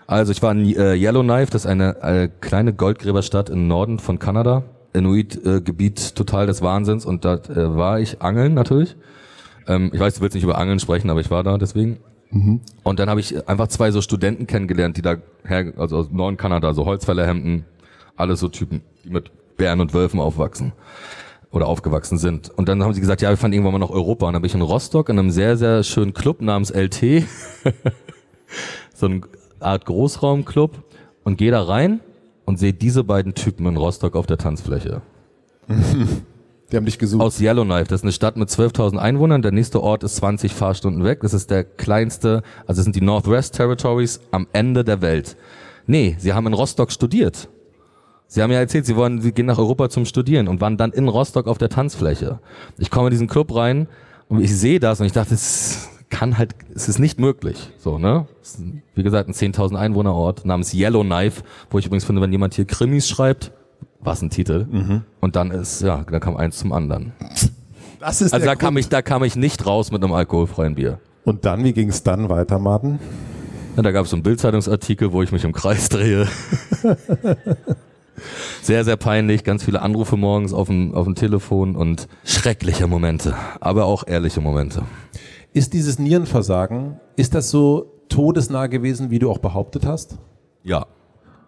Also 0.08 0.32
ich 0.32 0.42
war 0.42 0.52
in 0.52 0.66
äh, 0.66 0.96
Yellowknife, 0.96 1.52
das 1.52 1.66
ist 1.66 1.72
eine 1.72 2.02
äh, 2.02 2.30
kleine 2.42 2.74
Goldgräberstadt 2.74 3.50
im 3.50 3.68
Norden 3.68 4.00
von 4.00 4.20
Kanada. 4.20 4.64
Inuit-Gebiet 4.92 6.00
äh, 6.00 6.16
total 6.16 6.48
des 6.48 6.62
Wahnsinns 6.62 7.06
und 7.06 7.24
da 7.24 7.36
äh, 7.36 7.76
war 7.76 8.00
ich 8.00 8.22
angeln 8.22 8.56
natürlich. 8.56 8.96
Ähm, 9.68 9.92
ich 9.94 10.00
weiß, 10.00 10.16
du 10.16 10.22
willst 10.22 10.34
nicht 10.34 10.44
über 10.44 10.58
Angeln 10.58 10.80
sprechen, 10.80 11.10
aber 11.12 11.22
ich 11.22 11.30
war 11.30 11.44
da 11.44 11.58
deswegen. 11.58 12.00
Mhm. 12.32 12.62
Und 12.84 13.00
dann 13.00 13.10
habe 13.10 13.20
ich 13.20 13.48
einfach 13.48 13.68
zwei 13.68 13.92
so 13.92 14.02
Studenten 14.02 14.48
kennengelernt, 14.48 14.98
die 14.98 15.04
da 15.04 15.18
her, 15.44 15.74
also 15.78 15.98
aus 15.98 16.10
Norden 16.12 16.38
Kanada, 16.38 16.74
so 16.74 16.86
Holzfällerhemden, 16.86 17.66
alles 18.16 18.40
so 18.40 18.48
Typen, 18.48 18.82
die 19.06 19.12
mit 19.12 19.32
Bären 19.58 19.80
und 19.80 19.94
Wölfen 19.94 20.20
aufwachsen 20.20 20.74
oder 21.52 21.68
aufgewachsen 21.68 22.18
sind. 22.18 22.50
Und 22.50 22.70
dann 22.70 22.84
haben 22.84 22.94
sie 22.94 23.02
gesagt, 23.02 23.22
ja, 23.22 23.30
wir 23.30 23.38
fahren 23.38 23.54
irgendwann 23.54 23.74
mal 23.74 23.80
nach 23.80 23.90
Europa. 23.90 24.28
Und 24.28 24.34
dann 24.34 24.42
bin 24.42 24.50
ich 24.50 24.56
in 24.56 24.62
Rostock 24.62 25.10
in 25.10 25.18
einem 25.18 25.32
sehr, 25.32 25.58
sehr 25.58 25.84
schönen 25.84 26.14
Club 26.14 26.42
namens 26.42 26.70
LT. 26.72 27.02
so 28.94 29.06
eine 29.08 29.22
Art 29.60 29.86
Großraumclub 29.86 30.84
und 31.24 31.38
gehe 31.38 31.52
da 31.52 31.64
rein 31.64 32.02
und 32.46 32.60
sehe 32.60 32.74
diese 32.74 33.04
beiden 33.04 33.34
Typen 33.34 33.66
in 33.66 33.78
Rostock 33.78 34.16
auf 34.16 34.28
der 34.28 34.38
Tanzfläche. 34.38 35.02
Die 36.72 36.78
haben 36.78 36.86
dich 36.86 37.00
gesucht. 37.00 37.22
Aus 37.24 37.42
Yellowknife. 37.42 37.86
Das 37.86 38.02
ist 38.02 38.04
eine 38.04 38.12
Stadt 38.12 38.38
mit 38.38 38.50
12.000 38.50 38.98
Einwohnern. 38.98 39.42
Der 39.42 39.52
nächste 39.52 39.82
Ort 39.82 40.04
ist 40.04 40.18
20 40.18 40.54
Fahrstunden 40.54 41.04
weg. 41.04 41.22
Das 41.22 41.34
ist 41.34 41.50
der 41.50 41.64
kleinste, 41.64 42.44
also 42.68 42.80
das 42.80 42.84
sind 42.84 42.96
die 42.96 43.02
Northwest 43.02 43.56
Territories 43.56 44.20
am 44.30 44.48
Ende 44.54 44.84
der 44.84 45.02
Welt. 45.02 45.36
Nee, 45.88 46.16
sie 46.20 46.34
haben 46.34 46.46
in 46.46 46.54
Rostock 46.54 46.92
studiert. 46.92 47.50
Sie 48.32 48.44
haben 48.44 48.52
ja 48.52 48.60
erzählt, 48.60 48.86
sie 48.86 48.96
wollen, 48.96 49.22
sie 49.22 49.32
gehen 49.32 49.48
nach 49.48 49.58
Europa 49.58 49.90
zum 49.90 50.06
Studieren 50.06 50.48
und 50.48 50.62
waren 50.62 50.78
dann 50.78 50.92
in 50.92 51.08
Rostock 51.08 51.48
auf 51.48 51.58
der 51.58 51.70
Tanzfläche. 51.70 52.40
Ich 52.78 52.92
komme 52.92 53.08
in 53.08 53.12
diesen 53.12 53.26
Club 53.26 53.56
rein 53.56 53.88
und 54.28 54.40
ich 54.40 54.56
sehe 54.56 54.80
das 54.80 55.00
und 55.00 55.08
ich 55.08 55.14
dachte, 55.14 55.34
es 55.34 55.90
kann 56.12 56.38
halt, 56.38 56.54
es 56.76 56.88
ist 56.88 57.00
nicht 57.00 57.20
möglich. 57.20 57.72
So, 57.80 57.98
ne? 57.98 58.28
wie 58.94 59.02
gesagt, 59.02 59.30
ein 59.30 59.34
10.000 59.34 59.76
Einwohnerort 59.76 60.46
namens 60.46 60.76
Yellowknife, 60.76 61.42
wo 61.72 61.80
ich 61.80 61.88
übrigens 61.88 62.06
finde, 62.06 62.22
wenn 62.22 62.32
jemand 62.32 62.54
hier 62.54 62.66
Krimis 62.66 63.10
schreibt, 63.10 63.52
was 64.00 64.22
ein 64.22 64.30
Titel. 64.30 64.68
Mhm. 64.70 65.02
Und 65.22 65.36
dann 65.36 65.50
ist, 65.50 65.82
ja, 65.82 66.06
da 66.10 66.20
kam 66.20 66.38
eins 66.38 66.60
zum 66.60 66.72
anderen. 66.72 67.14
Das 68.00 68.22
ist 68.22 68.32
also 68.32 68.46
da 68.46 68.54
Grund. 68.54 68.62
kam 68.62 68.78
ich, 68.78 68.90
da 68.90 69.02
kam 69.02 69.24
ich 69.24 69.38
nicht 69.38 69.66
raus 69.66 69.92
mit 69.92 70.04
einem 70.04 70.14
alkoholfreien 70.14 70.76
Bier. 70.76 71.00
Und 71.26 71.46
dann, 71.46 71.64
wie 71.64 71.74
ging 71.74 71.90
es 71.90 72.04
dann 72.04 72.30
weiter, 72.30 72.60
Martin? 72.60 73.00
Ja, 73.76 73.82
da 73.82 73.92
gab 73.92 74.06
es 74.06 74.12
so 74.12 74.16
einen 74.16 74.24
Bildzeitungsartikel, 74.24 75.12
wo 75.12 75.24
ich 75.24 75.32
mich 75.32 75.44
im 75.44 75.52
Kreis 75.52 75.90
drehe. 75.90 76.28
sehr, 78.62 78.84
sehr 78.84 78.98
peinlich, 78.98 79.44
ganz 79.44 79.64
viele 79.64 79.82
Anrufe 79.82 80.18
morgens 80.18 80.54
auf 80.54 80.68
dem, 80.68 80.94
auf 80.94 81.06
dem 81.06 81.16
Telefon 81.16 81.76
und 81.76 82.08
schreckliche 82.24 82.88
Momente, 82.88 83.36
aber 83.60 83.86
auch 83.86 84.06
ehrliche 84.08 84.42
Momente. 84.42 84.84
Ist 85.54 85.74
dieses 85.74 86.00
Nierenversagen, 86.00 87.00
ist 87.16 87.36
das 87.36 87.50
so 87.50 87.92
todesnah 88.10 88.68
gewesen, 88.68 89.10
wie 89.10 89.20
du 89.20 89.30
auch 89.32 89.40
behauptet 89.40 89.86
hast? 89.86 90.18
Ja. 90.64 90.86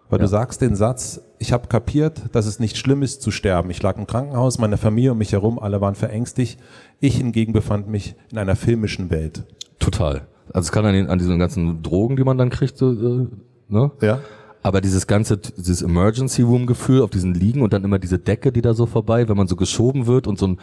Weil 0.08 0.18
ja. 0.18 0.24
du 0.24 0.28
sagst 0.28 0.60
den 0.60 0.76
Satz, 0.76 1.22
ich 1.38 1.52
habe 1.52 1.68
kapiert, 1.68 2.22
dass 2.32 2.46
es 2.46 2.60
nicht 2.60 2.76
schlimm 2.76 3.02
ist 3.02 3.22
zu 3.22 3.30
sterben. 3.30 3.70
Ich 3.70 3.82
lag 3.82 3.96
im 3.96 4.06
Krankenhaus, 4.06 4.58
meine 4.58 4.76
Familie 4.76 5.12
um 5.12 5.18
mich 5.18 5.32
herum, 5.32 5.58
alle 5.58 5.80
waren 5.80 5.94
verängstigt. 5.94 6.60
Ich 7.00 7.16
hingegen 7.16 7.52
befand 7.52 7.88
mich 7.88 8.14
in 8.30 8.38
einer 8.38 8.54
filmischen 8.54 9.10
Welt. 9.10 9.44
Total. 9.78 10.26
Also 10.52 10.66
es 10.66 10.72
kann 10.72 10.84
an, 10.84 10.92
den, 10.92 11.08
an 11.08 11.18
diesen 11.18 11.38
ganzen 11.38 11.82
Drogen, 11.82 12.16
die 12.16 12.24
man 12.24 12.36
dann 12.36 12.50
kriegt, 12.50 12.76
so, 12.76 12.92
äh, 12.92 13.26
ne? 13.68 13.90
Ja. 14.00 14.20
Aber 14.62 14.80
dieses 14.80 15.06
ganze, 15.06 15.36
dieses 15.38 15.82
Emergency 15.82 16.42
Room 16.42 16.66
Gefühl 16.66 17.02
auf 17.02 17.10
diesen 17.10 17.34
Liegen 17.34 17.62
und 17.62 17.72
dann 17.72 17.84
immer 17.84 17.98
diese 17.98 18.18
Decke, 18.18 18.52
die 18.52 18.62
da 18.62 18.74
so 18.74 18.86
vorbei, 18.86 19.28
wenn 19.28 19.36
man 19.36 19.48
so 19.48 19.56
geschoben 19.56 20.06
wird 20.06 20.26
und 20.26 20.38
so 20.38 20.46
ein 20.46 20.60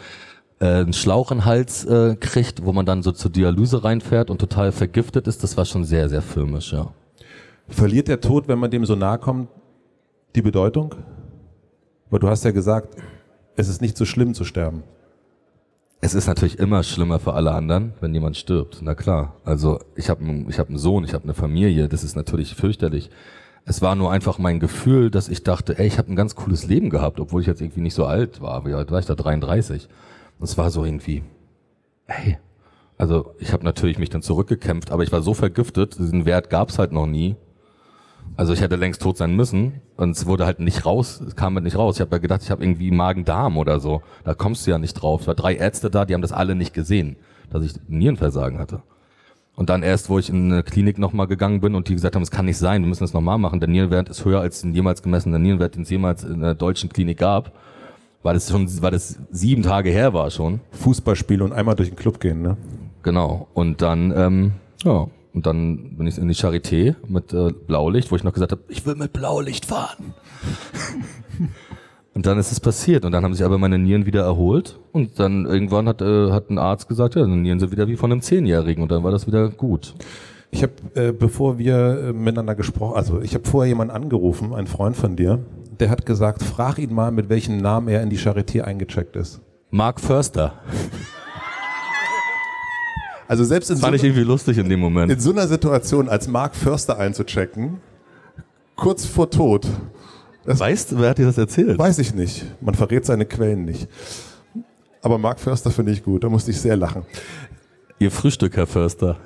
äh, 0.60 0.66
einen 0.66 0.92
Schlauch 0.92 1.30
in 1.32 1.38
den 1.38 1.44
Hals 1.46 1.84
äh, 1.86 2.16
kriegt, 2.16 2.64
wo 2.64 2.72
man 2.72 2.86
dann 2.86 3.02
so 3.02 3.12
zur 3.12 3.30
Dialyse 3.30 3.82
reinfährt 3.82 4.30
und 4.30 4.38
total 4.38 4.72
vergiftet 4.72 5.26
ist, 5.26 5.42
das 5.42 5.56
war 5.56 5.64
schon 5.64 5.84
sehr, 5.84 6.08
sehr 6.08 6.22
filmisch, 6.22 6.72
ja. 6.72 6.92
Verliert 7.68 8.08
der 8.08 8.20
Tod, 8.20 8.48
wenn 8.48 8.58
man 8.58 8.70
dem 8.70 8.84
so 8.84 8.94
nahe 8.94 9.18
kommt, 9.18 9.48
die 10.34 10.42
Bedeutung? 10.42 10.94
Weil 12.10 12.20
du 12.20 12.28
hast 12.28 12.44
ja 12.44 12.50
gesagt, 12.50 12.96
es 13.56 13.68
ist 13.68 13.80
nicht 13.80 13.96
so 13.96 14.04
schlimm 14.04 14.34
zu 14.34 14.44
sterben. 14.44 14.82
Es 16.00 16.14
ist 16.14 16.26
natürlich 16.26 16.58
immer 16.58 16.82
schlimmer 16.82 17.18
für 17.18 17.34
alle 17.34 17.52
anderen, 17.52 17.92
wenn 18.00 18.12
jemand 18.14 18.36
stirbt. 18.36 18.80
Na 18.82 18.94
klar. 18.94 19.36
Also 19.44 19.80
ich 19.94 20.08
habe 20.08 20.24
ich 20.48 20.58
hab 20.58 20.68
einen 20.68 20.78
Sohn, 20.78 21.04
ich 21.04 21.12
habe 21.12 21.24
eine 21.24 21.34
Familie. 21.34 21.88
Das 21.88 22.02
ist 22.02 22.16
natürlich 22.16 22.54
fürchterlich. 22.54 23.10
Es 23.64 23.82
war 23.82 23.94
nur 23.94 24.10
einfach 24.10 24.38
mein 24.38 24.58
Gefühl, 24.58 25.10
dass 25.10 25.28
ich 25.28 25.44
dachte, 25.44 25.78
ey, 25.78 25.86
ich 25.86 25.98
habe 25.98 26.12
ein 26.12 26.16
ganz 26.16 26.34
cooles 26.34 26.66
Leben 26.66 26.90
gehabt, 26.90 27.20
obwohl 27.20 27.40
ich 27.40 27.46
jetzt 27.46 27.60
irgendwie 27.60 27.82
nicht 27.82 27.94
so 27.94 28.04
alt 28.04 28.40
war. 28.40 28.66
Wie 28.66 28.74
alt 28.74 28.90
war 28.90 28.98
ich 28.98 29.06
da? 29.06 29.14
33. 29.14 29.88
Es 30.42 30.58
war 30.58 30.70
so 30.70 30.84
irgendwie, 30.84 31.22
hey, 32.06 32.38
also 32.96 33.34
ich 33.38 33.52
habe 33.52 33.64
natürlich 33.64 33.98
mich 33.98 34.10
dann 34.10 34.22
zurückgekämpft, 34.22 34.90
aber 34.90 35.02
ich 35.02 35.12
war 35.12 35.22
so 35.22 35.34
vergiftet, 35.34 35.98
diesen 35.98 36.24
Wert 36.24 36.50
gab's 36.50 36.78
halt 36.78 36.92
noch 36.92 37.06
nie. 37.06 37.36
Also 38.36 38.52
ich 38.52 38.60
hätte 38.60 38.76
längst 38.76 39.02
tot 39.02 39.16
sein 39.16 39.34
müssen 39.36 39.80
und 39.96 40.10
es 40.10 40.26
wurde 40.26 40.46
halt 40.46 40.60
nicht 40.60 40.86
raus, 40.86 41.20
es 41.20 41.36
kam 41.36 41.54
halt 41.54 41.64
nicht 41.64 41.76
raus. 41.76 41.96
Ich 41.96 42.00
habe 42.00 42.12
ja 42.12 42.18
gedacht, 42.18 42.42
ich 42.42 42.50
habe 42.50 42.62
irgendwie 42.62 42.90
Magen-Darm 42.90 43.56
oder 43.56 43.80
so. 43.80 44.02
Da 44.24 44.34
kommst 44.34 44.66
du 44.66 44.70
ja 44.70 44.78
nicht 44.78 44.94
drauf. 44.94 45.22
Es 45.22 45.26
war 45.26 45.34
drei 45.34 45.54
Ärzte 45.54 45.90
da, 45.90 46.04
die 46.04 46.14
haben 46.14 46.22
das 46.22 46.32
alle 46.32 46.54
nicht 46.54 46.72
gesehen, 46.74 47.16
dass 47.50 47.62
ich 47.64 47.74
Nierenversagen 47.88 48.58
hatte. 48.58 48.82
Und 49.60 49.68
dann 49.68 49.82
erst, 49.82 50.08
wo 50.08 50.18
ich 50.18 50.30
in 50.30 50.50
eine 50.50 50.62
Klinik 50.62 50.96
nochmal 50.96 51.26
gegangen 51.26 51.60
bin 51.60 51.74
und 51.74 51.88
die 51.88 51.94
gesagt 51.94 52.14
haben, 52.16 52.22
es 52.22 52.30
kann 52.30 52.46
nicht 52.46 52.56
sein, 52.56 52.80
wir 52.80 52.88
müssen 52.88 53.04
das 53.04 53.12
nochmal 53.12 53.36
machen. 53.36 53.60
Der 53.60 53.68
Nierenwert 53.68 54.08
ist 54.08 54.24
höher 54.24 54.40
als 54.40 54.62
den 54.62 54.74
jemals 54.74 55.02
gemessenen 55.02 55.42
Nierenwert, 55.42 55.74
den 55.74 55.82
es 55.82 55.90
jemals 55.90 56.24
in 56.24 56.36
einer 56.36 56.54
deutschen 56.54 56.88
Klinik 56.88 57.18
gab 57.18 57.52
weil 58.22 58.34
das 58.34 58.50
schon, 58.50 58.82
weil 58.82 58.90
das 58.90 59.18
sieben 59.30 59.62
Tage 59.62 59.90
her 59.90 60.12
war 60.12 60.30
schon. 60.30 60.60
Fußballspiel 60.72 61.42
und 61.42 61.52
einmal 61.52 61.74
durch 61.74 61.88
den 61.88 61.96
Club 61.96 62.20
gehen, 62.20 62.42
ne? 62.42 62.56
Genau. 63.02 63.48
Und 63.54 63.80
dann, 63.80 64.12
ähm, 64.14 64.52
ja, 64.84 65.08
und 65.32 65.46
dann 65.46 65.96
bin 65.96 66.06
ich 66.06 66.18
in 66.18 66.28
die 66.28 66.34
Charité 66.34 66.96
mit 67.08 67.32
äh, 67.32 67.52
Blaulicht, 67.52 68.10
wo 68.10 68.16
ich 68.16 68.24
noch 68.24 68.34
gesagt 68.34 68.52
habe, 68.52 68.62
ich 68.68 68.84
will 68.84 68.96
mit 68.96 69.12
Blaulicht 69.12 69.64
fahren. 69.64 70.14
und 72.20 72.26
dann 72.26 72.36
ist 72.36 72.52
es 72.52 72.60
passiert 72.60 73.06
und 73.06 73.12
dann 73.12 73.24
haben 73.24 73.32
sich 73.32 73.46
aber 73.46 73.56
meine 73.56 73.78
Nieren 73.78 74.04
wieder 74.04 74.24
erholt 74.24 74.78
und 74.92 75.18
dann 75.18 75.46
irgendwann 75.46 75.88
hat, 75.88 76.02
äh, 76.02 76.30
hat 76.32 76.50
ein 76.50 76.58
Arzt 76.58 76.86
gesagt, 76.86 77.14
ja, 77.14 77.24
die 77.24 77.30
Nieren 77.30 77.58
sind 77.58 77.72
wieder 77.72 77.88
wie 77.88 77.96
von 77.96 78.12
einem 78.12 78.20
Zehnjährigen 78.20 78.82
und 78.82 78.92
dann 78.92 79.02
war 79.02 79.10
das 79.10 79.26
wieder 79.26 79.48
gut. 79.48 79.94
Ich 80.50 80.62
habe, 80.62 80.72
äh, 80.92 81.12
bevor 81.12 81.56
wir 81.56 82.08
äh, 82.08 82.12
miteinander 82.12 82.54
gesprochen, 82.54 82.94
also 82.94 83.22
ich 83.22 83.32
habe 83.32 83.48
vorher 83.48 83.70
jemanden 83.70 83.94
angerufen, 83.94 84.52
ein 84.52 84.66
Freund 84.66 84.98
von 84.98 85.16
dir, 85.16 85.38
der 85.78 85.88
hat 85.88 86.04
gesagt, 86.04 86.42
frag 86.42 86.78
ihn 86.78 86.92
mal, 86.92 87.10
mit 87.10 87.30
welchem 87.30 87.56
Namen 87.56 87.88
er 87.88 88.02
in 88.02 88.10
die 88.10 88.18
Charité 88.18 88.64
eingecheckt 88.64 89.16
ist. 89.16 89.40
Mark 89.70 89.98
Förster. 89.98 90.52
Also 93.28 93.44
selbst 93.44 93.70
in 93.70 93.76
das 93.76 93.80
fand 93.80 93.92
so, 93.92 93.96
ich 93.96 94.04
irgendwie 94.04 94.24
lustig 94.24 94.58
in 94.58 94.68
dem 94.68 94.80
Moment. 94.80 95.10
In 95.10 95.20
so 95.20 95.30
einer 95.30 95.48
Situation 95.48 96.10
als 96.10 96.28
Mark 96.28 96.54
Förster 96.54 96.98
einzuchecken, 96.98 97.78
kurz 98.76 99.06
vor 99.06 99.30
Tod. 99.30 99.66
Weißt 100.44 100.92
du, 100.92 100.98
wer 100.98 101.10
hat 101.10 101.18
dir 101.18 101.26
das 101.26 101.38
erzählt? 101.38 101.78
Weiß 101.78 101.98
ich 101.98 102.14
nicht. 102.14 102.44
Man 102.60 102.74
verrät 102.74 103.04
seine 103.04 103.26
Quellen 103.26 103.64
nicht. 103.64 103.88
Aber 105.02 105.18
Mark 105.18 105.40
Förster 105.40 105.70
finde 105.70 105.92
ich 105.92 106.02
gut, 106.02 106.24
da 106.24 106.28
musste 106.28 106.50
ich 106.50 106.60
sehr 106.60 106.76
lachen. 106.76 107.04
Ihr 107.98 108.10
Frühstück, 108.10 108.56
Herr 108.56 108.66
Förster. 108.66 109.16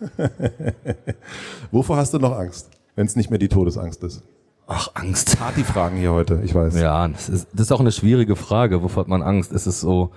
Wovor 1.70 1.96
hast 1.96 2.14
du 2.14 2.18
noch 2.18 2.36
Angst, 2.38 2.70
wenn 2.96 3.06
es 3.06 3.16
nicht 3.16 3.30
mehr 3.30 3.38
die 3.38 3.48
Todesangst 3.48 4.02
ist? 4.04 4.22
Ach, 4.66 4.90
Angst. 4.94 5.38
Partyfragen 5.38 5.98
hier 5.98 6.12
heute, 6.12 6.42
ich 6.44 6.54
weiß. 6.54 6.78
Ja, 6.78 7.08
das 7.08 7.28
ist, 7.28 7.48
das 7.52 7.62
ist 7.62 7.72
auch 7.72 7.80
eine 7.80 7.92
schwierige 7.92 8.36
Frage. 8.36 8.82
Wovor 8.82 9.02
hat 9.02 9.08
man 9.08 9.22
Angst? 9.22 9.52
Es 9.52 9.66
ist 9.66 9.80
so, 9.80 10.10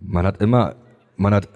man 0.00 0.26
hat 0.26 0.40
immer, 0.40 0.74
man 1.16 1.32
hat 1.32 1.48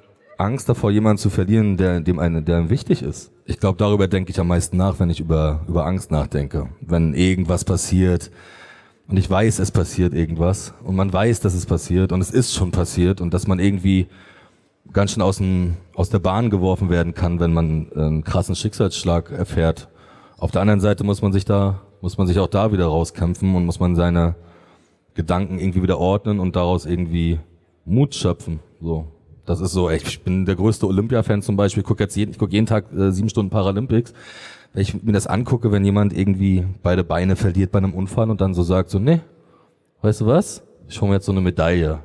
Angst 0.42 0.68
davor, 0.68 0.90
jemanden 0.90 1.18
zu 1.18 1.30
verlieren, 1.30 1.76
der 1.76 2.00
dem 2.00 2.18
eine, 2.18 2.42
der 2.42 2.58
einem 2.58 2.70
wichtig 2.70 3.02
ist. 3.02 3.30
Ich 3.46 3.58
glaube, 3.60 3.78
darüber 3.78 4.08
denke 4.08 4.30
ich 4.30 4.40
am 4.40 4.48
meisten 4.48 4.76
nach, 4.76 4.98
wenn 5.00 5.10
ich 5.10 5.20
über 5.20 5.60
über 5.68 5.86
Angst 5.86 6.10
nachdenke. 6.10 6.68
Wenn 6.80 7.14
irgendwas 7.14 7.64
passiert 7.64 8.30
und 9.08 9.16
ich 9.16 9.28
weiß, 9.30 9.58
es 9.58 9.70
passiert 9.70 10.14
irgendwas 10.14 10.74
und 10.84 10.96
man 10.96 11.12
weiß, 11.12 11.40
dass 11.40 11.54
es 11.54 11.66
passiert 11.66 12.12
und 12.12 12.20
es 12.20 12.30
ist 12.30 12.54
schon 12.54 12.70
passiert 12.70 13.20
und 13.20 13.32
dass 13.32 13.46
man 13.46 13.58
irgendwie 13.58 14.08
ganz 14.92 15.12
schön 15.12 15.22
aus 15.22 15.38
dem 15.38 15.76
aus 15.94 16.10
der 16.10 16.18
Bahn 16.18 16.50
geworfen 16.50 16.90
werden 16.90 17.14
kann, 17.14 17.40
wenn 17.40 17.52
man 17.52 17.92
einen 17.94 18.24
krassen 18.24 18.54
Schicksalsschlag 18.54 19.30
erfährt. 19.30 19.88
Auf 20.38 20.50
der 20.50 20.60
anderen 20.60 20.80
Seite 20.80 21.04
muss 21.04 21.22
man 21.22 21.32
sich 21.32 21.44
da 21.44 21.80
muss 22.00 22.18
man 22.18 22.26
sich 22.26 22.38
auch 22.40 22.48
da 22.48 22.72
wieder 22.72 22.86
rauskämpfen 22.86 23.54
und 23.54 23.64
muss 23.64 23.78
man 23.78 23.94
seine 23.94 24.34
Gedanken 25.14 25.58
irgendwie 25.58 25.82
wieder 25.82 25.98
ordnen 25.98 26.40
und 26.40 26.56
daraus 26.56 26.84
irgendwie 26.84 27.38
Mut 27.84 28.14
schöpfen. 28.14 28.60
So, 28.80 29.06
das 29.46 29.60
ist 29.60 29.72
so, 29.72 29.90
ich 29.90 30.22
bin 30.22 30.46
der 30.46 30.54
größte 30.54 30.86
Olympia-Fan 30.86 31.42
zum 31.42 31.56
Beispiel, 31.56 31.82
ich 31.82 31.86
gucke 31.86 32.02
jetzt 32.02 32.16
jeden, 32.16 32.30
ich 32.30 32.38
guck 32.38 32.52
jeden 32.52 32.66
Tag 32.66 32.92
äh, 32.92 33.10
sieben 33.10 33.28
Stunden 33.28 33.50
Paralympics. 33.50 34.12
Wenn 34.72 34.82
ich 34.82 35.02
mir 35.02 35.12
das 35.12 35.26
angucke, 35.26 35.72
wenn 35.72 35.84
jemand 35.84 36.16
irgendwie 36.16 36.64
beide 36.82 37.04
Beine 37.04 37.36
verliert 37.36 37.72
bei 37.72 37.78
einem 37.78 37.92
Unfall 37.92 38.30
und 38.30 38.40
dann 38.40 38.54
so 38.54 38.62
sagt, 38.62 38.90
so, 38.90 38.98
nee, 38.98 39.20
weißt 40.02 40.22
du 40.22 40.26
was? 40.26 40.62
Ich 40.88 41.00
hole 41.00 41.10
mir 41.10 41.16
jetzt 41.16 41.26
so 41.26 41.32
eine 41.32 41.40
Medaille. 41.40 42.00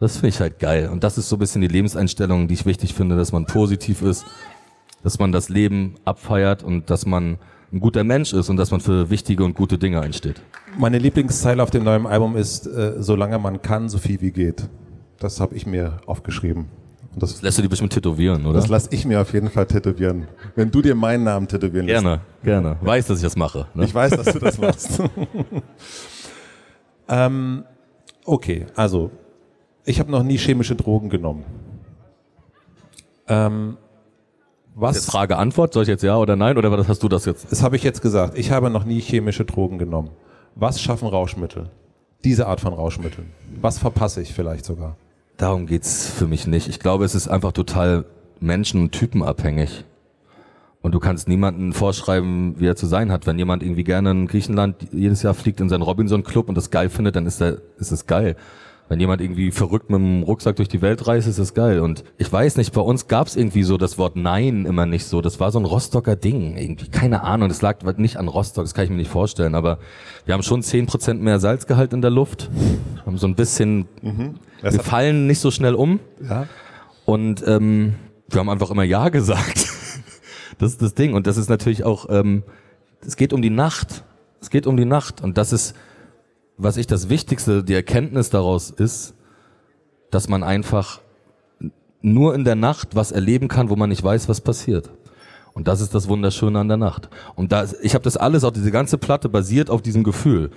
Das 0.00 0.14
finde 0.14 0.28
ich 0.28 0.40
halt 0.40 0.58
geil. 0.58 0.88
Und 0.90 1.04
das 1.04 1.18
ist 1.18 1.28
so 1.28 1.36
ein 1.36 1.38
bisschen 1.38 1.60
die 1.60 1.68
Lebenseinstellung, 1.68 2.48
die 2.48 2.54
ich 2.54 2.66
wichtig 2.66 2.94
finde, 2.94 3.16
dass 3.16 3.32
man 3.32 3.46
positiv 3.46 4.02
ist, 4.02 4.24
dass 5.02 5.18
man 5.18 5.32
das 5.32 5.48
Leben 5.48 5.96
abfeiert 6.04 6.62
und 6.62 6.90
dass 6.90 7.06
man 7.06 7.38
ein 7.72 7.80
guter 7.80 8.04
Mensch 8.04 8.32
ist 8.32 8.48
und 8.50 8.56
dass 8.56 8.70
man 8.70 8.80
für 8.80 9.10
wichtige 9.10 9.44
und 9.44 9.54
gute 9.54 9.78
Dinge 9.78 10.00
einsteht. 10.00 10.42
Meine 10.78 10.98
Lieblingszeile 10.98 11.62
auf 11.62 11.70
dem 11.70 11.84
neuen 11.84 12.06
Album 12.06 12.36
ist, 12.36 12.66
äh, 12.66 12.94
solange 12.98 13.38
man 13.38 13.62
kann, 13.62 13.88
so 13.88 13.98
viel 13.98 14.20
wie 14.20 14.30
geht. 14.30 14.68
Das 15.22 15.38
habe 15.38 15.54
ich 15.54 15.66
mir 15.66 15.98
aufgeschrieben. 16.06 16.66
Und 17.14 17.22
das 17.22 17.42
lässt 17.42 17.56
du 17.56 17.62
die 17.62 17.68
bestimmt 17.68 17.92
tätowieren, 17.92 18.44
oder? 18.44 18.58
Das 18.58 18.68
lass 18.68 18.88
ich 18.90 19.04
mir 19.04 19.20
auf 19.20 19.32
jeden 19.32 19.50
Fall 19.50 19.66
tätowieren. 19.66 20.26
Wenn 20.56 20.72
du 20.72 20.82
dir 20.82 20.96
meinen 20.96 21.22
Namen 21.22 21.46
tätowieren 21.46 21.86
lässt. 21.86 22.02
Gerne, 22.02 22.20
gerne. 22.42 22.76
Weiß, 22.80 23.06
dass 23.06 23.18
ich 23.18 23.22
das 23.22 23.36
mache. 23.36 23.66
Ne? 23.74 23.84
Ich 23.84 23.94
weiß, 23.94 24.16
dass 24.16 24.32
du 24.32 24.40
das 24.40 24.58
machst. 24.58 25.00
ähm, 27.08 27.64
okay, 28.24 28.66
also 28.74 29.12
ich 29.84 30.00
habe 30.00 30.10
noch 30.10 30.24
nie 30.24 30.38
chemische 30.38 30.74
Drogen 30.74 31.08
genommen. 31.08 31.44
Ähm, 33.28 33.76
was? 34.74 35.04
Frage 35.04 35.36
Antwort, 35.36 35.72
soll 35.74 35.84
ich 35.84 35.88
jetzt 35.88 36.02
ja 36.02 36.16
oder 36.16 36.34
nein 36.34 36.58
oder 36.58 36.72
was 36.72 36.88
hast 36.88 37.02
du 37.02 37.08
das 37.08 37.26
jetzt? 37.26 37.52
Das 37.52 37.62
habe 37.62 37.76
ich 37.76 37.84
jetzt 37.84 38.02
gesagt. 38.02 38.36
Ich 38.36 38.50
habe 38.50 38.70
noch 38.70 38.84
nie 38.84 38.98
chemische 38.98 39.44
Drogen 39.44 39.78
genommen. 39.78 40.10
Was 40.56 40.80
schaffen 40.80 41.06
Rauschmittel? 41.06 41.70
Diese 42.24 42.48
Art 42.48 42.60
von 42.60 42.72
Rauschmitteln. 42.72 43.30
Was 43.60 43.78
verpasse 43.78 44.20
ich 44.20 44.32
vielleicht 44.32 44.64
sogar? 44.64 44.96
Darum 45.36 45.66
geht's 45.66 46.08
für 46.08 46.26
mich 46.26 46.46
nicht. 46.46 46.68
Ich 46.68 46.78
glaube, 46.78 47.04
es 47.04 47.14
ist 47.14 47.28
einfach 47.28 47.52
total 47.52 48.04
menschen- 48.40 48.80
und 48.80 48.92
typenabhängig. 48.92 49.84
Und 50.82 50.92
du 50.92 50.98
kannst 50.98 51.28
niemanden 51.28 51.72
vorschreiben, 51.72 52.56
wie 52.58 52.66
er 52.66 52.76
zu 52.76 52.86
sein 52.86 53.12
hat. 53.12 53.26
Wenn 53.26 53.38
jemand 53.38 53.62
irgendwie 53.62 53.84
gerne 53.84 54.10
in 54.10 54.26
Griechenland 54.26 54.76
jedes 54.90 55.22
Jahr 55.22 55.34
fliegt 55.34 55.60
in 55.60 55.68
seinen 55.68 55.82
Robinson-Club 55.82 56.48
und 56.48 56.56
das 56.56 56.70
geil 56.70 56.90
findet, 56.90 57.14
dann 57.14 57.26
ist, 57.26 57.40
er, 57.40 57.58
ist 57.78 57.92
es 57.92 58.06
geil. 58.06 58.36
Wenn 58.92 59.00
jemand 59.00 59.22
irgendwie 59.22 59.52
verrückt 59.52 59.88
mit 59.88 59.98
dem 60.00 60.22
Rucksack 60.22 60.56
durch 60.56 60.68
die 60.68 60.82
Welt 60.82 61.06
reist, 61.06 61.26
ist 61.26 61.38
das 61.38 61.54
geil. 61.54 61.80
Und 61.80 62.04
ich 62.18 62.30
weiß 62.30 62.58
nicht, 62.58 62.74
bei 62.74 62.82
uns 62.82 63.08
gab's 63.08 63.36
irgendwie 63.36 63.62
so 63.62 63.78
das 63.78 63.96
Wort 63.96 64.16
Nein 64.16 64.66
immer 64.66 64.84
nicht 64.84 65.06
so. 65.06 65.22
Das 65.22 65.40
war 65.40 65.50
so 65.50 65.58
ein 65.58 65.64
Rostocker 65.64 66.14
Ding. 66.14 66.58
Irgendwie, 66.58 66.90
keine 66.90 67.22
Ahnung. 67.22 67.48
Das 67.48 67.62
lag 67.62 67.82
nicht 67.96 68.18
an 68.18 68.28
Rostock, 68.28 68.64
das 68.64 68.74
kann 68.74 68.84
ich 68.84 68.90
mir 68.90 68.98
nicht 68.98 69.10
vorstellen. 69.10 69.54
Aber 69.54 69.78
wir 70.26 70.34
haben 70.34 70.42
schon 70.42 70.62
zehn 70.62 70.84
Prozent 70.84 71.22
mehr 71.22 71.40
Salzgehalt 71.40 71.94
in 71.94 72.02
der 72.02 72.10
Luft. 72.10 72.50
Wir 72.96 73.06
haben 73.06 73.16
so 73.16 73.26
ein 73.26 73.34
bisschen, 73.34 73.88
mhm. 74.02 74.34
wir 74.60 74.72
fallen 74.72 75.26
nicht 75.26 75.38
so 75.38 75.50
schnell 75.50 75.74
um. 75.74 75.98
Ja. 76.28 76.46
Und 77.06 77.42
ähm, 77.46 77.94
wir 78.28 78.40
haben 78.40 78.50
einfach 78.50 78.70
immer 78.70 78.84
Ja 78.84 79.08
gesagt. 79.08 79.68
das 80.58 80.72
ist 80.72 80.82
das 80.82 80.92
Ding. 80.92 81.14
Und 81.14 81.26
das 81.26 81.38
ist 81.38 81.48
natürlich 81.48 81.84
auch, 81.84 82.10
ähm, 82.10 82.42
es 83.00 83.16
geht 83.16 83.32
um 83.32 83.40
die 83.40 83.48
Nacht. 83.48 84.04
Es 84.42 84.50
geht 84.50 84.66
um 84.66 84.76
die 84.76 84.84
Nacht. 84.84 85.22
Und 85.22 85.38
das 85.38 85.54
ist, 85.54 85.74
was 86.62 86.76
ich 86.76 86.86
das 86.86 87.08
Wichtigste, 87.08 87.64
die 87.64 87.74
Erkenntnis 87.74 88.30
daraus 88.30 88.70
ist, 88.70 89.14
dass 90.10 90.28
man 90.28 90.42
einfach 90.42 91.00
nur 92.02 92.34
in 92.34 92.44
der 92.44 92.56
Nacht 92.56 92.94
was 92.94 93.12
erleben 93.12 93.48
kann, 93.48 93.70
wo 93.70 93.76
man 93.76 93.88
nicht 93.88 94.02
weiß, 94.02 94.28
was 94.28 94.40
passiert. 94.40 94.90
Und 95.54 95.68
das 95.68 95.80
ist 95.80 95.94
das 95.94 96.08
Wunderschöne 96.08 96.58
an 96.58 96.68
der 96.68 96.76
Nacht. 96.76 97.08
Und 97.34 97.52
da, 97.52 97.66
ich 97.82 97.94
habe 97.94 98.04
das 98.04 98.16
alles, 98.16 98.44
auch 98.44 98.52
diese 98.52 98.70
ganze 98.70 98.98
Platte 98.98 99.28
basiert 99.28 99.70
auf 99.70 99.82
diesem 99.82 100.02
Gefühl. 100.02 100.50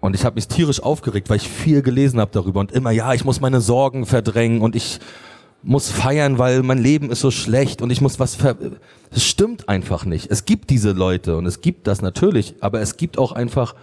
Und 0.00 0.14
ich 0.14 0.24
habe 0.24 0.36
mich 0.36 0.48
tierisch 0.48 0.82
aufgeregt, 0.82 1.28
weil 1.28 1.36
ich 1.36 1.48
viel 1.48 1.82
gelesen 1.82 2.20
habe 2.20 2.30
darüber 2.32 2.60
und 2.60 2.72
immer, 2.72 2.90
ja, 2.90 3.12
ich 3.12 3.24
muss 3.24 3.40
meine 3.40 3.60
Sorgen 3.60 4.06
verdrängen 4.06 4.62
und 4.62 4.74
ich 4.74 4.98
muss 5.62 5.90
feiern, 5.90 6.38
weil 6.38 6.62
mein 6.62 6.78
Leben 6.78 7.10
ist 7.10 7.20
so 7.20 7.30
schlecht 7.30 7.82
und 7.82 7.90
ich 7.90 8.00
muss 8.00 8.18
was 8.18 8.34
ver... 8.34 8.56
Es 9.10 9.24
stimmt 9.24 9.68
einfach 9.68 10.06
nicht. 10.06 10.30
Es 10.30 10.46
gibt 10.46 10.70
diese 10.70 10.92
Leute 10.92 11.36
und 11.36 11.44
es 11.44 11.60
gibt 11.60 11.86
das 11.86 12.00
natürlich, 12.00 12.54
aber 12.60 12.80
es 12.80 12.96
gibt 12.96 13.18
auch 13.18 13.32
einfach 13.32 13.74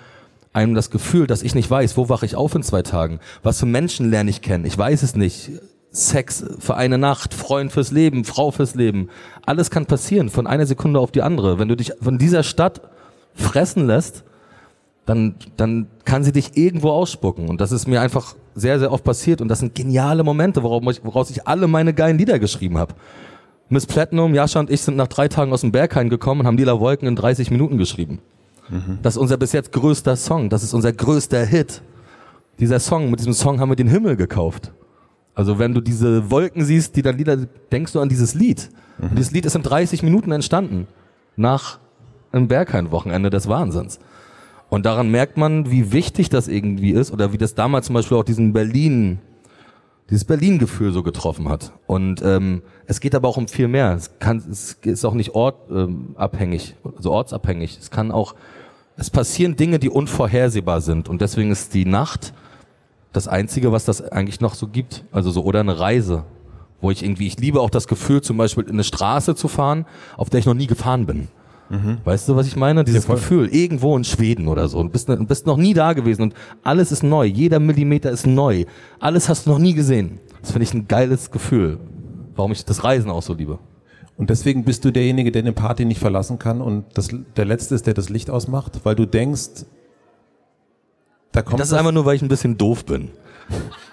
einem 0.58 0.74
das 0.74 0.90
Gefühl, 0.90 1.28
dass 1.28 1.44
ich 1.44 1.56
nicht 1.56 1.70
weiß, 1.70 1.98
wo 1.98 2.10
wache 2.10 2.26
ich 2.26 2.36
auf 2.36 2.56
in 2.56 2.64
zwei 2.64 2.82
Tagen, 2.82 3.20
was 3.44 3.60
für 3.60 3.66
Menschen 3.66 4.10
lerne 4.10 4.30
ich 4.30 4.42
kennen, 4.42 4.66
ich 4.66 4.78
weiß 4.78 5.04
es 5.04 5.16
nicht. 5.16 5.52
Sex 5.90 6.44
für 6.60 6.76
eine 6.76 6.98
Nacht, 6.98 7.34
Freund 7.34 7.72
fürs 7.72 7.92
Leben, 7.92 8.24
Frau 8.24 8.52
fürs 8.52 8.76
Leben. 8.76 9.10
Alles 9.46 9.72
kann 9.72 9.88
passieren 9.88 10.30
von 10.30 10.46
einer 10.46 10.66
Sekunde 10.66 11.00
auf 11.00 11.12
die 11.12 11.24
andere. 11.24 11.58
Wenn 11.58 11.70
du 11.70 11.76
dich 11.76 11.94
von 12.00 12.20
dieser 12.20 12.44
Stadt 12.44 12.82
fressen 13.34 13.88
lässt, 13.88 14.24
dann, 15.08 15.36
dann 15.56 15.88
kann 16.06 16.24
sie 16.24 16.34
dich 16.34 16.56
irgendwo 16.56 16.92
ausspucken. 16.92 17.48
Und 17.48 17.62
das 17.62 17.72
ist 17.72 17.88
mir 17.88 18.02
einfach 18.02 18.36
sehr, 18.54 18.78
sehr 18.78 18.92
oft 18.92 19.06
passiert. 19.06 19.42
Und 19.42 19.48
das 19.48 19.60
sind 19.60 19.74
geniale 19.74 20.24
Momente, 20.24 20.62
woraus 20.62 20.98
ich, 20.98 21.04
woraus 21.04 21.32
ich 21.32 21.48
alle 21.48 21.68
meine 21.68 21.94
geilen 21.94 22.18
Lieder 22.18 22.38
geschrieben 22.38 22.78
habe. 22.78 22.94
Miss 23.70 23.88
Platinum, 23.88 24.36
Jascha 24.36 24.60
und 24.60 24.70
ich 24.70 24.82
sind 24.82 24.98
nach 24.98 25.08
drei 25.08 25.30
Tagen 25.30 25.52
aus 25.52 25.62
dem 25.62 25.72
Berghain 25.72 26.10
gekommen 26.10 26.42
und 26.42 26.48
haben 26.48 26.58
Lila 26.58 26.80
Wolken 26.80 27.08
in 27.08 27.16
30 27.16 27.50
Minuten 27.50 27.78
geschrieben. 27.78 28.20
Das 29.02 29.16
ist 29.16 29.18
unser 29.18 29.38
bis 29.38 29.54
jetzt 29.54 29.72
größter 29.72 30.16
Song. 30.16 30.50
Das 30.50 30.64
ist 30.64 30.74
unser 30.74 30.92
größter 30.92 31.46
Hit. 31.46 31.82
Dieser 32.60 32.80
Song, 32.80 33.10
mit 33.10 33.20
diesem 33.20 33.34
Song 33.34 33.60
haben 33.60 33.70
wir 33.70 33.76
den 33.76 33.88
Himmel 33.88 34.16
gekauft. 34.16 34.72
Also 35.36 35.60
wenn 35.60 35.74
du 35.74 35.82
diese 35.82 36.32
Wolken 36.32 36.66
siehst, 36.66 36.96
die 36.96 37.04
dann 37.04 37.18
Lieder, 37.18 37.38
denkst 37.72 37.94
du 37.94 38.00
an 38.00 38.10
dieses 38.10 38.34
Lied. 38.34 38.70
Mhm. 38.98 39.16
dieses 39.16 39.32
Lied 39.32 39.46
ist 39.46 39.56
in 39.56 39.62
30 39.62 40.02
Minuten 40.02 40.32
entstanden. 40.32 40.88
Nach 41.36 41.80
einem 42.32 42.48
Berghain-Wochenende 42.48 43.30
des 43.30 43.48
Wahnsinns. 43.48 44.00
Und 44.70 44.86
daran 44.86 45.12
merkt 45.12 45.38
man, 45.38 45.72
wie 45.72 45.92
wichtig 45.92 46.30
das 46.30 46.48
irgendwie 46.48 46.92
ist 46.92 47.12
oder 47.12 47.32
wie 47.32 47.38
das 47.38 47.56
damals 47.56 47.86
zum 47.86 47.94
Beispiel 47.94 48.18
auch 48.18 48.24
diesen 48.24 48.52
Berlin, 48.52 49.20
dieses 50.10 50.26
Berlin-Gefühl 50.26 50.92
so 50.92 51.04
getroffen 51.04 51.48
hat. 51.48 51.72
Und 51.86 52.22
ähm, 52.24 52.64
es 52.86 53.00
geht 53.00 53.16
aber 53.16 53.28
auch 53.28 53.38
um 53.38 53.48
viel 53.48 53.68
mehr. 53.68 53.94
Es, 53.94 54.20
kann, 54.20 54.38
es 54.38 54.74
ist 54.82 55.06
auch 55.06 55.14
nicht 55.14 55.36
ortabhängig, 55.36 56.76
ähm, 56.84 56.94
also 56.98 57.12
ortsabhängig. 57.12 57.78
Es 57.80 57.92
kann 57.92 58.12
auch 58.12 58.36
es 58.98 59.10
passieren 59.10 59.56
Dinge, 59.56 59.80
die 59.80 59.90
unvorhersehbar 59.90 60.82
sind. 60.82 61.08
Und 61.08 61.22
deswegen 61.22 61.52
ist 61.52 61.74
die 61.74 61.86
Nacht 61.86 62.34
das 63.14 63.28
Einzige, 63.28 63.72
was 63.72 63.86
das 63.86 64.02
eigentlich 64.02 64.42
noch 64.42 64.56
so 64.56 64.68
gibt. 64.68 65.06
Also 65.12 65.30
so, 65.32 65.44
oder 65.44 65.60
eine 65.60 65.80
Reise. 65.80 66.26
Wo 66.82 66.92
ich 66.92 67.04
irgendwie, 67.04 67.28
ich 67.28 67.40
liebe 67.40 67.62
auch 67.62 67.70
das 67.70 67.88
Gefühl, 67.88 68.22
zum 68.22 68.38
Beispiel 68.38 68.64
in 68.66 68.72
eine 68.72 68.84
Straße 68.84 69.36
zu 69.36 69.48
fahren, 69.48 69.86
auf 70.16 70.30
der 70.30 70.40
ich 70.40 70.46
noch 70.46 70.54
nie 70.54 70.68
gefahren 70.68 71.06
bin. 71.06 71.28
Mhm. 71.70 71.98
Weißt 72.04 72.30
du, 72.30 72.36
was 72.36 72.48
ich 72.48 72.56
meine? 72.56 72.84
Dieses 72.84 73.08
ja, 73.08 73.16
Gefühl, 73.16 73.48
irgendwo 73.50 73.96
in 73.98 74.04
Schweden 74.04 74.48
oder 74.48 74.68
so. 74.68 74.80
Und 74.80 74.92
bist, 74.92 75.10
bist 75.28 75.46
noch 75.46 75.58
nie 75.58 75.74
da 75.74 75.94
gewesen 75.94 76.22
und 76.24 76.34
alles 76.64 76.92
ist 76.92 77.04
neu. 77.04 77.26
Jeder 77.26 77.60
Millimeter 77.60 78.10
ist 78.10 78.26
neu. 78.26 78.66
Alles 79.00 79.30
hast 79.30 79.46
du 79.46 79.52
noch 79.52 79.60
nie 79.60 79.74
gesehen. 79.74 80.20
Das 80.42 80.52
finde 80.52 80.64
ich 80.64 80.74
ein 80.74 80.88
geiles 80.88 81.32
Gefühl. 81.32 81.80
Warum 82.36 82.52
ich 82.52 82.64
das 82.64 82.84
Reisen 82.84 83.12
auch 83.12 83.24
so 83.24 83.34
liebe. 83.34 83.60
Und 84.18 84.32
deswegen 84.32 84.64
bist 84.64 84.84
du 84.84 84.92
derjenige, 84.92 85.32
der 85.32 85.44
eine 85.44 85.54
Party 85.54 85.86
nicht 85.86 86.00
verlassen 86.00 86.40
kann 86.40 86.60
und 86.60 86.86
das, 86.96 87.10
der 87.36 87.46
Letzte 87.46 87.76
ist, 87.76 87.86
der 87.86 87.94
das 87.94 88.10
Licht 88.10 88.32
ausmacht, 88.32 88.80
weil 88.84 88.96
du 88.96 89.06
denkst, 89.06 89.66
da 91.32 91.44
kommt. 91.44 91.60
Das 91.60 91.68
ist 91.68 91.74
einfach 91.74 91.92
nur, 91.92 92.06
weil 92.06 92.16
ich 92.16 92.24
ein 92.24 92.28
bisschen 92.28 92.58
doof 92.58 92.86
bin. 92.86 93.12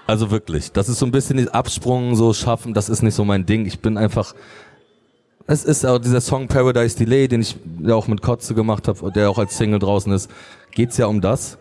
Also 0.07 0.31
wirklich. 0.31 0.73
Das 0.73 0.89
ist 0.89 0.99
so 0.99 1.07
ein 1.07 1.13
bisschen 1.13 1.37
die 1.37 1.49
Absprung 1.51 2.17
so 2.17 2.33
schaffen, 2.33 2.73
das 2.73 2.89
ist 2.89 3.03
nicht 3.03 3.15
so 3.15 3.25
mein 3.25 3.45
Ding. 3.45 3.67
Ich 3.67 3.81
bin 3.81 3.99
einfach. 3.99 4.35
Es 5.47 5.63
ist 5.63 5.85
auch 5.85 5.99
dieser 5.99 6.23
Song 6.23 6.49
Paradise 6.49 6.97
Delay, 6.97 7.29
den 7.29 7.43
ich 7.43 7.57
ja 7.83 7.95
auch 7.95 8.09
mit 8.09 8.23
Kotze 8.23 8.55
gemacht 8.55 8.89
habe, 8.89 9.13
der 9.13 9.29
auch 9.29 9.37
als 9.37 9.59
Single 9.59 9.79
draußen 9.79 10.11
ist, 10.11 10.31
geht's 10.71 10.97
ja 10.97 11.05
um 11.05 11.21
das. 11.21 11.59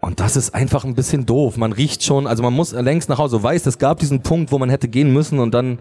Und 0.00 0.20
das 0.20 0.36
ist 0.36 0.54
einfach 0.54 0.84
ein 0.84 0.94
bisschen 0.94 1.26
doof. 1.26 1.56
Man 1.56 1.72
riecht 1.72 2.04
schon, 2.04 2.28
also 2.28 2.42
man 2.44 2.52
muss 2.52 2.72
längst 2.72 3.08
nach 3.08 3.18
Hause, 3.18 3.42
weiß, 3.42 3.66
es 3.66 3.78
gab 3.78 3.98
diesen 3.98 4.22
Punkt, 4.22 4.52
wo 4.52 4.58
man 4.58 4.70
hätte 4.70 4.86
gehen 4.86 5.12
müssen 5.12 5.40
und 5.40 5.52
dann 5.54 5.80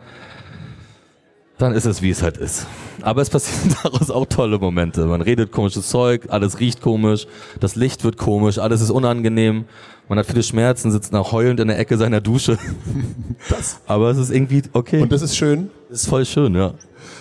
dann 1.62 1.74
ist 1.74 1.86
es, 1.86 2.01
wie 2.01 2.09
es 2.09 2.24
halt 2.24 2.38
ist. 2.38 2.68
Aber 3.01 3.22
es 3.22 3.30
passieren 3.30 3.76
daraus 3.84 4.09
auch 4.09 4.26
tolle 4.26 4.57
Momente. 4.59 5.05
Man 5.05 5.22
redet 5.22 5.51
komisches 5.51 5.89
Zeug, 5.89 6.28
alles 6.30 6.59
riecht 6.59 6.82
komisch, 6.82 7.28
das 7.59 7.76
Licht 7.76 8.03
wird 8.03 8.18
komisch, 8.18 8.57
alles 8.57 8.82
ist 8.82 8.89
unangenehm. 8.89 9.66
Man 10.09 10.20
hat 10.20 10.26
viele 10.26 10.43
Schmerzen, 10.43 10.91
sitzt 10.91 11.14
nach 11.14 11.32
heulend 11.32 11.59
in 11.59 11.68
der 11.68 11.80
Ecke 11.80 11.97
seiner 11.97 12.22
Dusche. 12.22 12.57
Das. 13.49 13.82
Aber 13.88 14.12
es 14.12 14.20
ist 14.20 14.30
irgendwie 14.30 14.62
okay. 14.72 15.01
Und 15.01 15.12
das 15.12 15.24
ist 15.24 15.36
schön? 15.36 15.72
Das 15.89 16.01
ist 16.01 16.09
voll 16.09 16.26
schön, 16.26 16.53
ja. 16.53 16.74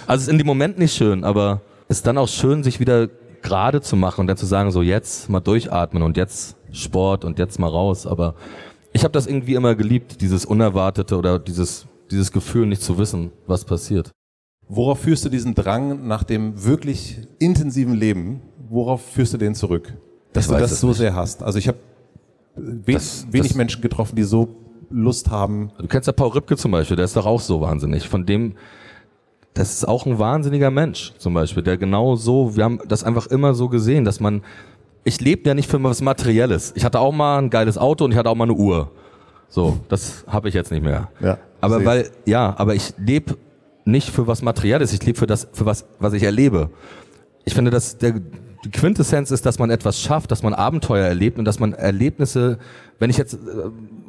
Also 0.07 0.21
es 0.21 0.23
ist 0.25 0.29
in 0.29 0.37
dem 0.37 0.47
Moment 0.47 0.79
nicht 0.79 0.95
schön, 0.95 1.25
aber 1.25 1.63
es 1.89 1.99
ist 1.99 2.07
dann 2.07 2.19
auch 2.19 2.29
schön, 2.29 2.63
sich 2.63 2.79
wieder 2.79 3.09
gerade 3.43 3.81
zu 3.81 3.97
machen 3.97 4.21
und 4.21 4.27
dann 4.27 4.37
zu 4.37 4.45
sagen, 4.45 4.71
so 4.71 4.83
jetzt 4.83 5.31
mal 5.31 5.41
durchatmen 5.41 6.03
und 6.03 6.19
jetzt 6.19 6.57
Sport 6.73 7.25
und 7.25 7.39
jetzt 7.39 7.59
mal 7.59 7.69
raus. 7.69 8.07
Aber 8.07 8.35
ich 8.93 9.03
habe 9.03 9.13
das 9.13 9.27
irgendwie 9.27 9.55
immer 9.55 9.75
geliebt, 9.75 10.21
dieses 10.21 10.45
Unerwartete 10.45 11.17
oder 11.17 11.39
dieses, 11.39 11.87
dieses 12.11 12.33
Gefühl, 12.33 12.67
nicht 12.67 12.83
zu 12.83 12.99
wissen, 12.99 13.33
was 13.47 13.65
passiert. 13.65 14.11
Worauf 14.73 15.01
führst 15.01 15.25
du 15.25 15.29
diesen 15.29 15.55
Drang 15.57 16.07
nach 16.07 16.23
dem 16.23 16.65
wirklich 16.65 17.19
intensiven 17.41 17.95
Leben? 17.95 18.41
Worauf 18.69 19.03
führst 19.05 19.35
du 19.35 19.39
den 19.39 19.55
zurück? 19.57 19.93
Dass 20.33 20.47
Ich 20.47 20.53
du 20.53 20.59
das 20.59 20.79
so 20.81 20.89
nicht. 20.89 20.99
sehr 20.99 21.15
hast. 21.17 21.43
Also 21.43 21.59
ich 21.59 21.67
habe 21.67 21.79
we 22.55 22.95
wenig 23.33 23.49
das- 23.49 23.55
Menschen 23.57 23.83
getroffen, 23.83 24.15
die 24.15 24.23
so 24.23 24.49
Lust 24.91 25.29
haben. 25.31 25.73
Du 25.79 25.89
kennst 25.89 26.07
ja 26.07 26.13
Paul 26.13 26.31
Ripke 26.31 26.57
zum 26.57 26.71
Beispiel, 26.71 26.97
der 26.97 27.05
ist 27.05 27.17
doch 27.17 27.27
auch 27.27 27.41
so 27.41 27.61
wahnsinnig. 27.61 28.09
Von 28.09 28.27
dem, 28.27 28.55
das 29.55 29.73
ist 29.73 29.89
auch 29.89 30.07
ein 30.07 30.19
wahnsinniger 30.21 30.71
Mensch 30.71 31.15
zum 31.19 31.35
Beispiel, 31.35 31.65
der 31.65 31.77
genau 31.77 32.15
so, 32.15 32.57
wir 32.57 32.63
haben 32.65 32.79
das 32.87 33.03
einfach 33.03 33.27
immer 33.27 33.55
so 33.55 33.69
gesehen, 33.69 34.05
dass 34.05 34.21
man, 34.21 34.43
ich 35.03 35.21
lebe 35.21 35.49
ja 35.49 35.55
nicht 35.55 35.69
für 35.69 35.83
was 35.83 36.01
Materielles. 36.01 36.73
Ich 36.77 36.85
hatte 36.85 37.01
auch 37.01 37.13
mal 37.13 37.39
ein 37.39 37.51
geiles 37.51 37.77
Auto 37.77 38.05
und 38.05 38.13
ich 38.13 38.17
hatte 38.17 38.31
auch 38.31 38.37
mal 38.37 38.45
eine 38.45 38.55
Uhr. 38.55 38.93
So, 39.49 39.79
das 39.89 40.25
habe 40.29 40.49
ich 40.49 40.55
jetzt 40.55 40.71
nicht 40.71 40.83
mehr. 40.85 41.09
Ja, 41.21 41.39
aber 41.61 41.85
weil, 41.85 42.11
ja, 42.25 42.55
aber 42.57 42.77
ich 42.77 42.93
lebe 42.99 43.37
nicht 43.85 44.11
für 44.11 44.27
was 44.27 44.43
Materielles, 44.43 44.93
ich 44.93 45.05
lebe 45.05 45.19
für 45.19 45.27
das, 45.27 45.49
für 45.53 45.67
was, 45.67 45.87
was 45.99 46.13
ich 46.13 46.23
erlebe. 46.23 46.71
Ich 47.45 47.55
finde, 47.55 47.71
dass 47.71 47.99
der, 47.99 48.15
die 48.65 48.71
Quintessenz 48.71 49.31
ist, 49.31 49.47
dass 49.47 49.59
man 49.59 49.71
etwas 49.71 50.01
schafft, 50.01 50.31
dass 50.31 50.43
man 50.43 50.53
Abenteuer 50.53 51.07
erlebt 51.07 51.39
und 51.39 51.47
dass 51.47 51.59
man 51.59 51.73
Erlebnisse, 51.73 52.59
wenn 52.99 53.09
ich 53.09 53.17
jetzt 53.17 53.35
äh, 53.35 53.39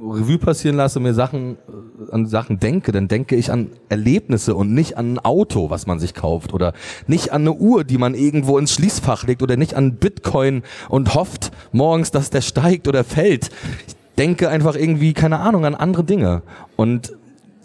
Revue 0.02 0.38
passieren 0.38 0.76
lasse, 0.76 1.00
mir 1.00 1.14
Sachen 1.14 1.56
äh, 1.56 2.12
an 2.12 2.26
Sachen 2.26 2.60
denke, 2.60 2.92
dann 2.92 3.08
denke 3.08 3.38
ich 3.38 3.52
an 3.52 3.70
Erlebnisse 3.88 4.54
und 4.54 4.74
nicht 4.74 4.98
an 4.98 5.14
ein 5.14 5.20
Auto, 5.20 5.70
was 5.70 5.88
man 5.88 6.00
sich 6.00 6.14
kauft 6.14 6.54
oder 6.54 6.74
nicht 7.08 7.32
an 7.32 7.44
eine 7.44 7.54
Uhr, 7.54 7.86
die 7.86 7.98
man 7.98 8.14
irgendwo 8.14 8.58
ins 8.58 8.74
Schließfach 8.74 9.26
legt 9.26 9.42
oder 9.42 9.56
nicht 9.56 9.76
an 9.76 9.96
Bitcoin 9.96 10.64
und 10.90 11.16
hofft 11.16 11.52
morgens, 11.72 12.12
dass 12.12 12.30
der 12.30 12.42
steigt 12.42 12.90
oder 12.90 13.06
fällt. 13.06 13.50
Ich 13.88 13.96
denke 14.18 14.50
einfach 14.50 14.76
irgendwie, 14.76 15.14
keine 15.14 15.40
Ahnung, 15.40 15.66
an 15.66 15.76
andere 15.76 16.04
Dinge. 16.04 16.42
Und 16.76 17.14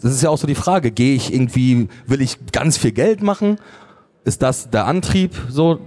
das 0.01 0.13
ist 0.13 0.21
ja 0.21 0.29
auch 0.29 0.37
so 0.37 0.47
die 0.47 0.55
Frage, 0.55 0.91
gehe 0.91 1.15
ich 1.15 1.33
irgendwie, 1.33 1.89
will 2.05 2.21
ich 2.21 2.37
ganz 2.51 2.77
viel 2.77 2.91
Geld 2.91 3.21
machen? 3.23 3.57
Ist 4.23 4.41
das 4.41 4.69
der 4.69 4.85
Antrieb? 4.85 5.35
So, 5.49 5.79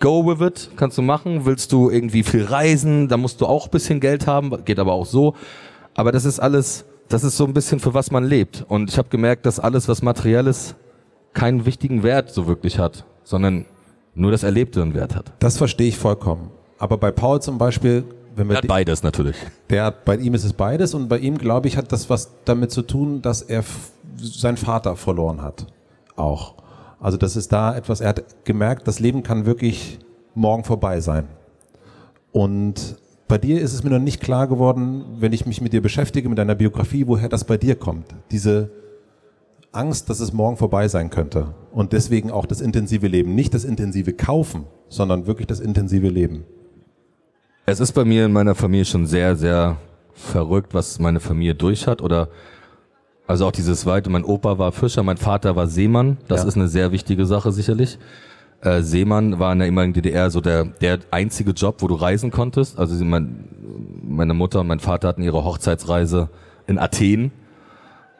go 0.00 0.26
with 0.26 0.40
it, 0.46 0.70
kannst 0.76 0.96
du 0.98 1.02
machen. 1.02 1.44
Willst 1.44 1.72
du 1.72 1.90
irgendwie 1.90 2.22
viel 2.22 2.44
reisen? 2.44 3.08
Da 3.08 3.16
musst 3.16 3.40
du 3.40 3.46
auch 3.46 3.68
bisschen 3.68 4.00
Geld 4.00 4.26
haben, 4.26 4.64
geht 4.64 4.78
aber 4.78 4.92
auch 4.92 5.06
so. 5.06 5.34
Aber 5.94 6.12
das 6.12 6.24
ist 6.24 6.40
alles, 6.40 6.84
das 7.08 7.24
ist 7.24 7.36
so 7.36 7.44
ein 7.44 7.54
bisschen 7.54 7.80
für 7.80 7.94
was 7.94 8.10
man 8.10 8.24
lebt. 8.24 8.64
Und 8.68 8.90
ich 8.90 8.98
habe 8.98 9.08
gemerkt, 9.08 9.46
dass 9.46 9.60
alles, 9.60 9.88
was 9.88 10.02
materiell 10.02 10.46
ist, 10.46 10.76
keinen 11.34 11.66
wichtigen 11.66 12.02
Wert 12.02 12.30
so 12.30 12.46
wirklich 12.46 12.78
hat, 12.78 13.04
sondern 13.24 13.66
nur 14.14 14.30
das 14.30 14.42
Erlebte 14.42 14.80
einen 14.80 14.94
Wert 14.94 15.14
hat. 15.14 15.32
Das 15.38 15.58
verstehe 15.58 15.88
ich 15.88 15.98
vollkommen. 15.98 16.50
Aber 16.78 16.96
bei 16.96 17.10
Paul 17.10 17.40
zum 17.40 17.58
Beispiel, 17.58 18.04
wenn 18.36 18.48
wir 18.48 18.56
Hat 18.58 18.66
beides 18.66 19.02
natürlich. 19.02 19.36
Der, 19.70 19.90
bei 19.90 20.16
ihm 20.16 20.34
ist 20.34 20.44
es 20.44 20.52
beides 20.52 20.94
und 20.94 21.08
bei 21.08 21.18
ihm, 21.18 21.38
glaube 21.38 21.68
ich, 21.68 21.76
hat 21.76 21.90
das 21.90 22.08
was 22.10 22.30
damit 22.44 22.70
zu 22.70 22.82
tun, 22.82 23.22
dass 23.22 23.42
er 23.42 23.64
seinen 24.18 24.58
Vater 24.58 24.94
verloren 24.96 25.42
hat. 25.42 25.66
Auch. 26.16 26.54
Also 27.00 27.16
das 27.16 27.34
ist 27.36 27.52
da 27.52 27.74
etwas, 27.76 28.00
er 28.00 28.10
hat 28.10 28.44
gemerkt, 28.44 28.86
das 28.86 29.00
Leben 29.00 29.22
kann 29.22 29.46
wirklich 29.46 29.98
morgen 30.34 30.64
vorbei 30.64 31.00
sein. 31.00 31.28
Und 32.32 32.96
bei 33.26 33.38
dir 33.38 33.60
ist 33.60 33.72
es 33.72 33.82
mir 33.82 33.90
noch 33.90 33.98
nicht 33.98 34.20
klar 34.20 34.46
geworden, 34.46 35.04
wenn 35.18 35.32
ich 35.32 35.46
mich 35.46 35.60
mit 35.60 35.72
dir 35.72 35.82
beschäftige, 35.82 36.28
mit 36.28 36.38
deiner 36.38 36.54
Biografie, 36.54 37.06
woher 37.06 37.28
das 37.28 37.44
bei 37.44 37.56
dir 37.56 37.74
kommt. 37.74 38.14
Diese 38.30 38.70
Angst, 39.72 40.08
dass 40.10 40.20
es 40.20 40.32
morgen 40.32 40.56
vorbei 40.56 40.88
sein 40.88 41.10
könnte. 41.10 41.54
Und 41.72 41.92
deswegen 41.92 42.30
auch 42.30 42.46
das 42.46 42.60
intensive 42.60 43.06
Leben. 43.06 43.34
Nicht 43.34 43.54
das 43.54 43.64
intensive 43.64 44.12
Kaufen, 44.12 44.64
sondern 44.88 45.26
wirklich 45.26 45.46
das 45.46 45.60
intensive 45.60 46.08
Leben. 46.08 46.44
Es 47.66 47.80
ist 47.80 47.92
bei 47.92 48.04
mir 48.04 48.26
in 48.26 48.32
meiner 48.32 48.54
Familie 48.54 48.84
schon 48.84 49.06
sehr, 49.06 49.36
sehr 49.36 49.76
verrückt, 50.14 50.72
was 50.72 50.98
meine 50.98 51.20
Familie 51.20 51.54
durch 51.54 51.86
hat 51.86 52.00
oder 52.00 52.28
also 53.26 53.44
auch 53.46 53.52
dieses 53.52 53.86
weite, 53.86 54.08
mein 54.08 54.24
Opa 54.24 54.56
war 54.58 54.70
Fischer, 54.70 55.02
mein 55.02 55.16
Vater 55.16 55.56
war 55.56 55.66
Seemann, 55.66 56.16
das 56.28 56.42
Ja. 56.42 56.48
ist 56.48 56.56
eine 56.56 56.68
sehr 56.68 56.92
wichtige 56.92 57.26
Sache 57.26 57.50
sicherlich. 57.50 57.98
Äh, 58.62 58.82
Seemann 58.82 59.40
war 59.40 59.52
in 59.52 59.58
der 59.58 59.66
ehemaligen 59.66 59.94
DDR 59.94 60.30
so 60.30 60.40
der, 60.40 60.64
der 60.64 61.00
einzige 61.10 61.50
Job, 61.50 61.76
wo 61.82 61.88
du 61.88 61.96
reisen 61.96 62.30
konntest. 62.30 62.78
Also 62.78 62.94
sie- 62.94 63.04
mein, 63.04 63.48
meine 64.02 64.32
Mutter 64.32 64.60
und 64.60 64.68
mein 64.68 64.78
Vater 64.80 65.08
hatten 65.08 65.22
ihre 65.22 65.44
Hochzeitsreise 65.44 66.28
in 66.68 66.78
Athen. 66.78 67.32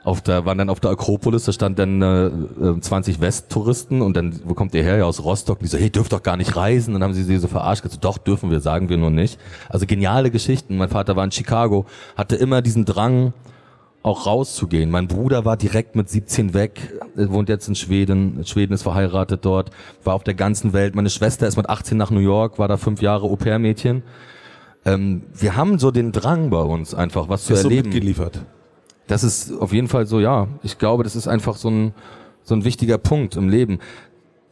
Auf 0.07 0.21
der, 0.21 0.45
waren 0.45 0.57
dann 0.57 0.71
auf 0.71 0.79
der 0.79 0.93
Akropolis, 0.93 1.47
da 1.47 1.53
stand 1.53 1.81
dann 1.81 2.01
äh, 2.01 2.27
äh, 2.27 2.81
20 2.81 3.21
Westtouristen 3.21 4.03
und 4.03 4.17
dann, 4.17 4.39
wo 4.45 4.55
kommt 4.55 4.73
ihr 4.77 4.85
her? 4.85 4.99
Ja, 4.99 5.05
aus 5.05 5.25
Rostock. 5.25 5.59
Die 5.59 5.67
so, 5.67 5.79
hey, 5.79 5.91
dürft 5.91 6.13
doch 6.13 6.23
gar 6.23 6.37
nicht 6.37 6.55
reisen. 6.55 6.95
Dann 6.95 7.03
haben 7.03 7.13
sie 7.13 7.25
sie 7.25 7.39
so 7.39 7.49
verarscht, 7.49 7.83
gesagt, 7.83 8.05
doch, 8.05 8.17
dürfen 8.17 8.53
wir, 8.53 8.61
sagen 8.61 8.89
wir 8.89 8.99
nur 8.99 9.11
nicht. 9.11 9.41
Also 9.69 9.85
geniale 9.85 10.31
Geschichten. 10.31 10.77
Mein 10.77 10.91
Vater 10.91 11.17
war 11.17 11.25
in 11.25 11.33
Chicago, 11.33 11.87
hatte 12.15 12.37
immer 12.37 12.63
diesen 12.63 12.85
Drang, 12.85 13.33
auch 14.05 14.27
rauszugehen. 14.27 14.93
Mein 14.93 15.09
Bruder 15.09 15.45
war 15.45 15.57
direkt 15.57 15.97
mit 15.97 16.09
17 16.09 16.55
weg, 16.55 17.01
wohnt 17.17 17.49
jetzt 17.49 17.67
in 17.67 17.75
Schweden, 17.75 18.45
Schweden 18.47 18.75
ist 18.75 18.85
verheiratet 18.85 19.45
dort, 19.45 19.73
war 20.05 20.15
auf 20.15 20.23
der 20.23 20.35
ganzen 20.35 20.73
Welt. 20.73 20.95
Meine 20.95 21.11
Schwester 21.11 21.49
ist 21.49 21.57
mit 21.57 21.69
18 21.69 21.99
nach 21.99 22.13
New 22.13 22.21
York, 22.21 22.61
war 22.61 22.69
da 22.69 22.77
fünf 22.77 23.03
Jahre 23.03 23.27
Au-pair-Mädchen. 23.27 24.05
Ähm, 24.85 25.23
wir 25.35 25.57
haben 25.57 25.81
so 25.81 25.91
den 25.91 26.13
Drang 26.13 26.51
bei 26.51 26.63
uns 26.63 26.95
einfach, 26.95 27.29
was 27.29 27.47
zu 27.47 27.55
Ist 27.55 27.63
so 27.63 27.69
erleben. 27.69 27.89
mitgeliefert. 27.89 28.43
Das 29.07 29.23
ist 29.23 29.53
auf 29.61 29.73
jeden 29.73 29.89
Fall 29.89 30.07
so, 30.07 30.21
ja. 30.21 30.49
Ich 30.63 30.79
glaube, 30.79 31.05
das 31.05 31.17
ist 31.17 31.29
einfach 31.29 31.57
so 31.57 31.71
ein, 31.71 31.95
so 32.43 32.55
ein 32.55 32.65
wichtiger 32.65 32.99
Punkt 32.99 33.37
im 33.37 33.49
Leben. 33.49 33.79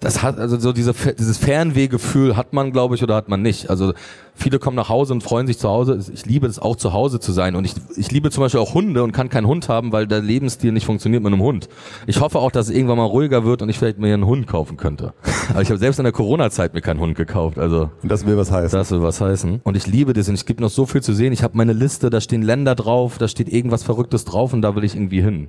Das 0.04 0.22
hat, 0.22 0.38
also 0.38 0.58
so 0.58 0.74
diese, 0.74 0.92
dieses 0.92 1.38
Fernwehgefühl 1.38 2.36
hat 2.36 2.52
man, 2.52 2.72
glaube 2.72 2.94
ich, 2.94 3.02
oder 3.02 3.14
hat 3.14 3.30
man 3.30 3.40
nicht. 3.40 3.70
Also 3.70 3.94
viele 4.34 4.58
kommen 4.58 4.76
nach 4.76 4.90
Hause 4.90 5.14
und 5.14 5.22
freuen 5.22 5.46
sich 5.46 5.58
zu 5.58 5.70
Hause. 5.70 5.98
Ich 6.12 6.26
liebe 6.26 6.46
es 6.46 6.58
auch 6.58 6.76
zu 6.76 6.92
Hause 6.92 7.20
zu 7.20 7.32
sein. 7.32 7.56
Und 7.56 7.64
ich, 7.64 7.72
ich 7.96 8.10
liebe 8.10 8.30
zum 8.30 8.42
Beispiel 8.42 8.60
auch 8.60 8.74
Hunde 8.74 9.02
und 9.02 9.12
kann 9.12 9.30
keinen 9.30 9.46
Hund 9.46 9.70
haben, 9.70 9.92
weil 9.92 10.06
der 10.06 10.20
Lebensstil 10.20 10.72
nicht 10.72 10.84
funktioniert 10.84 11.22
mit 11.22 11.32
einem 11.32 11.40
Hund. 11.40 11.70
Ich 12.06 12.20
hoffe 12.20 12.38
auch, 12.38 12.50
dass 12.50 12.68
es 12.68 12.74
irgendwann 12.74 12.98
mal 12.98 13.06
ruhiger 13.06 13.46
wird 13.46 13.62
und 13.62 13.70
ich 13.70 13.78
vielleicht 13.78 13.98
mir 13.98 14.12
einen 14.12 14.26
Hund 14.26 14.46
kaufen 14.46 14.76
könnte. 14.76 15.14
Aber 15.48 15.62
ich 15.62 15.70
habe 15.70 15.78
selbst 15.78 15.96
in 15.98 16.04
der 16.04 16.12
Corona-Zeit 16.12 16.74
mir 16.74 16.82
keinen 16.82 17.00
Hund 17.00 17.16
gekauft. 17.16 17.58
Also 17.58 17.88
Und 18.02 18.12
das 18.12 18.26
will 18.26 18.36
was 18.36 18.52
heißen. 18.52 18.78
das 18.78 18.90
will 18.90 19.00
was 19.00 19.22
heißen. 19.22 19.62
Und 19.64 19.74
ich 19.74 19.86
liebe 19.86 20.12
das 20.12 20.28
und 20.28 20.34
es 20.34 20.44
gibt 20.44 20.60
noch 20.60 20.68
so 20.70 20.84
viel 20.84 21.02
zu 21.02 21.14
sehen. 21.14 21.32
Ich 21.32 21.42
habe 21.42 21.56
meine 21.56 21.72
Liste, 21.72 22.10
da 22.10 22.20
stehen 22.20 22.42
Länder 22.42 22.74
drauf, 22.74 23.16
da 23.16 23.26
steht 23.26 23.48
irgendwas 23.48 23.82
Verrücktes 23.82 24.26
drauf 24.26 24.52
und 24.52 24.60
da 24.60 24.76
will 24.76 24.84
ich 24.84 24.96
irgendwie 24.96 25.22
hin. 25.22 25.48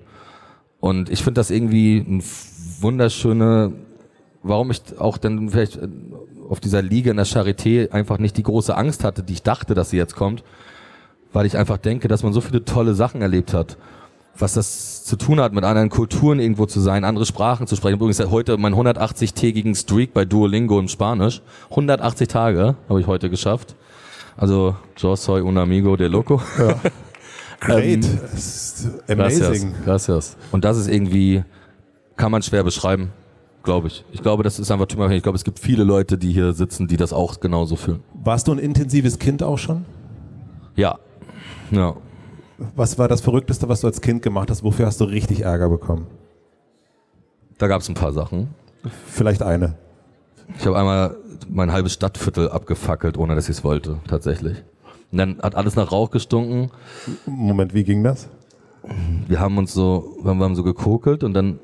Und 0.79 1.09
ich 1.09 1.23
finde 1.23 1.39
das 1.39 1.51
irgendwie 1.51 1.97
ein 1.97 2.23
wunderschöne, 2.79 3.73
warum 4.45 4.71
ich 4.71 4.81
auch 4.99 5.17
dann 5.17 5.49
vielleicht 5.49 5.77
äh, 5.77 5.87
auf 6.49 6.59
dieser 6.59 6.81
Liga 6.81 7.11
in 7.11 7.17
der 7.17 7.25
Charité 7.25 7.91
einfach 7.91 8.19
nicht 8.19 8.37
die 8.37 8.43
große 8.43 8.75
Angst 8.75 9.03
hatte, 9.03 9.23
die 9.23 9.33
ich 9.33 9.43
dachte, 9.43 9.73
dass 9.73 9.89
sie 9.89 9.97
jetzt 9.97 10.15
kommt, 10.15 10.43
weil 11.33 11.45
ich 11.45 11.57
einfach 11.57 11.77
denke, 11.77 12.07
dass 12.07 12.23
man 12.23 12.33
so 12.33 12.41
viele 12.41 12.63
tolle 12.63 12.93
Sachen 12.93 13.21
erlebt 13.21 13.53
hat. 13.53 13.77
Was 14.37 14.53
das 14.53 15.05
zu 15.05 15.15
tun 15.15 15.39
hat, 15.39 15.53
mit 15.53 15.63
anderen 15.63 15.89
Kulturen 15.89 16.39
irgendwo 16.39 16.65
zu 16.65 16.81
sein, 16.81 17.05
andere 17.05 17.25
Sprachen 17.25 17.67
zu 17.67 17.75
sprechen. 17.75 17.95
Übrigens 17.95 18.19
heute 18.29 18.57
mein 18.57 18.73
180-tägigen 18.75 19.75
Streak 19.75 20.13
bei 20.13 20.25
Duolingo 20.25 20.77
im 20.77 20.89
Spanisch. 20.89 21.41
180 21.69 22.27
Tage 22.27 22.75
habe 22.89 22.99
ich 22.99 23.07
heute 23.07 23.29
geschafft. 23.29 23.75
Also, 24.35 24.75
yo 24.97 25.15
soy 25.15 25.41
un 25.41 25.57
amigo 25.57 25.95
de 25.95 26.07
loco. 26.07 26.41
Great. 27.61 28.03
Ähm, 28.03 28.19
Das 28.21 28.33
ist 28.33 28.87
amazing. 29.09 29.73
Gracias, 29.85 29.85
gracias. 29.85 30.37
Und 30.51 30.65
das 30.65 30.77
ist 30.77 30.89
irgendwie, 30.89 31.43
kann 32.17 32.31
man 32.31 32.41
schwer 32.41 32.63
beschreiben, 32.63 33.11
glaube 33.65 33.87
ich. 33.87 34.05
Ich 34.11 34.21
glaube, 34.21 34.43
das 34.43 34.59
ist 34.59 34.71
einfach 34.71 34.85
typabhängig. 34.85 35.17
Ich 35.17 35.23
glaube, 35.23 35.35
es 35.35 35.43
gibt 35.43 35.59
viele 35.59 35.83
Leute, 35.83 36.17
die 36.17 36.31
hier 36.31 36.53
sitzen, 36.53 36.87
die 36.87 36.97
das 36.97 37.11
auch 37.11 37.39
genauso 37.39 37.75
fühlen. 37.75 38.01
Warst 38.23 38.47
du 38.47 38.53
ein 38.53 38.59
intensives 38.59 39.19
Kind 39.19 39.43
auch 39.43 39.57
schon? 39.57 39.85
Ja. 40.75 40.97
Ja. 41.71 41.95
Was 42.75 42.97
war 42.97 43.07
das 43.07 43.21
Verrückteste, 43.21 43.67
was 43.67 43.81
du 43.81 43.87
als 43.87 43.99
Kind 43.99 44.21
gemacht 44.21 44.49
hast? 44.49 44.63
Wofür 44.63 44.85
hast 44.85 45.01
du 45.01 45.05
richtig 45.05 45.41
Ärger 45.41 45.69
bekommen? 45.69 46.07
Da 47.57 47.67
gab 47.67 47.81
es 47.81 47.89
ein 47.89 47.95
paar 47.95 48.13
Sachen. 48.13 48.49
Vielleicht 49.07 49.41
eine. 49.41 49.75
Ich 50.57 50.65
habe 50.65 50.77
einmal 50.77 51.17
mein 51.49 51.71
halbes 51.71 51.93
Stadtviertel 51.93 52.49
abgefackelt, 52.49 53.17
ohne 53.17 53.35
dass 53.35 53.49
ich 53.49 53.57
es 53.57 53.63
wollte, 53.63 53.99
tatsächlich. 54.07 54.63
Und 55.11 55.17
dann 55.17 55.39
hat 55.41 55.55
alles 55.55 55.75
nach 55.75 55.91
Rauch 55.91 56.11
gestunken. 56.11 56.71
Moment, 57.25 57.73
wie 57.73 57.83
ging 57.83 58.03
das? 58.03 58.29
Wir 59.27 59.39
haben 59.39 59.57
uns 59.57 59.73
so, 59.73 60.17
wir 60.21 60.31
haben 60.31 60.55
so 60.55 60.63
gekokelt 60.63 61.23
und 61.23 61.33
dann 61.33 61.59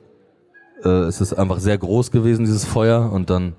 äh, 0.84 1.08
ist 1.08 1.22
es 1.22 1.34
einfach 1.34 1.60
sehr 1.60 1.78
groß 1.78 2.12
gewesen, 2.12 2.46
dieses 2.46 2.66
Feuer. 2.66 3.12
Und 3.12 3.30
dann 3.30 3.54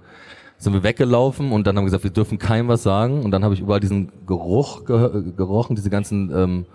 sind 0.59 0.73
wir 0.73 0.83
weggelaufen 0.83 1.53
und 1.53 1.66
dann 1.66 1.77
haben 1.77 1.83
wir 1.85 1.87
gesagt, 1.87 2.05
wir 2.05 2.11
dürfen 2.12 2.39
keinem 2.39 2.68
was 2.68 2.83
sagen. 2.83 3.23
Und 3.23 3.31
dann 3.31 3.45
habe 3.45 3.55
ich 3.55 3.61
überall 3.61 3.81
diesen 3.81 4.12
Geruch 4.27 4.85
ge 4.85 5.33
gerochen, 5.37 5.77
diese 5.77 5.91
ganzen 5.91 6.31
ähm, 6.35 6.66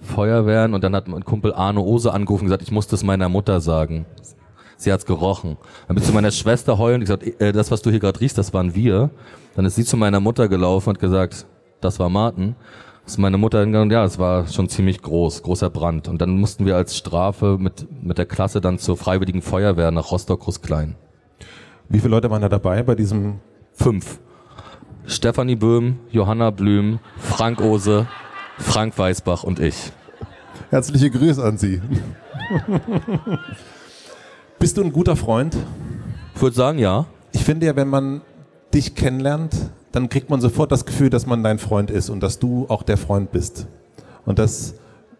Feuerwehren. 0.00 0.74
Und 0.74 0.84
dann 0.84 0.94
hat 0.94 1.08
mein 1.08 1.24
Kumpel 1.24 1.52
Arno 1.52 1.82
Ose 1.82 2.12
angerufen 2.12 2.42
und 2.42 2.46
gesagt, 2.46 2.62
ich 2.62 2.72
muss 2.72 2.86
das 2.86 3.04
meiner 3.04 3.28
Mutter 3.28 3.60
sagen. 3.60 4.06
Sie 4.78 4.92
hat's 4.92 5.06
gerochen. 5.06 5.56
Dann 5.86 5.94
bin 5.94 6.02
ich 6.02 6.08
zu 6.08 6.14
meiner 6.14 6.30
Schwester 6.30 6.78
heulen 6.78 6.96
und 6.96 7.00
gesagt, 7.00 7.24
äh, 7.40 7.52
das, 7.52 7.70
was 7.70 7.82
du 7.82 7.90
hier 7.90 8.00
gerade 8.00 8.20
riechst, 8.20 8.38
das 8.38 8.52
waren 8.52 8.74
wir. 8.74 9.10
Dann 9.54 9.64
ist 9.64 9.76
sie 9.76 9.84
zu 9.84 9.96
meiner 9.96 10.20
Mutter 10.20 10.48
gelaufen 10.48 10.90
und 10.90 10.98
gesagt, 10.98 11.46
das 11.80 11.98
war 11.98 12.08
Martin. 12.08 12.56
Das 13.06 13.12
ist 13.12 13.18
meine 13.18 13.38
Mutter 13.38 13.60
hingegangen, 13.60 13.92
ja, 13.92 14.04
es 14.04 14.18
war 14.18 14.48
schon 14.48 14.68
ziemlich 14.68 15.00
groß, 15.00 15.44
großer 15.44 15.70
Brand. 15.70 16.08
Und 16.08 16.20
dann 16.20 16.30
mussten 16.30 16.66
wir 16.66 16.74
als 16.74 16.96
Strafe 16.96 17.56
mit, 17.56 17.86
mit 18.02 18.18
der 18.18 18.26
Klasse 18.26 18.60
dann 18.60 18.80
zur 18.80 18.96
Freiwilligen 18.96 19.42
Feuerwehr 19.42 19.92
nach 19.92 20.10
Rostock-Großklein. 20.10 20.96
Wie 21.88 22.00
viele 22.00 22.10
Leute 22.10 22.32
waren 22.32 22.42
da 22.42 22.48
dabei 22.48 22.82
bei 22.82 22.96
diesem? 22.96 23.38
Fünf. 23.74 24.18
Stefanie 25.06 25.54
Böhm, 25.54 26.00
Johanna 26.10 26.50
Blüm, 26.50 26.98
Frank 27.16 27.60
Ose, 27.60 28.08
Frank 28.58 28.98
Weißbach 28.98 29.44
und 29.44 29.60
ich. 29.60 29.92
Herzliche 30.70 31.08
Grüße 31.08 31.44
an 31.44 31.58
Sie. 31.58 31.80
Bist 34.58 34.78
du 34.78 34.82
ein 34.82 34.92
guter 34.92 35.14
Freund? 35.14 35.56
Ich 36.34 36.42
würde 36.42 36.56
sagen, 36.56 36.80
ja. 36.80 37.06
Ich 37.30 37.44
finde 37.44 37.66
ja, 37.66 37.76
wenn 37.76 37.88
man 37.88 38.22
dich 38.74 38.96
kennenlernt, 38.96 39.54
dann 39.92 40.08
kriegt 40.08 40.30
man 40.30 40.40
sofort 40.40 40.72
das 40.72 40.84
Gefühl, 40.84 41.10
dass 41.10 41.26
man 41.26 41.42
dein 41.42 41.58
Freund 41.58 41.90
ist 41.90 42.10
und 42.10 42.22
dass 42.22 42.38
du 42.38 42.66
auch 42.68 42.82
der 42.82 42.96
Freund 42.96 43.32
bist. 43.32 43.66
Und 44.24 44.38
das 44.38 44.74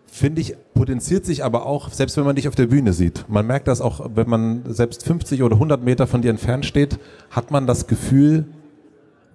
finde 0.07 0.41
ich, 0.41 0.57
potenziert 0.75 1.27
sich 1.27 1.45
aber 1.45 1.67
auch, 1.67 1.91
selbst 1.91 2.17
wenn 2.17 2.25
man 2.25 2.37
dich 2.37 2.49
auf 2.49 2.55
der 2.55 2.67
Bühne 2.67 2.93
sieht. 2.93 3.27
Man 3.29 3.47
merkt 3.47 3.69
das 3.69 3.81
auch, 3.81 4.11
wenn 4.14 4.29
man 4.29 4.62
selbst 4.67 5.05
50 5.05 5.43
oder 5.43 5.57
100 5.57 5.83
Meter 5.83 6.07
von 6.07 6.23
dir 6.23 6.31
entfernt 6.31 6.64
steht, 6.64 6.99
hat 7.31 7.51
man 7.51 7.67
das 7.67 7.87
Gefühl, 7.87 8.47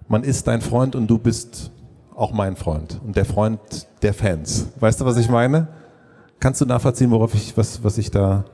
man 0.08 0.24
ist 0.24 0.48
dein 0.48 0.60
Freund 0.60 0.96
und 0.96 1.06
du 1.06 1.18
bist 1.18 1.70
auch 2.14 2.32
mein 2.32 2.56
Freund 2.56 3.00
und 3.04 3.16
der 3.16 3.24
Freund 3.24 3.60
der 4.02 4.12
Fans. 4.12 4.68
Weißt 4.80 5.00
du, 5.00 5.04
was 5.04 5.16
ich 5.16 5.28
meine? 5.28 5.68
Kannst 6.40 6.60
du 6.60 6.66
nachvollziehen, 6.66 7.10
worauf 7.10 7.34
ich, 7.34 7.56
was, 7.56 7.82
was 7.84 7.98
ich 7.98 8.10
da 8.10 8.44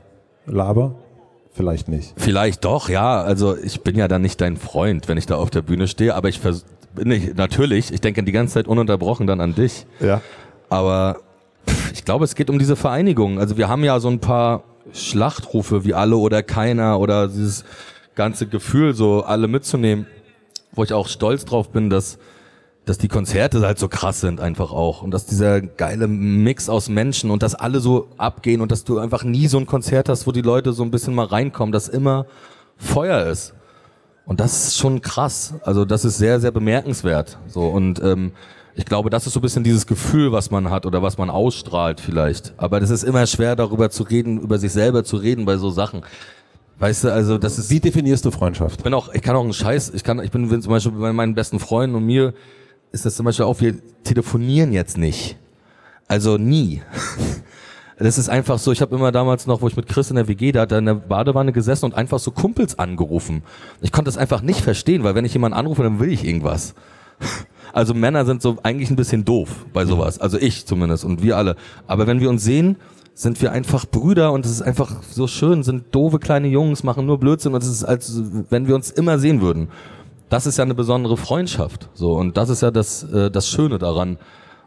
laber? 0.45 0.95
Vielleicht 1.59 1.89
nicht. 1.89 2.13
Vielleicht 2.15 2.63
doch, 2.63 2.87
ja. 2.87 3.21
Also 3.21 3.57
ich 3.57 3.81
bin 3.81 3.97
ja 3.97 4.07
dann 4.07 4.21
nicht 4.21 4.39
dein 4.39 4.55
Freund, 4.55 5.09
wenn 5.09 5.17
ich 5.17 5.25
da 5.25 5.35
auf 5.35 5.49
der 5.49 5.61
Bühne 5.61 5.89
stehe, 5.89 6.15
aber 6.15 6.29
ich 6.29 6.39
vers 6.39 6.63
bin 6.95 7.11
ich, 7.11 7.35
natürlich, 7.35 7.91
ich 7.91 7.99
denke 7.99 8.23
die 8.23 8.31
ganze 8.31 8.53
Zeit 8.53 8.65
ununterbrochen 8.69 9.27
dann 9.27 9.41
an 9.41 9.55
dich. 9.55 9.85
Ja. 9.99 10.21
Aber 10.69 11.17
ich 11.91 12.05
glaube, 12.05 12.23
es 12.23 12.35
geht 12.35 12.49
um 12.49 12.59
diese 12.59 12.77
Vereinigung. 12.77 13.39
Also 13.39 13.57
wir 13.57 13.67
haben 13.67 13.83
ja 13.83 13.99
so 13.99 14.07
ein 14.07 14.19
paar 14.19 14.63
Schlachtrufe 14.93 15.83
wie 15.83 15.93
alle 15.93 16.15
oder 16.15 16.43
keiner 16.43 16.97
oder 16.97 17.27
dieses 17.27 17.65
ganze 18.15 18.47
Gefühl, 18.47 18.93
so 18.93 19.23
alle 19.23 19.49
mitzunehmen, 19.49 20.07
wo 20.71 20.85
ich 20.85 20.93
auch 20.93 21.09
stolz 21.09 21.43
drauf 21.43 21.71
bin, 21.71 21.89
dass 21.89 22.19
dass 22.89 22.97
die 22.97 23.07
Konzerte 23.07 23.61
halt 23.61 23.77
so 23.77 23.87
krass 23.87 24.19
sind 24.19 24.39
einfach 24.39 24.71
auch 24.71 25.03
und 25.03 25.11
dass 25.11 25.27
dieser 25.27 25.61
geile 25.61 26.07
Mix 26.07 26.69
aus 26.69 26.89
Menschen 26.89 27.29
und 27.29 27.43
dass 27.43 27.53
alle 27.53 27.81
so 27.81 28.07
abgehen 28.17 28.61
und 28.61 28.71
dass 28.71 28.83
du 28.83 28.97
einfach 28.97 29.23
nie 29.23 29.45
so 29.45 29.59
ein 29.59 29.67
Konzert 29.67 30.09
hast, 30.09 30.25
wo 30.25 30.31
die 30.31 30.41
Leute 30.41 30.73
so 30.73 30.81
ein 30.81 30.89
bisschen 30.89 31.13
mal 31.13 31.27
reinkommen, 31.27 31.71
dass 31.71 31.87
immer 31.87 32.25
Feuer 32.77 33.27
ist. 33.27 33.53
Und 34.25 34.39
das 34.39 34.69
ist 34.69 34.79
schon 34.79 35.01
krass. 35.01 35.53
Also 35.61 35.85
das 35.85 36.03
ist 36.03 36.17
sehr, 36.17 36.39
sehr 36.39 36.49
bemerkenswert. 36.49 37.37
So 37.45 37.67
und 37.67 38.01
ähm, 38.01 38.31
ich 38.73 38.85
glaube, 38.85 39.11
das 39.11 39.27
ist 39.27 39.33
so 39.33 39.39
ein 39.39 39.43
bisschen 39.43 39.63
dieses 39.63 39.85
Gefühl, 39.85 40.31
was 40.31 40.49
man 40.49 40.71
hat 40.71 40.87
oder 40.87 41.03
was 41.03 41.19
man 41.19 41.29
ausstrahlt 41.29 41.99
vielleicht. 41.99 42.55
Aber 42.57 42.79
das 42.79 42.89
ist 42.89 43.03
immer 43.03 43.27
schwer, 43.27 43.55
darüber 43.55 43.91
zu 43.91 44.01
reden, 44.01 44.41
über 44.41 44.57
sich 44.57 44.71
selber 44.71 45.03
zu 45.03 45.17
reden 45.17 45.45
bei 45.45 45.57
so 45.57 45.69
Sachen. 45.69 46.01
Weißt 46.79 47.03
du, 47.03 47.13
also 47.13 47.37
das 47.37 47.59
ist. 47.59 47.69
Wie 47.69 47.81
definierst 47.81 48.25
du 48.25 48.31
Freundschaft? 48.31 48.77
Ich 48.77 48.83
bin 48.83 48.95
auch, 48.95 49.13
ich 49.13 49.21
kann 49.21 49.35
auch 49.35 49.43
einen 49.43 49.53
Scheiß, 49.53 49.91
ich 49.93 50.03
kann, 50.03 50.19
ich 50.23 50.31
bin 50.31 50.49
zum 50.59 50.71
Beispiel 50.71 50.93
bei 50.93 51.13
meinen 51.13 51.35
besten 51.35 51.59
Freunden 51.59 51.95
und 51.95 52.05
mir 52.07 52.33
ist 52.91 53.05
das 53.05 53.15
zum 53.15 53.25
Beispiel 53.25 53.45
auch, 53.45 53.59
wir 53.61 53.75
telefonieren 54.03 54.71
jetzt 54.71 54.97
nicht. 54.97 55.37
Also 56.07 56.37
nie. 56.37 56.81
Das 58.01 58.17
ist 58.17 58.29
einfach 58.29 58.59
so, 58.59 58.71
ich 58.71 58.81
habe 58.81 58.95
immer 58.95 59.11
damals 59.11 59.45
noch, 59.45 59.61
wo 59.61 59.67
ich 59.67 59.75
mit 59.75 59.89
Chris 59.89 60.09
in 60.09 60.15
der 60.15 60.29
WG, 60.29 60.53
da 60.53 60.63
er 60.63 60.77
in 60.77 60.85
der 60.85 60.93
Badewanne 60.93 61.51
gesessen 61.51 61.83
und 61.83 61.95
einfach 61.95 62.17
so 62.17 62.31
Kumpels 62.31 62.79
angerufen. 62.79 63.43
Ich 63.81 63.91
konnte 63.91 64.07
das 64.07 64.17
einfach 64.17 64.41
nicht 64.41 64.61
verstehen, 64.61 65.03
weil 65.03 65.15
wenn 65.15 65.25
ich 65.25 65.33
jemanden 65.33 65.57
anrufe, 65.57 65.83
dann 65.83 65.99
will 65.99 66.11
ich 66.11 66.25
irgendwas. 66.25 66.73
Also 67.71 67.93
Männer 67.93 68.25
sind 68.25 68.41
so 68.41 68.57
eigentlich 68.63 68.89
ein 68.89 68.95
bisschen 68.95 69.25
doof 69.25 69.67
bei 69.73 69.85
sowas. 69.85 70.19
Also 70.19 70.39
ich 70.39 70.65
zumindest 70.65 71.05
und 71.05 71.21
wir 71.21 71.37
alle. 71.37 71.55
Aber 71.85 72.07
wenn 72.07 72.19
wir 72.19 72.31
uns 72.31 72.43
sehen, 72.43 72.77
sind 73.13 73.39
wir 73.43 73.51
einfach 73.51 73.85
Brüder 73.85 74.31
und 74.31 74.43
es 74.43 74.51
ist 74.51 74.63
einfach 74.63 75.03
so 75.03 75.27
schön, 75.27 75.61
sind 75.61 75.93
doofe 75.93 76.17
kleine 76.17 76.47
Jungs, 76.47 76.83
machen 76.83 77.05
nur 77.05 77.19
Blödsinn 77.19 77.53
und 77.53 77.61
es 77.61 77.69
ist 77.69 77.83
als 77.83 78.23
wenn 78.49 78.65
wir 78.65 78.73
uns 78.73 78.89
immer 78.89 79.19
sehen 79.19 79.41
würden. 79.41 79.67
Das 80.29 80.45
ist 80.45 80.57
ja 80.57 80.63
eine 80.63 80.75
besondere 80.75 81.17
Freundschaft. 81.17 81.89
So 81.93 82.13
und 82.13 82.37
das 82.37 82.49
ist 82.49 82.61
ja 82.61 82.71
das 82.71 83.03
äh, 83.03 83.29
das 83.31 83.49
Schöne 83.49 83.79
daran. 83.79 84.17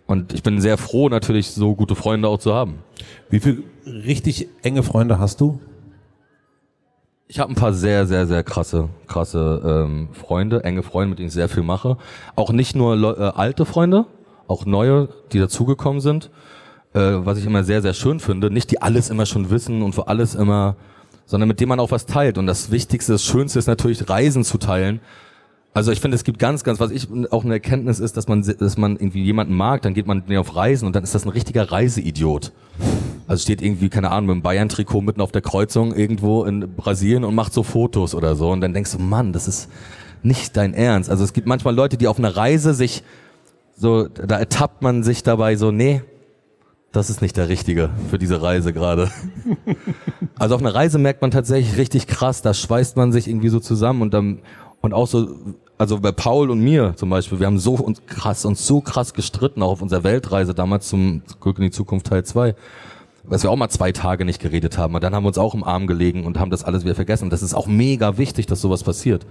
Und 0.07 0.33
ich 0.33 0.43
bin 0.43 0.61
sehr 0.61 0.79
froh, 0.79 1.09
natürlich 1.09 1.53
so 1.53 1.75
gute 1.75 1.95
Freunde 1.95 2.29
auch 2.29 2.39
zu 2.39 2.53
haben. 2.53 2.81
Wie 3.31 3.41
viele 3.41 3.63
richtig 3.87 4.49
enge 4.63 4.83
Freunde 4.83 5.19
hast 5.19 5.41
du? 5.41 5.61
Ich 7.29 7.39
habe 7.39 7.51
ein 7.51 7.55
paar 7.55 7.73
sehr, 7.73 8.07
sehr, 8.07 8.27
sehr 8.27 8.43
krasse, 8.43 8.91
krasse 9.07 9.63
ähm, 9.65 10.09
Freunde, 10.13 10.65
enge 10.65 10.83
Freunde, 10.83 11.11
mit 11.11 11.19
denen 11.19 11.29
ich 11.29 11.35
sehr 11.35 11.49
viel 11.49 11.63
mache. 11.63 11.97
Auch 12.37 12.51
nicht 12.53 12.77
nur 12.77 12.95
äh, 13.19 13.23
alte 13.35 13.65
Freunde, 13.65 14.05
auch 14.49 14.67
neue, 14.67 15.09
die 15.33 15.39
dazugekommen 15.39 16.01
sind. 16.03 16.31
Äh, 16.95 17.25
was 17.25 17.39
ich 17.39 17.47
immer 17.47 17.65
sehr, 17.65 17.81
sehr 17.81 17.95
schön 17.95 18.21
finde. 18.21 18.51
Nicht 18.51 18.71
die 18.71 18.83
alles 18.83 19.09
immer 19.09 19.25
schon 19.25 19.49
wissen 19.49 19.81
und 19.81 19.95
für 19.95 20.09
alles 20.09 20.35
immer, 20.35 20.77
sondern 21.25 21.49
mit 21.49 21.59
dem 21.59 21.71
man 21.71 21.81
auch 21.81 21.91
was 21.91 22.05
teilt. 22.05 22.37
Und 22.37 22.47
das 22.47 22.71
Wichtigste, 22.71 23.13
das 23.13 23.25
Schönste 23.25 23.59
ist 23.59 23.67
natürlich, 23.67 24.11
Reisen 24.11 24.45
zu 24.45 24.59
teilen. 24.59 25.01
Also 25.75 25.91
ich 25.91 26.01
finde, 26.01 26.17
es 26.17 26.25
gibt 26.25 26.39
ganz, 26.39 26.65
ganz, 26.65 26.81
was 26.81 26.91
ich 26.91 27.09
auch 27.31 27.45
eine 27.45 27.55
Erkenntnis 27.55 27.99
ist, 27.99 28.17
dass 28.17 28.29
man, 28.29 28.43
dass 28.43 28.77
man 28.77 28.97
irgendwie 28.97 29.23
jemanden 29.23 29.55
mag, 29.55 29.81
dann 29.83 29.95
geht 29.95 30.07
man 30.07 30.23
auf 30.37 30.55
Reisen 30.55 30.87
und 30.87 30.95
dann 30.95 31.03
ist 31.03 31.15
das 31.15 31.25
ein 31.25 31.31
richtiger 31.31 31.73
Reiseidiot. 31.73 32.53
Also 33.27 33.43
steht 33.43 33.63
irgendwie, 33.63 33.89
keine 33.89 34.11
Ahnung, 34.11 34.27
mit 34.27 34.35
einem 34.35 34.43
Bayern-Trikot 34.43 35.01
mitten 35.01 35.23
auf 35.23 35.33
der 35.33 35.41
Kreuzung 35.41 35.95
irgendwo 35.95 36.45
in 36.45 36.75
Brasilien 36.77 37.25
und 37.25 37.35
macht 37.35 37.55
so 37.55 37.63
Fotos 37.63 38.15
oder 38.15 38.37
so. 38.37 38.51
Und 38.51 38.61
dann 38.61 38.75
denkst 38.75 38.93
du, 38.93 38.99
Mann, 38.99 39.33
das 39.33 39.49
ist 39.49 39.71
nicht 40.23 40.57
dein 40.57 40.75
Ernst. 40.75 41.09
Also 41.09 41.25
es 41.25 41.33
gibt 41.33 41.47
manchmal 41.47 41.75
Leute, 41.75 41.97
die 41.97 42.09
auf 42.09 42.19
einer 42.19 42.37
Reise 42.37 42.75
sich 42.75 43.03
so, 43.75 44.09
da 44.09 44.39
ertappt 44.39 44.83
man 44.83 45.03
sich 45.03 45.23
dabei 45.23 45.57
so, 45.57 45.71
nee, 45.71 46.03
das 46.93 47.09
ist 47.09 47.23
nicht 47.23 47.37
der 47.37 47.49
Richtige 47.49 47.91
für 48.11 48.19
diese 48.19 48.43
Reise 48.43 48.73
gerade. 48.73 49.11
Also 50.39 50.57
auf 50.57 50.61
einer 50.61 50.75
Reise 50.75 50.99
merkt 50.99 51.23
man 51.23 51.31
tatsächlich 51.31 51.77
richtig 51.77 52.09
krass, 52.09 52.43
da 52.43 52.53
schweißt 52.53 52.97
man 52.97 53.13
sich 53.13 53.29
irgendwie 53.29 53.49
so 53.49 53.61
zusammen 53.61 54.03
und 54.03 54.13
dann, 54.13 54.41
und 54.81 54.93
auch 54.93 55.07
so, 55.07 55.37
also 55.83 55.99
bei 55.99 56.13
Paul 56.13 56.51
und 56.51 56.61
mir 56.61 56.95
zum 56.95 57.11
Beispiel, 57.11 57.41
wir 57.41 57.47
haben 57.49 57.59
so 57.59 57.75
uns 57.75 58.07
krass, 58.07 58.45
uns 58.45 58.65
so 58.65 58.81
krass 58.81 59.15
gestritten, 59.15 59.63
auch 59.63 59.73
auf 59.73 59.83
unserer 59.83 60.05
Weltreise 60.05 60.55
damals 60.55 60.87
zum 60.87 61.23
Glück 61.41 61.59
in 61.59 61.65
die 61.65 61.71
Zukunft 61.73 62.07
Teil 62.07 62.25
2 62.25 62.55
dass 63.29 63.45
wir 63.45 63.51
auch 63.53 63.57
mal 63.57 63.69
zwei 63.69 63.93
Tage 63.93 64.25
nicht 64.25 64.41
geredet 64.41 64.79
haben. 64.79 64.97
Und 64.97 65.05
dann 65.05 65.15
haben 65.15 65.23
wir 65.23 65.29
uns 65.29 65.39
auch 65.39 65.55
im 65.55 65.63
Arm 65.63 65.87
gelegen 65.87 66.27
und 66.27 66.41
haben 66.41 66.51
das 66.51 66.65
alles 66.65 66.83
wieder 66.83 66.97
vergessen. 66.97 67.25
Und 67.25 67.33
das 67.33 67.41
ist 67.41 67.55
auch 67.55 67.69
mega 67.69 68.19
wichtig, 68.19 68.47
dass 68.47 68.61
sowas 68.61 68.83
passiert. 68.83 69.27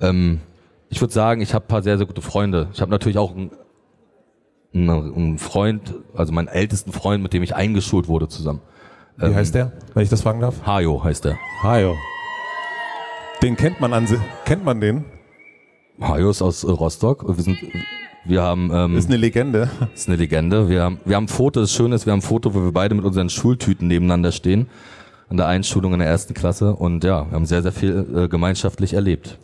Ähm, 0.00 0.40
ich 0.88 1.02
würde 1.02 1.12
sagen, 1.12 1.42
ich 1.42 1.52
habe 1.52 1.66
paar 1.66 1.82
sehr, 1.82 1.98
sehr 1.98 2.06
gute 2.06 2.22
Freunde. 2.22 2.68
Ich 2.72 2.80
habe 2.80 2.90
natürlich 2.90 3.18
auch 3.18 3.34
einen, 3.36 3.50
einen, 4.72 5.38
Freund, 5.38 5.96
also 6.14 6.32
meinen 6.32 6.48
ältesten 6.48 6.92
Freund, 6.92 7.22
mit 7.22 7.34
dem 7.34 7.42
ich 7.42 7.54
eingeschult 7.54 8.08
wurde 8.08 8.26
zusammen. 8.28 8.62
Wie 9.18 9.34
heißt 9.34 9.54
der, 9.54 9.72
wenn 9.92 10.02
ich 10.02 10.08
das 10.08 10.22
fragen 10.22 10.40
darf? 10.40 10.64
Hajo 10.64 11.04
heißt 11.04 11.26
der. 11.26 11.36
Hajo. 11.62 11.94
Den 13.42 13.54
kennt 13.54 13.78
man 13.78 13.92
an 13.92 14.08
kennt 14.46 14.64
man 14.64 14.80
den? 14.80 15.04
Hajo 16.00 16.30
ist 16.30 16.42
aus 16.42 16.64
äh, 16.64 16.70
Rostock. 16.70 17.24
Wir 17.26 17.42
sind, 17.42 17.58
wir 18.24 18.42
haben, 18.42 18.70
ähm, 18.72 18.96
Ist 18.96 19.08
eine 19.08 19.16
Legende. 19.16 19.70
ist 19.94 20.08
eine 20.08 20.16
Legende. 20.16 20.68
Wir 20.68 20.82
haben, 20.82 21.00
wir 21.04 21.16
haben 21.16 21.24
ein 21.24 21.28
Foto, 21.28 21.60
das 21.60 21.72
Schöne 21.72 21.94
ist, 21.94 22.06
wir 22.06 22.12
haben 22.12 22.20
ein 22.20 22.22
Foto, 22.22 22.54
wo 22.54 22.62
wir 22.62 22.72
beide 22.72 22.94
mit 22.94 23.04
unseren 23.04 23.30
Schultüten 23.30 23.88
nebeneinander 23.88 24.32
stehen. 24.32 24.68
An 25.28 25.36
der 25.36 25.46
Einschulung 25.46 25.92
in 25.92 26.00
der 26.00 26.08
ersten 26.08 26.34
Klasse. 26.34 26.74
Und 26.74 27.04
ja, 27.04 27.26
wir 27.30 27.36
haben 27.36 27.46
sehr, 27.46 27.62
sehr 27.62 27.72
viel 27.72 28.06
äh, 28.16 28.28
gemeinschaftlich 28.28 28.94
erlebt. 28.94 29.38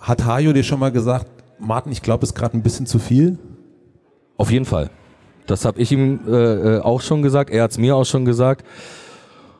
Hat 0.00 0.24
Hajo 0.24 0.52
dir 0.52 0.62
schon 0.62 0.78
mal 0.78 0.92
gesagt, 0.92 1.26
Martin, 1.58 1.92
ich 1.92 2.02
glaube, 2.02 2.24
es 2.24 2.30
ist 2.30 2.34
gerade 2.34 2.56
ein 2.56 2.62
bisschen 2.62 2.86
zu 2.86 2.98
viel? 2.98 3.38
Auf 4.36 4.50
jeden 4.50 4.64
Fall. 4.64 4.90
Das 5.46 5.64
habe 5.64 5.80
ich 5.80 5.90
ihm 5.92 6.20
äh, 6.28 6.76
äh, 6.76 6.80
auch 6.80 7.00
schon 7.00 7.22
gesagt. 7.22 7.50
Er 7.50 7.64
hat's 7.64 7.78
mir 7.78 7.96
auch 7.96 8.04
schon 8.04 8.24
gesagt. 8.24 8.64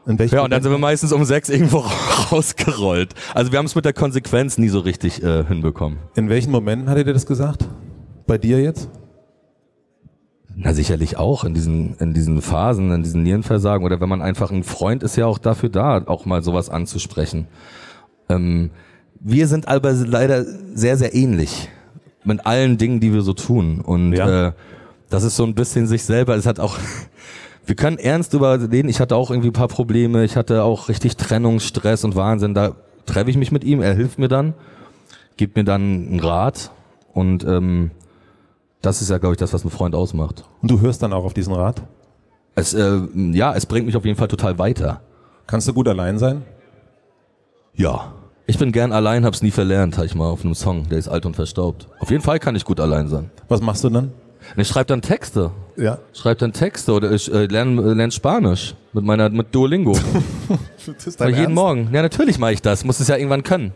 In 0.07 0.19
welchem 0.19 0.35
Ja, 0.35 0.43
und 0.45 0.51
dann 0.51 0.63
sind 0.63 0.73
wir 0.73 0.79
meistens 0.79 1.13
um 1.13 1.25
sechs 1.25 1.49
irgendwo 1.49 1.79
rausgerollt. 2.33 3.15
Also 3.35 3.53
wir 3.53 3.59
haben 3.59 3.67
es 3.67 3.75
mit 3.75 3.85
der 3.85 3.93
Konsequenz 3.93 4.59
nie 4.59 4.69
so 4.69 4.81
richtig 4.81 5.23
äh, 5.23 5.45
hinbekommen. 5.45 5.99
in 6.17 6.29
welchen 6.29 6.51
Momenten 6.51 6.89
hat 6.89 6.97
er 6.99 7.05
dir 7.05 7.13
das 7.13 7.27
gesagt? 7.27 7.69
Bei 8.27 8.39
dir 8.39 8.61
jetzt? 8.61 8.89
Na 10.55 10.75
sicherlich 10.75 11.17
auch 11.17 11.45
in 11.45 11.55
diesen 11.55 11.95
in 11.97 12.13
diesen 12.13 12.43
Phasen, 12.43 12.91
in 12.93 13.03
diesen 13.03 13.23
Nierenversagen 13.23 13.87
oder 13.87 14.01
wenn 14.01 14.09
man 14.09 14.21
einfach 14.21 14.51
ein 14.51 14.65
Freund 14.65 15.03
ist 15.03 15.17
ja 15.17 15.25
auch 15.27 15.39
dafür 15.39 15.71
da, 15.71 16.03
auch 16.07 16.27
mal 16.27 16.43
sowas 16.43 16.69
anzusprechen. 16.69 17.47
Ähm, 18.29 18.71
wir 19.19 19.47
sind 19.47 19.67
aber 19.69 19.93
leider 19.93 20.45
sehr 20.75 20.97
sehr 20.99 21.15
ähnlich 21.15 21.71
mit 22.25 22.45
allen 22.45 22.77
Dingen, 22.77 23.01
die 23.01 23.15
wir 23.15 23.23
so 23.23 23.33
tun 23.33 23.81
und 23.81 24.13
Ja. 24.13 24.49
äh, 24.49 24.53
das 25.09 25.25
ist 25.25 25.37
so 25.37 25.45
ein 25.45 25.55
bisschen 25.55 25.87
sich 25.87 26.05
selber. 26.05 26.37
Es 26.37 26.45
hat 26.47 26.61
auch 26.61 26.77
wir 27.65 27.77
können 27.77 27.99
ernst 27.99 28.35
überreden. 28.35 28.89
Ich 28.89 29.01
hatte 29.01 29.17
auch 29.17 29.31
irgendwie 29.31 29.51
ein 29.51 29.55
paar 29.55 29.69
Probleme. 29.69 30.25
Ich 30.25 30.37
hatte 30.37 30.65
auch 30.65 30.89
richtig 30.89 31.17
Trennungsstress 31.17 32.05
und 32.05 32.17
Wahnsinn. 32.17 32.55
Da 32.55 32.75
treffe 33.07 33.31
ich 33.31 33.37
mich 33.37 33.53
mit 33.53 33.65
ihm. 33.65 33.81
Er 33.81 33.95
hilft 33.95 34.19
mir 34.19 34.29
dann, 34.29 34.55
gibt 35.37 35.57
mir 35.57 35.65
dann 35.65 35.83
einen 35.83 36.21
Rat 36.21 36.71
und 37.13 37.45
ähm, 37.45 37.91
das 38.81 39.01
ist 39.01 39.11
ja, 39.11 39.19
glaube 39.19 39.35
ich, 39.35 39.39
das, 39.39 39.53
was 39.53 39.65
ein 39.65 39.71
Freund 39.71 39.95
ausmacht. 39.95 40.45
Und 40.61 40.71
du 40.71 40.81
hörst 40.81 41.03
dann 41.03 41.13
auch 41.13 41.25
auf 41.25 41.35
diesen 41.35 41.55
Rat? 41.55 41.83
Es, 42.55 42.75
äh, 42.75 43.01
ja, 43.15 43.55
es 43.55 43.67
bringt 43.67 43.87
mich 43.87 43.97
auf 43.97 44.05
jeden 44.05 44.19
Fall 44.19 44.29
total 44.29 44.59
weiter. 44.59 45.01
Kannst 45.47 45.69
du 45.69 45.73
gut 45.73 45.89
allein 45.89 46.19
sein? 46.19 46.43
Ja. 47.75 48.13
Ich 48.47 48.59
bin 48.59 48.73
gern 48.73 48.93
allein, 48.93 49.25
hab's 49.25 49.41
nie 49.41 49.53
verlernt, 49.53 49.97
habe 49.97 50.07
ich 50.07 50.15
mal 50.17 50.29
auf 50.29 50.45
einem 50.45 50.55
Song, 50.55 50.89
der 50.89 50.99
ist 50.99 51.09
alt 51.09 51.25
und 51.25 51.37
verstaubt. 51.37 51.87
Auf 52.01 52.11
jeden 52.11 52.23
Fall 52.23 52.41
kann 52.41 52.57
ich 52.57 52.65
gut 52.65 52.81
allein 52.81 53.09
sein. 53.09 53.31
Was 53.49 53.63
machst 53.63 53.85
du 53.85 53.89
dann? 53.89 54.13
Ich 54.57 54.69
schreibe 54.69 54.87
dann 54.87 55.03
Texte. 55.03 55.51
Ja. 55.77 55.99
Schreibe 56.13 56.37
dann 56.41 56.53
Texte 56.53 56.93
oder 56.93 57.13
ich 57.13 57.33
äh, 57.33 57.47
lerne 57.47 57.81
äh, 57.83 57.95
lern 57.95 58.11
Spanisch 58.11 58.75
mit 58.93 59.05
meiner 59.05 59.29
mit 59.31 59.55
Duolingo. 59.55 59.97
Das 60.85 61.07
ist 61.07 61.21
jeden 61.21 61.55
Morgen. 61.55 61.91
Ja, 61.93 62.03
natürlich 62.03 62.41
mache 62.41 62.55
ich 62.55 62.61
das. 62.61 62.85
Muss 62.85 62.99
es 62.99 63.07
ja 63.07 63.17
irgendwann 63.17 63.45
können. 63.45 63.73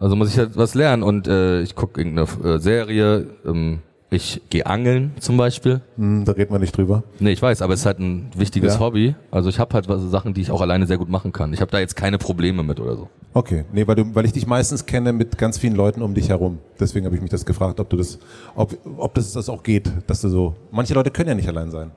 Also 0.00 0.16
muss 0.16 0.32
ich 0.32 0.38
halt 0.38 0.56
was 0.56 0.74
lernen 0.74 1.02
und 1.04 1.28
äh, 1.28 1.60
ich 1.60 1.76
gucke 1.76 2.00
irgendeine 2.00 2.56
äh, 2.56 2.58
Serie, 2.58 3.28
ähm, 3.46 3.80
ich 4.10 4.42
gehe 4.50 4.66
angeln 4.66 5.12
zum 5.20 5.36
Beispiel. 5.36 5.80
Hm, 5.96 6.24
da 6.24 6.32
reden 6.32 6.52
wir 6.52 6.58
nicht 6.58 6.76
drüber. 6.76 7.04
Nee, 7.20 7.30
ich 7.30 7.40
weiß, 7.40 7.62
aber 7.62 7.74
es 7.74 7.80
ist 7.80 7.86
halt 7.86 8.00
ein 8.00 8.30
wichtiges 8.36 8.74
Ja. 8.74 8.80
Hobby. 8.80 9.14
Also 9.30 9.48
ich 9.48 9.58
habe 9.60 9.72
halt 9.74 9.88
was, 9.88 10.02
Sachen, 10.02 10.34
die 10.34 10.40
ich 10.40 10.50
auch 10.50 10.60
alleine 10.60 10.86
sehr 10.86 10.98
gut 10.98 11.08
machen 11.08 11.32
kann. 11.32 11.52
Ich 11.52 11.60
habe 11.60 11.70
da 11.70 11.78
jetzt 11.78 11.94
keine 11.94 12.18
Probleme 12.18 12.62
mit 12.64 12.80
oder 12.80 12.96
so. 12.96 13.08
Okay, 13.32 13.64
nee, 13.72 13.86
weil, 13.86 13.94
du, 13.94 14.14
weil 14.14 14.24
ich 14.24 14.32
dich 14.32 14.46
meistens 14.48 14.84
kenne 14.86 15.12
mit 15.12 15.38
ganz 15.38 15.58
vielen 15.58 15.76
Leuten 15.76 16.02
um 16.02 16.14
dich 16.14 16.28
herum. 16.28 16.58
Deswegen 16.80 17.06
habe 17.06 17.14
ich 17.14 17.22
mich 17.22 17.30
das 17.30 17.46
gefragt, 17.46 17.78
ob 17.78 17.88
du 17.88 17.96
das, 17.96 18.18
ob, 18.56 18.76
ob 18.96 19.14
das, 19.14 19.32
das 19.32 19.48
auch 19.48 19.62
geht, 19.62 19.90
dass 20.08 20.20
du 20.22 20.28
so. 20.28 20.56
Manche 20.72 20.94
Leute 20.94 21.10
können 21.12 21.28
ja 21.28 21.34
nicht 21.36 21.48
allein 21.48 21.70
sein. 21.70 21.92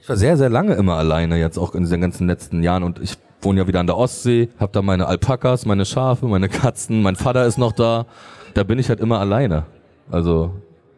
Ich 0.00 0.08
war 0.08 0.16
sehr, 0.16 0.36
sehr 0.36 0.50
lange 0.50 0.74
immer 0.74 0.94
alleine, 0.94 1.38
jetzt 1.38 1.58
auch 1.58 1.76
in 1.76 1.82
diesen 1.84 2.00
ganzen 2.00 2.26
letzten 2.26 2.64
Jahren 2.64 2.82
und 2.82 3.00
ich 3.00 3.16
wohne 3.40 3.60
ja 3.60 3.66
wieder 3.68 3.78
an 3.78 3.86
der 3.86 3.96
Ostsee, 3.96 4.48
habe 4.58 4.72
da 4.72 4.82
meine 4.82 5.06
Alpakas, 5.06 5.64
meine 5.64 5.84
Schafe, 5.84 6.26
meine 6.26 6.48
Katzen, 6.48 7.02
mein 7.02 7.14
Vater 7.14 7.46
ist 7.46 7.58
noch 7.58 7.70
da. 7.72 8.06
Da 8.54 8.64
bin 8.64 8.80
ich 8.80 8.88
halt 8.88 8.98
immer 8.98 9.20
alleine. 9.20 9.64
Also 10.10 10.50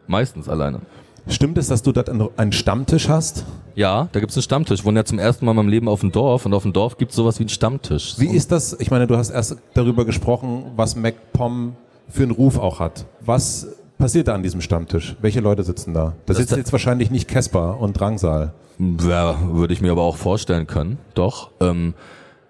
meistens 0.07 0.47
alleine. 0.49 0.79
Stimmt 1.27 1.57
es, 1.57 1.67
dass 1.67 1.81
du 1.81 1.91
dort 1.91 2.09
einen- 2.09 2.51
Stammtisch 2.51 3.09
hast? 3.09 3.45
Ja, 3.73 4.09
da 4.11 4.19
gibt's 4.19 4.35
einen 4.37 4.43
Stammtisch. 4.43 4.79
Ich 4.81 4.85
wohne 4.85 4.99
ja 4.99 5.05
zum 5.05 5.17
ersten 5.17 5.45
Mal 5.45 5.51
in 5.51 5.55
meinem 5.57 5.69
Leben 5.69 5.87
auf 5.89 6.01
dem 6.01 6.11
Dorf 6.11 6.45
und 6.45 6.53
auf 6.53 6.63
dem 6.63 6.71
Dorf 6.73 6.97
gibt's 6.97 7.15
sowas 7.15 7.39
wie 7.39 7.43
einen 7.43 7.49
Stammtisch. 7.49 8.15
Wie 8.19 8.27
ist 8.27 8.51
das? 8.51 8.75
Ich 8.79 8.91
meine, 8.91 9.07
du 9.07 9.17
hast 9.17 9.31
erst 9.31 9.57
darüber 9.73 10.05
gesprochen, 10.05 10.65
was 10.75 10.95
MacPom 10.95 11.75
für 12.09 12.23
einen 12.23 12.31
Ruf 12.31 12.59
auch 12.59 12.79
hat. 12.79 13.05
Was 13.21 13.67
passiert 13.97 14.27
da 14.27 14.35
an 14.35 14.43
diesem 14.43 14.61
Stammtisch? 14.61 15.15
Welche 15.21 15.39
Leute 15.39 15.63
sitzen 15.63 15.93
da? 15.95 16.05
Da 16.09 16.13
Das 16.27 16.37
sitzt 16.37 16.51
ist- 16.51 16.57
jetzt 16.59 16.71
wahrscheinlich 16.71 17.09
nicht 17.09 17.27
Casper 17.27 17.79
und 17.79 17.99
Drangsal. 17.99 18.53
Ja, 18.77 19.35
würde 19.51 19.73
ich 19.73 19.81
mir 19.81 19.91
aber 19.93 20.03
auch 20.03 20.17
vorstellen 20.17 20.67
können. 20.67 20.99
Doch. 21.15 21.49
Ähm, 21.59 21.95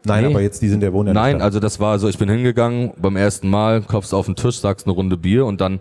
Nein, 0.08 0.26
Nee. 0.26 0.30
aber 0.32 0.42
jetzt, 0.42 0.62
die 0.62 0.68
sind 0.70 0.82
der 0.82 0.94
Wohner 0.94 1.14
Nein, 1.14 1.42
also 1.42 1.60
das 1.60 1.80
war 1.80 1.98
so, 1.98 2.08
ich 2.08 2.20
bin 2.20 2.30
hingegangen 2.30 2.92
beim 2.98 3.16
ersten 3.16 3.50
Mal, 3.50 3.82
klopfst 3.82 4.14
auf 4.14 4.28
den 4.28 4.36
Tisch, 4.36 4.60
sagst 4.60 4.86
eine 4.86 4.94
Runde 4.94 5.18
Bier 5.18 5.48
und 5.48 5.62
dann, 5.62 5.80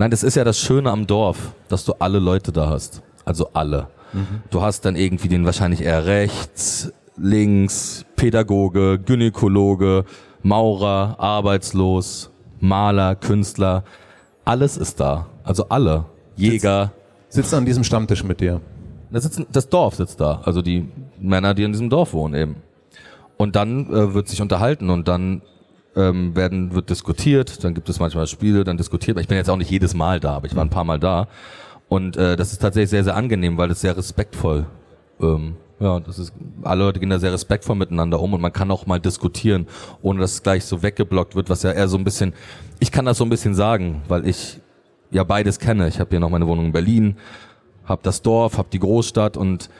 nein, 0.00 0.10
das 0.10 0.22
ist 0.22 0.34
ja 0.34 0.44
das 0.44 0.58
Schöne 0.58 0.90
am 0.90 1.06
Dorf, 1.06 1.52
dass 1.68 1.84
du 1.84 1.92
alle 1.98 2.18
Leute 2.18 2.52
da 2.52 2.68
hast. 2.68 3.02
Also 3.24 3.50
alle. 3.52 3.88
Du 4.50 4.62
hast 4.62 4.84
dann 4.84 4.96
irgendwie 4.96 5.28
den 5.28 5.44
wahrscheinlich 5.44 5.82
eher 5.82 6.06
rechts, 6.06 6.92
links, 7.16 8.04
Pädagoge, 8.16 8.98
Gynäkologe, 8.98 10.04
Maurer, 10.42 11.14
arbeitslos, 11.18 12.30
Maler, 12.58 13.14
Künstler. 13.14 13.84
Alles 14.44 14.76
ist 14.76 14.98
da. 14.98 15.26
Also 15.44 15.68
alle. 15.68 16.06
Jäger. 16.34 16.92
Sitzen 17.28 17.56
an 17.56 17.66
diesem 17.66 17.84
Stammtisch 17.84 18.24
mit 18.24 18.40
dir. 18.40 18.60
Da 19.10 19.20
sitzen, 19.20 19.46
das 19.52 19.68
Dorf 19.68 19.94
sitzt 19.96 20.20
da. 20.20 20.40
Also 20.44 20.62
die 20.62 20.88
Männer, 21.20 21.54
die 21.54 21.62
in 21.62 21.72
diesem 21.72 21.90
Dorf 21.90 22.14
wohnen 22.14 22.34
eben. 22.34 22.56
Und 23.36 23.54
dann 23.54 23.86
äh, 23.90 24.14
wird 24.14 24.28
sich 24.28 24.42
unterhalten 24.42 24.90
und 24.90 25.08
dann 25.08 25.42
ähm, 25.96 26.36
werden, 26.36 26.74
wird 26.74 26.90
diskutiert, 26.90 27.64
dann 27.64 27.74
gibt 27.74 27.88
es 27.88 27.98
manchmal 28.00 28.26
Spiele, 28.26 28.64
dann 28.64 28.76
diskutiert 28.76 29.16
man. 29.16 29.22
Ich 29.22 29.28
bin 29.28 29.36
jetzt 29.36 29.50
auch 29.50 29.56
nicht 29.56 29.70
jedes 29.70 29.94
Mal 29.94 30.20
da, 30.20 30.34
aber 30.34 30.46
ich 30.46 30.54
war 30.54 30.64
ein 30.64 30.70
paar 30.70 30.84
Mal 30.84 30.98
da. 30.98 31.28
Und 31.88 32.16
äh, 32.16 32.36
das 32.36 32.52
ist 32.52 32.60
tatsächlich 32.60 32.90
sehr, 32.90 33.04
sehr 33.04 33.16
angenehm, 33.16 33.58
weil 33.58 33.70
es 33.70 33.80
sehr 33.80 33.96
respektvoll 33.96 34.66
ähm, 35.20 35.56
ja, 35.78 35.98
das 35.98 36.18
ist, 36.18 36.32
alle 36.62 36.84
Leute 36.84 37.00
gehen 37.00 37.10
da 37.10 37.18
sehr 37.18 37.32
respektvoll 37.32 37.76
miteinander 37.76 38.20
um 38.20 38.34
und 38.34 38.40
man 38.40 38.52
kann 38.52 38.70
auch 38.70 38.86
mal 38.86 39.00
diskutieren, 39.00 39.66
ohne 40.02 40.20
dass 40.20 40.34
es 40.34 40.42
gleich 40.42 40.64
so 40.64 40.82
weggeblockt 40.82 41.34
wird, 41.34 41.48
was 41.48 41.62
ja 41.62 41.72
eher 41.72 41.88
so 41.88 41.96
ein 41.96 42.04
bisschen, 42.04 42.34
ich 42.80 42.92
kann 42.92 43.06
das 43.06 43.16
so 43.18 43.24
ein 43.24 43.30
bisschen 43.30 43.54
sagen, 43.54 44.02
weil 44.08 44.26
ich 44.28 44.60
ja 45.10 45.24
beides 45.24 45.58
kenne. 45.58 45.88
Ich 45.88 45.98
habe 45.98 46.10
hier 46.10 46.20
noch 46.20 46.28
meine 46.28 46.46
Wohnung 46.46 46.66
in 46.66 46.72
Berlin, 46.72 47.16
habe 47.84 48.02
das 48.04 48.20
Dorf, 48.20 48.58
habe 48.58 48.68
die 48.70 48.78
Großstadt 48.78 49.38
und 49.38 49.70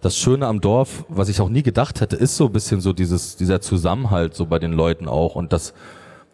das 0.00 0.16
Schöne 0.16 0.46
am 0.46 0.60
Dorf, 0.60 1.04
was 1.08 1.28
ich 1.28 1.40
auch 1.40 1.48
nie 1.48 1.62
gedacht 1.62 2.00
hätte, 2.00 2.16
ist 2.16 2.36
so 2.36 2.46
ein 2.46 2.52
bisschen 2.52 2.80
so 2.80 2.92
dieses, 2.92 3.36
dieser 3.36 3.60
Zusammenhalt 3.60 4.34
so 4.34 4.46
bei 4.46 4.58
den 4.58 4.72
Leuten 4.72 5.08
auch 5.08 5.34
und 5.34 5.52
das, 5.52 5.74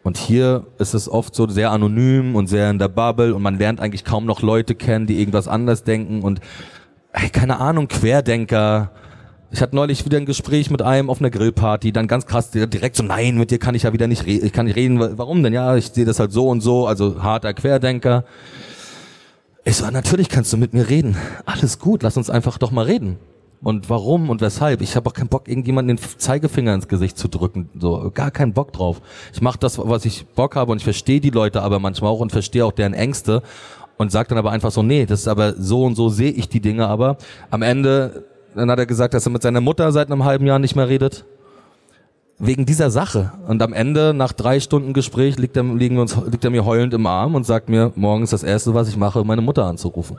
und 0.03 0.19
hier 0.19 0.67
ist 0.79 0.93
es 0.93 1.09
oft 1.09 1.35
so 1.35 1.49
sehr 1.49 1.71
anonym 1.71 2.37
und 2.37 2.47
sehr 2.47 2.69
in 2.69 2.79
der 2.79 2.89
Bubble 2.89 3.35
und 3.35 3.41
man 3.43 3.59
lernt 3.59 3.81
eigentlich 3.81 4.05
kaum 4.05 4.27
noch 4.27 4.43
Leute 4.43 4.75
kennen, 4.75 5.07
die 5.07 5.19
irgendwas 5.19 5.49
anders 5.49 5.83
denken 5.83 6.21
und 6.23 6.41
ey, 7.13 7.31
keine 7.31 7.59
Ahnung, 7.59 7.89
Querdenker. 7.89 8.91
Ich 9.51 9.63
hatte 9.63 9.77
neulich 9.77 10.05
wieder 10.05 10.19
ein 10.19 10.27
Gespräch 10.27 10.69
mit 10.71 10.83
einem 10.83 11.09
auf 11.09 11.21
einer 11.21 11.31
Grillparty, 11.31 11.93
dann 11.93 12.09
ganz 12.09 12.27
krass 12.27 12.51
direkt 12.51 12.97
so, 12.97 13.03
nein, 13.05 13.39
mit 13.39 13.51
dir 13.51 13.59
kann 13.59 13.75
ich 13.75 13.85
ja 13.85 13.93
wieder 13.93 14.09
nicht 14.09 14.27
reden, 14.27 14.45
ich 14.45 14.53
kann 14.53 14.67
nicht 14.67 14.77
reden, 14.77 14.99
wa- 15.01 15.13
warum 15.17 15.43
denn? 15.43 15.53
Ja, 15.55 15.77
ich 15.77 15.87
sehe 15.87 16.05
das 16.05 16.19
halt 16.21 16.33
so 16.33 16.49
und 16.49 16.61
so, 16.61 16.87
also 16.87 17.23
harter 17.23 17.55
Querdenker. 17.55 18.25
Ich 19.65 19.77
so, 19.77 19.89
natürlich 19.91 20.29
kannst 20.29 20.53
du 20.53 20.57
mit 20.59 20.75
mir 20.75 20.91
reden. 20.91 21.17
Alles 21.47 21.79
gut, 21.79 22.03
lass 22.03 22.17
uns 22.19 22.29
einfach 22.29 22.59
doch 22.59 22.71
mal 22.73 22.85
reden. 22.85 23.17
Und 23.65 23.89
warum 23.89 24.29
und 24.29 24.43
weshalb? 24.43 24.83
Ich 24.83 24.95
habe 24.95 25.09
auch 25.09 25.15
keinen 25.15 25.29
Bock, 25.29 25.49
irgendjemanden 25.49 25.97
den 25.97 26.19
Zeigefinger 26.19 26.75
ins 26.75 26.87
Gesicht 26.87 27.17
zu 27.17 27.29
drücken. 27.29 27.71
So, 27.81 28.11
gar 28.13 28.31
keinen 28.31 28.53
Bock 28.53 28.75
drauf. 28.75 29.01
Ich 29.33 29.41
mache 29.41 29.59
das, 29.59 29.79
was 29.79 30.05
ich 30.05 30.27
Bock 30.27 30.55
habe 30.55 30.71
und 30.71 30.79
ich 30.79 30.85
verstehe 30.85 31.19
die 31.19 31.31
Leute 31.31 31.63
aber 31.63 31.79
manchmal 31.79 32.11
auch 32.11 32.21
und 32.21 32.31
verstehe 32.31 32.65
auch 32.67 32.73
deren 32.73 32.93
Ängste 32.93 33.43
und 33.97 34.13
sage 34.13 34.29
dann 34.29 34.39
aber 34.39 34.51
einfach 34.51 34.71
so, 34.71 34.83
nee, 34.83 35.07
das 35.07 35.21
ist 35.21 35.29
aber 35.29 35.55
so 35.55 35.83
und 35.85 35.95
so 35.95 36.11
sehe 36.11 36.31
ich 36.31 36.51
die 36.51 36.61
Dinge 36.61 36.87
aber. 36.87 37.17
Am 37.51 37.63
Ende, 37.63 38.25
dann 38.55 38.71
hat 38.71 38.79
er 38.79 38.85
gesagt, 38.85 39.15
dass 39.15 39.27
er 39.27 39.33
mit 39.33 39.41
seiner 39.41 39.63
Mutter 39.63 39.91
seit 39.93 40.11
einem 40.11 40.25
halben 40.25 40.47
Jahr 40.47 40.59
nicht 40.59 40.77
mehr 40.77 40.91
redet. 40.91 41.25
Wegen 42.39 42.67
dieser 42.67 42.91
Sache. 42.91 43.33
Und 43.49 43.63
am 43.63 43.73
Ende, 43.73 44.13
nach 44.13 44.33
drei 44.33 44.61
Stunden 44.61 44.93
Gespräch, 44.93 45.39
liegt 45.39 45.57
er, 45.57 45.63
liegen 45.63 45.95
wir 45.95 46.03
uns, 46.03 46.19
liegt 46.31 46.45
er 46.45 46.51
mir 46.51 46.67
heulend 46.67 46.93
im 46.93 47.07
Arm 47.07 47.35
und 47.35 47.47
sagt 47.47 47.71
mir, 47.71 47.93
morgen 47.95 48.25
ist 48.25 48.35
das 48.35 48.43
Erste, 48.43 48.75
was 48.75 48.89
ich 48.89 48.99
mache, 48.99 49.25
meine 49.25 49.41
Mutter 49.41 49.65
anzurufen. 49.65 50.19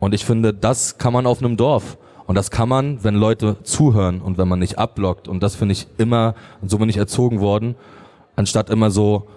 Und 0.00 0.12
ich 0.12 0.26
finde, 0.26 0.52
das 0.52 0.98
kann 0.98 1.14
man 1.14 1.26
auf 1.26 1.38
einem 1.38 1.56
Dorf. 1.56 1.96
Und 2.28 2.34
das 2.34 2.50
kann 2.50 2.68
man, 2.68 3.02
wenn 3.02 3.14
Leute 3.14 3.56
zuhören 3.62 4.20
und 4.20 4.36
wenn 4.36 4.48
man 4.48 4.58
nicht 4.58 4.78
abblockt. 4.78 5.28
Und 5.28 5.42
das 5.42 5.56
finde 5.56 5.72
ich 5.72 5.86
immer, 5.96 6.34
und 6.60 6.70
so 6.70 6.76
bin 6.76 6.90
ich 6.90 6.98
erzogen 6.98 7.40
worden, 7.40 7.74
anstatt 8.36 8.68
immer 8.68 8.90
so 8.90 9.28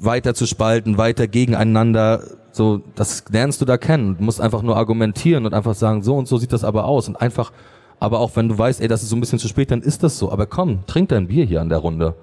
weiter 0.00 0.32
zu 0.32 0.46
spalten, 0.46 0.96
weiter 0.96 1.28
gegeneinander, 1.28 2.22
so, 2.52 2.80
das 2.94 3.26
lernst 3.28 3.60
du 3.60 3.66
da 3.66 3.76
kennen. 3.76 4.16
Du 4.16 4.24
musst 4.24 4.40
einfach 4.40 4.62
nur 4.62 4.78
argumentieren 4.78 5.44
und 5.44 5.52
einfach 5.52 5.74
sagen, 5.74 6.02
so 6.02 6.16
und 6.16 6.26
so 6.26 6.38
sieht 6.38 6.54
das 6.54 6.64
aber 6.64 6.86
aus. 6.86 7.06
Und 7.06 7.16
einfach, 7.16 7.52
aber 8.00 8.20
auch 8.20 8.34
wenn 8.34 8.48
du 8.48 8.56
weißt, 8.56 8.80
ey, 8.80 8.88
das 8.88 9.02
ist 9.02 9.10
so 9.10 9.16
ein 9.16 9.20
bisschen 9.20 9.38
zu 9.38 9.46
spät, 9.46 9.70
dann 9.70 9.82
ist 9.82 10.02
das 10.02 10.18
so. 10.18 10.32
Aber 10.32 10.46
komm, 10.46 10.86
trink 10.86 11.10
dein 11.10 11.28
Bier 11.28 11.44
hier 11.44 11.60
an 11.60 11.68
der 11.68 11.78
Runde. 11.78 12.14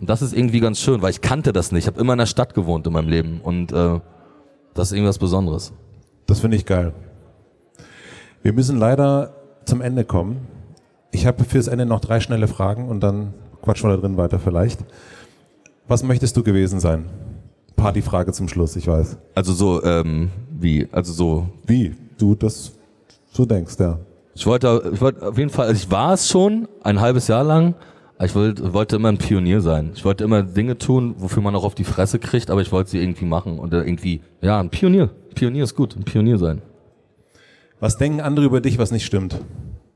Und 0.00 0.08
das 0.08 0.22
ist 0.22 0.32
irgendwie 0.32 0.60
ganz 0.60 0.80
schön, 0.80 1.02
weil 1.02 1.10
ich 1.10 1.20
kannte 1.20 1.52
das 1.52 1.70
nicht. 1.70 1.84
Ich 1.84 1.86
habe 1.86 2.00
immer 2.00 2.14
in 2.14 2.18
der 2.18 2.24
Stadt 2.24 2.54
gewohnt 2.54 2.86
in 2.86 2.94
meinem 2.94 3.10
Leben. 3.10 3.42
Und 3.42 3.72
äh, 3.72 4.00
das 4.72 4.88
ist 4.88 4.92
irgendwas 4.92 5.18
Besonderes. 5.18 5.74
Das 6.24 6.40
finde 6.40 6.56
ich 6.56 6.64
geil. 6.64 6.94
Wir 8.42 8.52
müssen 8.52 8.78
leider 8.78 9.34
zum 9.64 9.80
Ende 9.80 10.04
kommen. 10.04 10.46
Ich 11.10 11.26
habe 11.26 11.44
fürs 11.44 11.68
Ende 11.68 11.86
noch 11.86 12.00
drei 12.00 12.20
schnelle 12.20 12.48
Fragen 12.48 12.88
und 12.88 13.00
dann 13.00 13.34
quatschen 13.62 13.88
wir 13.90 13.96
da 13.96 14.00
drin 14.00 14.16
weiter 14.16 14.38
vielleicht. 14.38 14.80
Was 15.88 16.02
möchtest 16.02 16.36
du 16.36 16.42
gewesen 16.42 16.80
sein? 16.80 17.06
Partyfrage 17.76 18.32
zum 18.32 18.48
Schluss, 18.48 18.76
ich 18.76 18.86
weiß. 18.86 19.16
Also 19.34 19.52
so, 19.52 19.82
ähm, 19.82 20.30
wie, 20.50 20.88
also 20.92 21.12
so, 21.12 21.48
Wie? 21.66 21.94
Du 22.18 22.34
das 22.34 22.72
so 23.30 23.44
denkst, 23.46 23.76
ja. 23.78 23.98
ich 24.34 24.44
wollte, 24.44 24.90
ich 24.92 25.00
wollte 25.00 25.28
auf 25.28 25.38
jeden 25.38 25.50
Fall, 25.50 25.68
also 25.68 25.80
ich 25.80 25.90
war 25.90 26.14
es 26.14 26.28
schon, 26.28 26.66
ein 26.82 27.00
halbes 27.00 27.28
Jahr 27.28 27.44
lang, 27.44 27.74
ich 28.20 28.34
wollte, 28.34 28.74
wollte 28.74 28.96
immer 28.96 29.08
ein 29.10 29.18
Pionier 29.18 29.60
sein. 29.60 29.92
Ich 29.94 30.04
wollte 30.04 30.24
immer 30.24 30.42
Dinge 30.42 30.76
tun, 30.76 31.14
wofür 31.18 31.40
man 31.40 31.54
auch 31.54 31.62
auf 31.62 31.76
die 31.76 31.84
Fresse 31.84 32.18
kriegt, 32.18 32.50
aber 32.50 32.60
ich 32.60 32.72
wollte 32.72 32.90
sie 32.90 32.98
irgendwie 32.98 33.24
machen 33.24 33.60
und 33.60 33.72
äh, 33.72 33.78
irgendwie, 33.78 34.20
ja, 34.40 34.58
ein 34.58 34.70
Pionier. 34.70 35.10
Pionier 35.34 35.62
ist 35.62 35.76
gut, 35.76 35.94
ein 35.96 36.02
Pionier 36.02 36.38
sein. 36.38 36.60
Was 37.80 37.96
denken 37.96 38.20
andere 38.20 38.44
über 38.44 38.60
dich, 38.60 38.76
was 38.78 38.90
nicht 38.90 39.06
stimmt? 39.06 39.40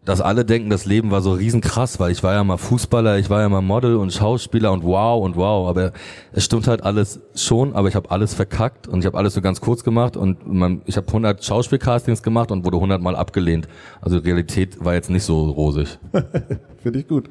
Dass 0.04 0.20
alle 0.20 0.44
denken, 0.44 0.70
das 0.70 0.84
Leben 0.84 1.10
war 1.10 1.20
so 1.20 1.32
riesenkrass, 1.32 1.98
weil 1.98 2.12
ich 2.12 2.22
war 2.22 2.32
ja 2.32 2.44
mal 2.44 2.56
Fußballer, 2.56 3.18
ich 3.18 3.28
war 3.28 3.40
ja 3.40 3.48
mal 3.48 3.60
Model 3.60 3.96
und 3.96 4.12
Schauspieler 4.12 4.72
und 4.72 4.84
wow 4.84 5.24
und 5.24 5.36
wow, 5.36 5.68
aber 5.68 5.92
es 6.32 6.44
stimmt 6.44 6.68
halt 6.68 6.82
alles 6.82 7.20
schon, 7.34 7.74
aber 7.74 7.88
ich 7.88 7.96
habe 7.96 8.10
alles 8.10 8.34
verkackt 8.34 8.86
und 8.86 9.00
ich 9.00 9.06
habe 9.06 9.18
alles 9.18 9.34
so 9.34 9.40
ganz 9.40 9.60
kurz 9.60 9.82
gemacht 9.82 10.16
und 10.16 10.46
man, 10.46 10.82
ich 10.86 10.96
habe 10.96 11.08
100 11.08 11.44
Schauspielcastings 11.44 12.22
gemacht 12.22 12.52
und 12.52 12.64
wurde 12.64 12.76
100 12.76 13.00
Mal 13.00 13.16
abgelehnt. 13.16 13.68
Also 14.00 14.20
die 14.20 14.28
Realität 14.28 14.84
war 14.84 14.94
jetzt 14.94 15.10
nicht 15.10 15.24
so 15.24 15.50
rosig. 15.50 15.98
Finde 16.82 17.00
ich 17.00 17.08
gut. 17.08 17.28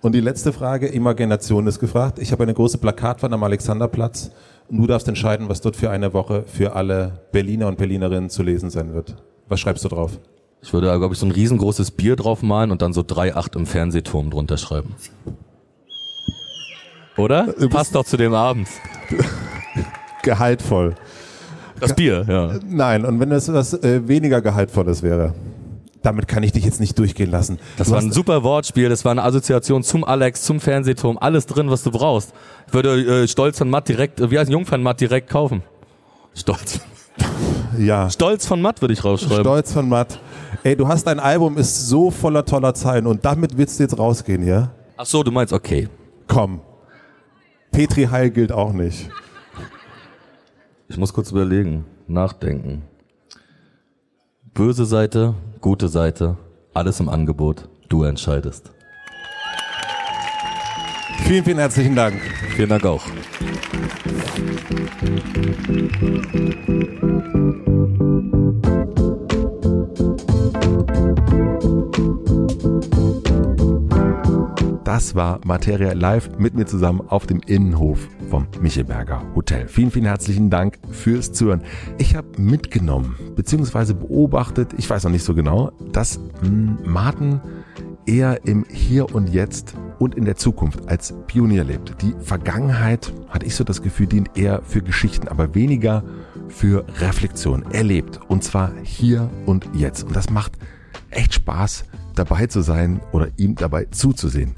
Und 0.00 0.14
die 0.14 0.20
letzte 0.20 0.52
Frage, 0.54 0.88
Imagination 0.88 1.66
ist 1.66 1.78
gefragt. 1.78 2.18
Ich 2.18 2.32
habe 2.32 2.42
eine 2.42 2.54
große 2.54 2.78
Plakatwand 2.78 3.32
am 3.32 3.42
Alexanderplatz 3.42 4.30
und 4.68 4.78
du 4.78 4.86
darfst 4.86 5.08
entscheiden, 5.08 5.48
was 5.50 5.60
dort 5.60 5.76
für 5.76 5.90
eine 5.90 6.12
Woche 6.14 6.44
für 6.46 6.74
alle 6.74 7.20
Berliner 7.32 7.68
und 7.68 7.78
Berlinerinnen 7.78 8.30
zu 8.30 8.42
lesen 8.42 8.68
sein 8.68 8.94
wird. 8.94 9.16
Was 9.48 9.60
schreibst 9.60 9.84
du 9.84 9.88
drauf? 9.88 10.18
Ich 10.62 10.72
würde 10.72 10.86
da, 10.86 10.96
glaube 10.96 11.14
ich, 11.14 11.20
so 11.20 11.26
ein 11.26 11.32
riesengroßes 11.32 11.90
Bier 11.90 12.16
drauf 12.16 12.42
malen 12.42 12.70
und 12.70 12.80
dann 12.80 12.92
so 12.92 13.02
3,8 13.02 13.56
im 13.56 13.66
Fernsehturm 13.66 14.30
drunter 14.30 14.56
schreiben. 14.56 14.94
Oder? 17.16 17.54
Passt 17.68 17.94
doch 17.94 18.04
zu 18.04 18.16
dem 18.16 18.34
Abend. 18.34 18.68
Gehaltvoll. 20.22 20.94
Das 21.80 21.94
Bier, 21.94 22.24
ja. 22.26 22.58
Nein, 22.66 23.04
und 23.04 23.20
wenn 23.20 23.30
es 23.32 23.52
was 23.52 23.74
äh, 23.74 24.08
weniger 24.08 24.40
Gehaltvolles 24.40 25.02
wäre, 25.02 25.34
damit 26.02 26.28
kann 26.28 26.42
ich 26.42 26.52
dich 26.52 26.64
jetzt 26.64 26.80
nicht 26.80 26.98
durchgehen 26.98 27.30
lassen. 27.30 27.58
Das 27.76 27.88
Du 27.88 27.94
war 27.94 28.00
ein 28.00 28.12
super 28.12 28.42
Wortspiel, 28.42 28.88
das 28.88 29.04
war 29.04 29.12
eine 29.12 29.22
Assoziation 29.22 29.82
zum 29.82 30.04
Alex, 30.04 30.42
zum 30.42 30.60
Fernsehturm, 30.60 31.18
alles 31.18 31.46
drin, 31.46 31.70
was 31.70 31.82
du 31.82 31.90
brauchst. 31.90 32.32
Ich 32.68 32.74
würde 32.74 33.22
äh, 33.24 33.28
Stolz 33.28 33.58
von 33.58 33.68
Matt 33.68 33.88
direkt, 33.88 34.20
äh, 34.20 34.30
wie 34.30 34.38
heißt 34.38 34.50
Jungfern 34.50 34.82
Matt 34.82 35.00
direkt 35.00 35.28
kaufen. 35.28 35.62
Stolz. 36.34 36.80
Ja, 37.78 38.08
Stolz 38.08 38.46
von 38.46 38.62
Matt 38.62 38.80
würde 38.80 38.94
ich 38.94 39.04
rausschreiben. 39.04 39.40
Stolz 39.40 39.72
von 39.72 39.88
Matt. 39.88 40.20
Ey, 40.62 40.76
du 40.76 40.86
hast 40.86 41.06
dein 41.06 41.18
Album, 41.20 41.58
ist 41.58 41.88
so 41.88 42.10
voller 42.10 42.44
toller 42.44 42.74
Zeilen 42.74 43.06
und 43.06 43.24
damit 43.24 43.56
willst 43.56 43.78
du 43.78 43.82
jetzt 43.82 43.98
rausgehen, 43.98 44.46
ja? 44.46 44.70
Ach 44.96 45.06
so, 45.06 45.22
du 45.22 45.30
meinst, 45.30 45.52
okay. 45.52 45.88
Komm. 46.28 46.60
Petri 47.72 48.04
Heil 48.04 48.30
gilt 48.30 48.52
auch 48.52 48.72
nicht. 48.72 49.10
Ich 50.88 50.96
muss 50.96 51.12
kurz 51.12 51.32
überlegen, 51.32 51.84
nachdenken. 52.06 52.82
Böse 54.54 54.84
Seite, 54.84 55.34
gute 55.60 55.88
Seite, 55.88 56.36
alles 56.72 57.00
im 57.00 57.08
Angebot. 57.08 57.68
Du 57.88 58.04
entscheidest. 58.04 58.70
Vielen, 61.24 61.44
vielen 61.44 61.58
herzlichen 61.58 61.96
Dank. 61.96 62.20
Vielen 62.54 62.68
Dank 62.68 62.84
auch. 62.84 63.02
Das 74.84 75.16
war 75.16 75.40
Materia 75.44 75.92
live 75.92 76.30
mit 76.38 76.54
mir 76.54 76.66
zusammen 76.66 77.00
auf 77.08 77.26
dem 77.26 77.40
Innenhof 77.46 78.08
vom 78.30 78.46
Michelberger 78.60 79.22
Hotel. 79.34 79.66
Vielen, 79.66 79.90
vielen 79.90 80.04
herzlichen 80.04 80.50
Dank 80.50 80.78
fürs 80.90 81.32
Zuhören. 81.32 81.62
Ich 81.98 82.14
habe 82.14 82.28
mitgenommen 82.40 83.16
bzw. 83.34 83.94
beobachtet, 83.94 84.72
ich 84.78 84.88
weiß 84.88 85.04
noch 85.04 85.10
nicht 85.10 85.24
so 85.24 85.34
genau, 85.34 85.72
dass 85.92 86.20
hm, 86.42 86.78
Martin 86.84 87.40
eher 88.06 88.44
im 88.44 88.64
Hier 88.68 89.14
und 89.14 89.28
Jetzt 89.28 89.74
und 89.98 90.14
in 90.14 90.24
der 90.24 90.36
Zukunft 90.36 90.88
als 90.88 91.14
Pionier 91.26 91.64
lebt. 91.64 92.00
Die 92.02 92.14
Vergangenheit, 92.20 93.12
hatte 93.28 93.46
ich 93.46 93.54
so 93.54 93.64
das 93.64 93.82
Gefühl, 93.82 94.06
dient 94.06 94.36
eher 94.36 94.62
für 94.62 94.82
Geschichten, 94.82 95.28
aber 95.28 95.54
weniger 95.54 96.04
für 96.48 96.84
Reflexion. 97.00 97.64
Er 97.72 97.84
lebt 97.84 98.20
und 98.28 98.44
zwar 98.44 98.72
hier 98.82 99.30
und 99.46 99.68
jetzt. 99.74 100.04
Und 100.04 100.14
das 100.14 100.30
macht 100.30 100.52
echt 101.10 101.34
Spaß, 101.34 101.84
dabei 102.14 102.46
zu 102.46 102.60
sein 102.60 103.00
oder 103.12 103.28
ihm 103.36 103.54
dabei 103.54 103.86
zuzusehen. 103.86 104.54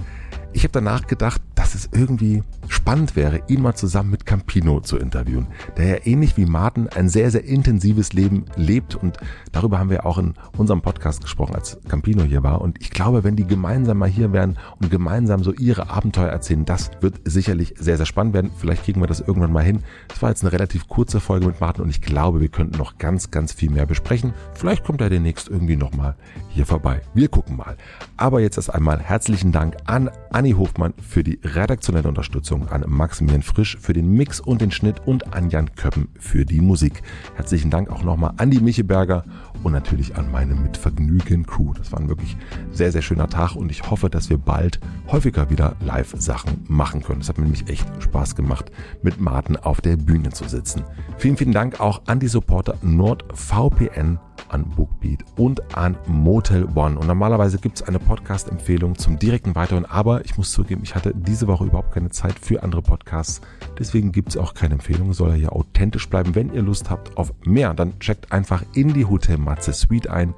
Ich 0.53 0.63
habe 0.63 0.73
danach 0.73 1.07
gedacht, 1.07 1.43
dass 1.67 1.75
es 1.75 1.89
irgendwie 1.91 2.45
spannend 2.69 3.17
wäre, 3.17 3.41
ihn 3.49 3.61
mal 3.61 3.75
zusammen 3.75 4.11
mit 4.11 4.25
Campino 4.25 4.79
zu 4.83 4.99
interviewen, 4.99 5.49
der 5.77 5.87
ja 5.87 5.97
ähnlich 6.05 6.37
wie 6.37 6.47
Martin 6.47 6.89
ein 6.89 7.09
sehr, 7.09 7.29
sehr 7.33 7.45
intensives 7.45 8.13
Leben 8.13 8.45
lebt 8.55 8.95
und 8.95 9.17
darüber 9.51 9.81
haben 9.81 9.91
wir 9.91 10.07
auch 10.07 10.19
in 10.19 10.35
unserem 10.57 10.81
Podcast 10.81 11.23
gesprochen, 11.23 11.57
als 11.57 11.77
Campino 11.89 12.23
hier 12.23 12.45
war. 12.45 12.61
Und 12.61 12.81
ich 12.81 12.91
glaube, 12.91 13.25
wenn 13.25 13.35
die 13.35 13.49
gemeinsam 13.49 13.99
mal 13.99 14.09
hier 14.09 14.33
wären 14.33 14.59
und 14.81 14.93
gemeinsam 14.93 15.43
so 15.43 15.53
ihre 15.53 15.91
Abenteuer 15.91 16.29
erzählen, 16.29 16.65
das 16.65 16.93
wird 17.01 17.17
sicherlich 17.25 17.75
sehr, 17.77 17.97
sehr 17.97 18.07
spannend 18.07 18.35
werden. 18.35 18.53
Vielleicht 18.57 18.85
kriegen 18.85 19.01
wir 19.01 19.09
das 19.09 19.19
irgendwann 19.19 19.53
mal 19.53 19.65
hin. 19.65 19.83
Das 20.07 20.23
war 20.23 20.29
jetzt 20.29 20.45
eine 20.45 20.53
relativ 20.53 20.87
kurze 20.87 21.19
Folge 21.19 21.47
mit 21.47 21.61
Martin 21.61 21.83
und 21.83 21.91
ich 21.91 22.01
glaube, 22.01 22.41
wir 22.41 22.49
könnten 22.49 22.79
noch 22.79 22.99
ganz, 22.99 23.33
ganz 23.33 23.53
viel 23.53 23.71
mehr 23.71 23.87
besprechen. 23.87 24.35
Vielleicht 24.55 24.85
kommt 24.85 25.01
er 25.01 25.11
demnächst 25.11 25.49
irgendwie 25.49 25.77
nochmal 25.77 26.15
hier 26.49 26.65
vorbei. 26.65 27.03
Wir 27.13 27.27
gucken 27.27 27.57
mal. 27.57 27.77
Aber 28.17 28.41
jetzt 28.41 28.57
erst 28.57 28.73
einmal 28.73 29.01
herzlichen 29.01 29.51
Dank 29.51 29.77
an 29.87 30.11
Anni 30.31 30.53
Hofmann 30.53 30.95
für 31.01 31.25
die 31.25 31.41
redaktionelle 31.57 32.09
Unterstützung, 32.09 32.69
an 32.69 32.85
Maximilian 32.87 33.43
Frisch 33.43 33.77
für 33.81 33.93
den 33.93 34.11
Mix 34.11 34.41
und 34.41 34.61
den 34.61 34.71
Schnitt 34.71 35.07
und 35.07 35.35
an 35.35 35.51
Jan 35.51 35.75
Köppen 35.75 36.09
für 36.19 36.45
die 36.45 36.61
Musik. 36.61 37.03
Herzlichen 37.35 37.71
Dank 37.71 37.91
auch 37.91 38.03
nochmal 38.03 38.35
an 38.37 38.51
die 38.51 38.61
Micheberger 38.61 39.25
und 39.63 39.73
natürlich 39.73 40.17
an 40.17 40.31
meine 40.31 40.55
Mitvergnügen 40.55 41.47
Crew. 41.47 41.73
Das 41.75 41.93
war 41.93 42.01
ein 42.01 42.09
wirklich 42.09 42.37
sehr, 42.71 42.93
sehr 42.93 43.03
schöner 43.03 43.29
Tag 43.29 43.57
und 43.57 43.71
ich 43.71 43.91
hoffe, 43.91 44.11
dass 44.11 44.31
wir 44.31 44.39
bald 44.39 44.81
häufiger 45.09 45.51
wieder 45.51 45.77
Live-Sachen 45.81 46.65
machen 46.69 47.03
können. 47.03 47.21
Es 47.21 47.29
hat 47.29 47.39
mir 47.39 47.45
nämlich 47.45 47.69
echt 47.69 47.87
Spaß 48.03 48.37
gemacht, 48.37 48.71
mit 49.03 49.21
Martin 49.21 49.57
auf 49.57 49.81
der 49.81 49.97
Bühne 49.97 50.31
zu 50.31 50.49
sitzen. 50.49 50.85
Vielen, 51.19 51.37
vielen 51.37 51.53
Dank 51.53 51.81
auch 51.81 52.03
an 52.07 52.21
die 52.21 52.29
Supporter 52.29 52.77
NordVPN 52.83 54.19
an 54.49 54.65
Bookbeat 54.65 55.25
und 55.37 55.77
an 55.77 55.97
Motel 56.07 56.67
One. 56.75 56.99
Und 56.99 57.07
normalerweise 57.07 57.59
gibt 57.59 57.77
es 57.77 57.83
eine 57.87 57.99
Podcast-Empfehlung 57.99 58.97
zum 58.97 59.19
direkten 59.19 59.55
Weiteren, 59.55 59.85
aber 59.85 60.25
ich 60.25 60.37
muss 60.37 60.53
zugeben, 60.53 60.83
ich 60.85 60.95
hatte 60.95 61.13
diese 61.15 61.47
Woche 61.47 61.65
überhaupt 61.65 61.93
keine 61.93 62.11
Zeit 62.11 62.39
für 62.39 62.63
andere 62.63 62.83
Podcasts. 62.83 63.41
Deswegen 63.79 64.13
gibt 64.13 64.31
es 64.31 64.37
auch 64.37 64.55
keine 64.55 64.75
Empfehlung, 64.75 65.13
soll 65.13 65.37
ja 65.37 65.51
authentisch 65.51 66.09
bleiben. 66.09 66.35
Wenn 66.35 66.53
ihr 66.53 66.63
Lust 66.63 66.91
habt 66.91 67.17
auf 67.17 67.33
mehr, 67.45 67.75
dann 67.75 67.99
checkt 67.99 68.33
einfach 68.33 68.65
in 68.75 68.95
die 68.95 69.05
Hotel 69.05 69.39
Matze 69.39 69.73
Suite 69.73 70.09
ein. 70.09 70.35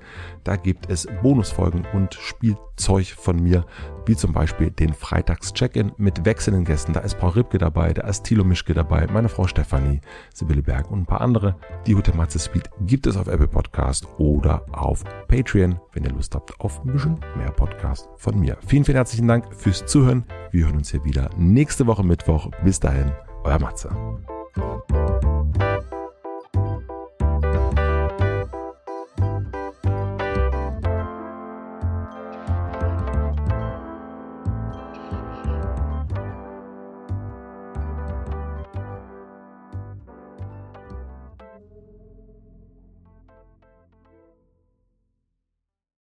Da 0.49 0.57
gibt 0.57 0.89
es 0.91 1.07
Bonusfolgen 1.23 1.87
und 1.93 2.15
Spielzeug 2.15 3.09
von 3.09 3.39
mir, 3.39 3.67
wie 4.07 4.17
zum 4.17 4.33
Beispiel 4.33 4.71
den 4.71 4.95
Freitags-Check-In 4.95 5.93
mit 5.99 6.25
wechselnden 6.25 6.65
Gästen. 6.65 6.95
Da 6.95 7.01
ist 7.01 7.19
Paul 7.19 7.33
Ripke 7.33 7.59
dabei, 7.59 7.93
da 7.93 8.09
ist 8.09 8.25
Thilo 8.25 8.45
Mischke 8.45 8.73
dabei, 8.73 9.07
meine 9.13 9.29
Frau 9.29 9.47
Stefanie, 9.47 10.01
Sibylle 10.33 10.63
Berg 10.63 10.91
und 10.91 11.01
ein 11.01 11.05
paar 11.05 11.21
andere. 11.21 11.57
Die 11.87 11.95
Hotel 11.95 12.15
Matze 12.15 12.39
Suite 12.39 12.71
gibt 12.87 13.07
es 13.07 13.19
auf 13.19 13.27
Apple 13.27 13.47
Podcast 13.47 14.09
oder 14.17 14.65
auf 14.73 15.05
Patreon, 15.29 15.79
wenn 15.93 16.05
ihr 16.05 16.13
Lust 16.13 16.35
habt 16.35 16.59
auf 16.61 16.83
ein 16.83 16.95
bisschen 16.95 17.21
mehr 17.37 17.51
Podcast 17.51 18.09
von 18.17 18.41
mir. 18.41 18.57
Vielen, 18.67 18.87
vielen 18.87 18.97
herzlichen 18.97 19.29
Dank 19.29 19.55
fürs 19.55 19.85
Zuhören. 19.85 20.25
Wir 20.51 20.65
hören 20.65 20.79
uns 20.79 20.93
hier 20.93 21.05
wieder 21.05 21.29
nächste 21.37 21.87
Woche 21.87 22.07
Mittwoch. 22.07 22.51
Bis 22.65 22.81
dahin, 22.81 23.13
euer 23.45 23.59
Matze. 23.59 23.91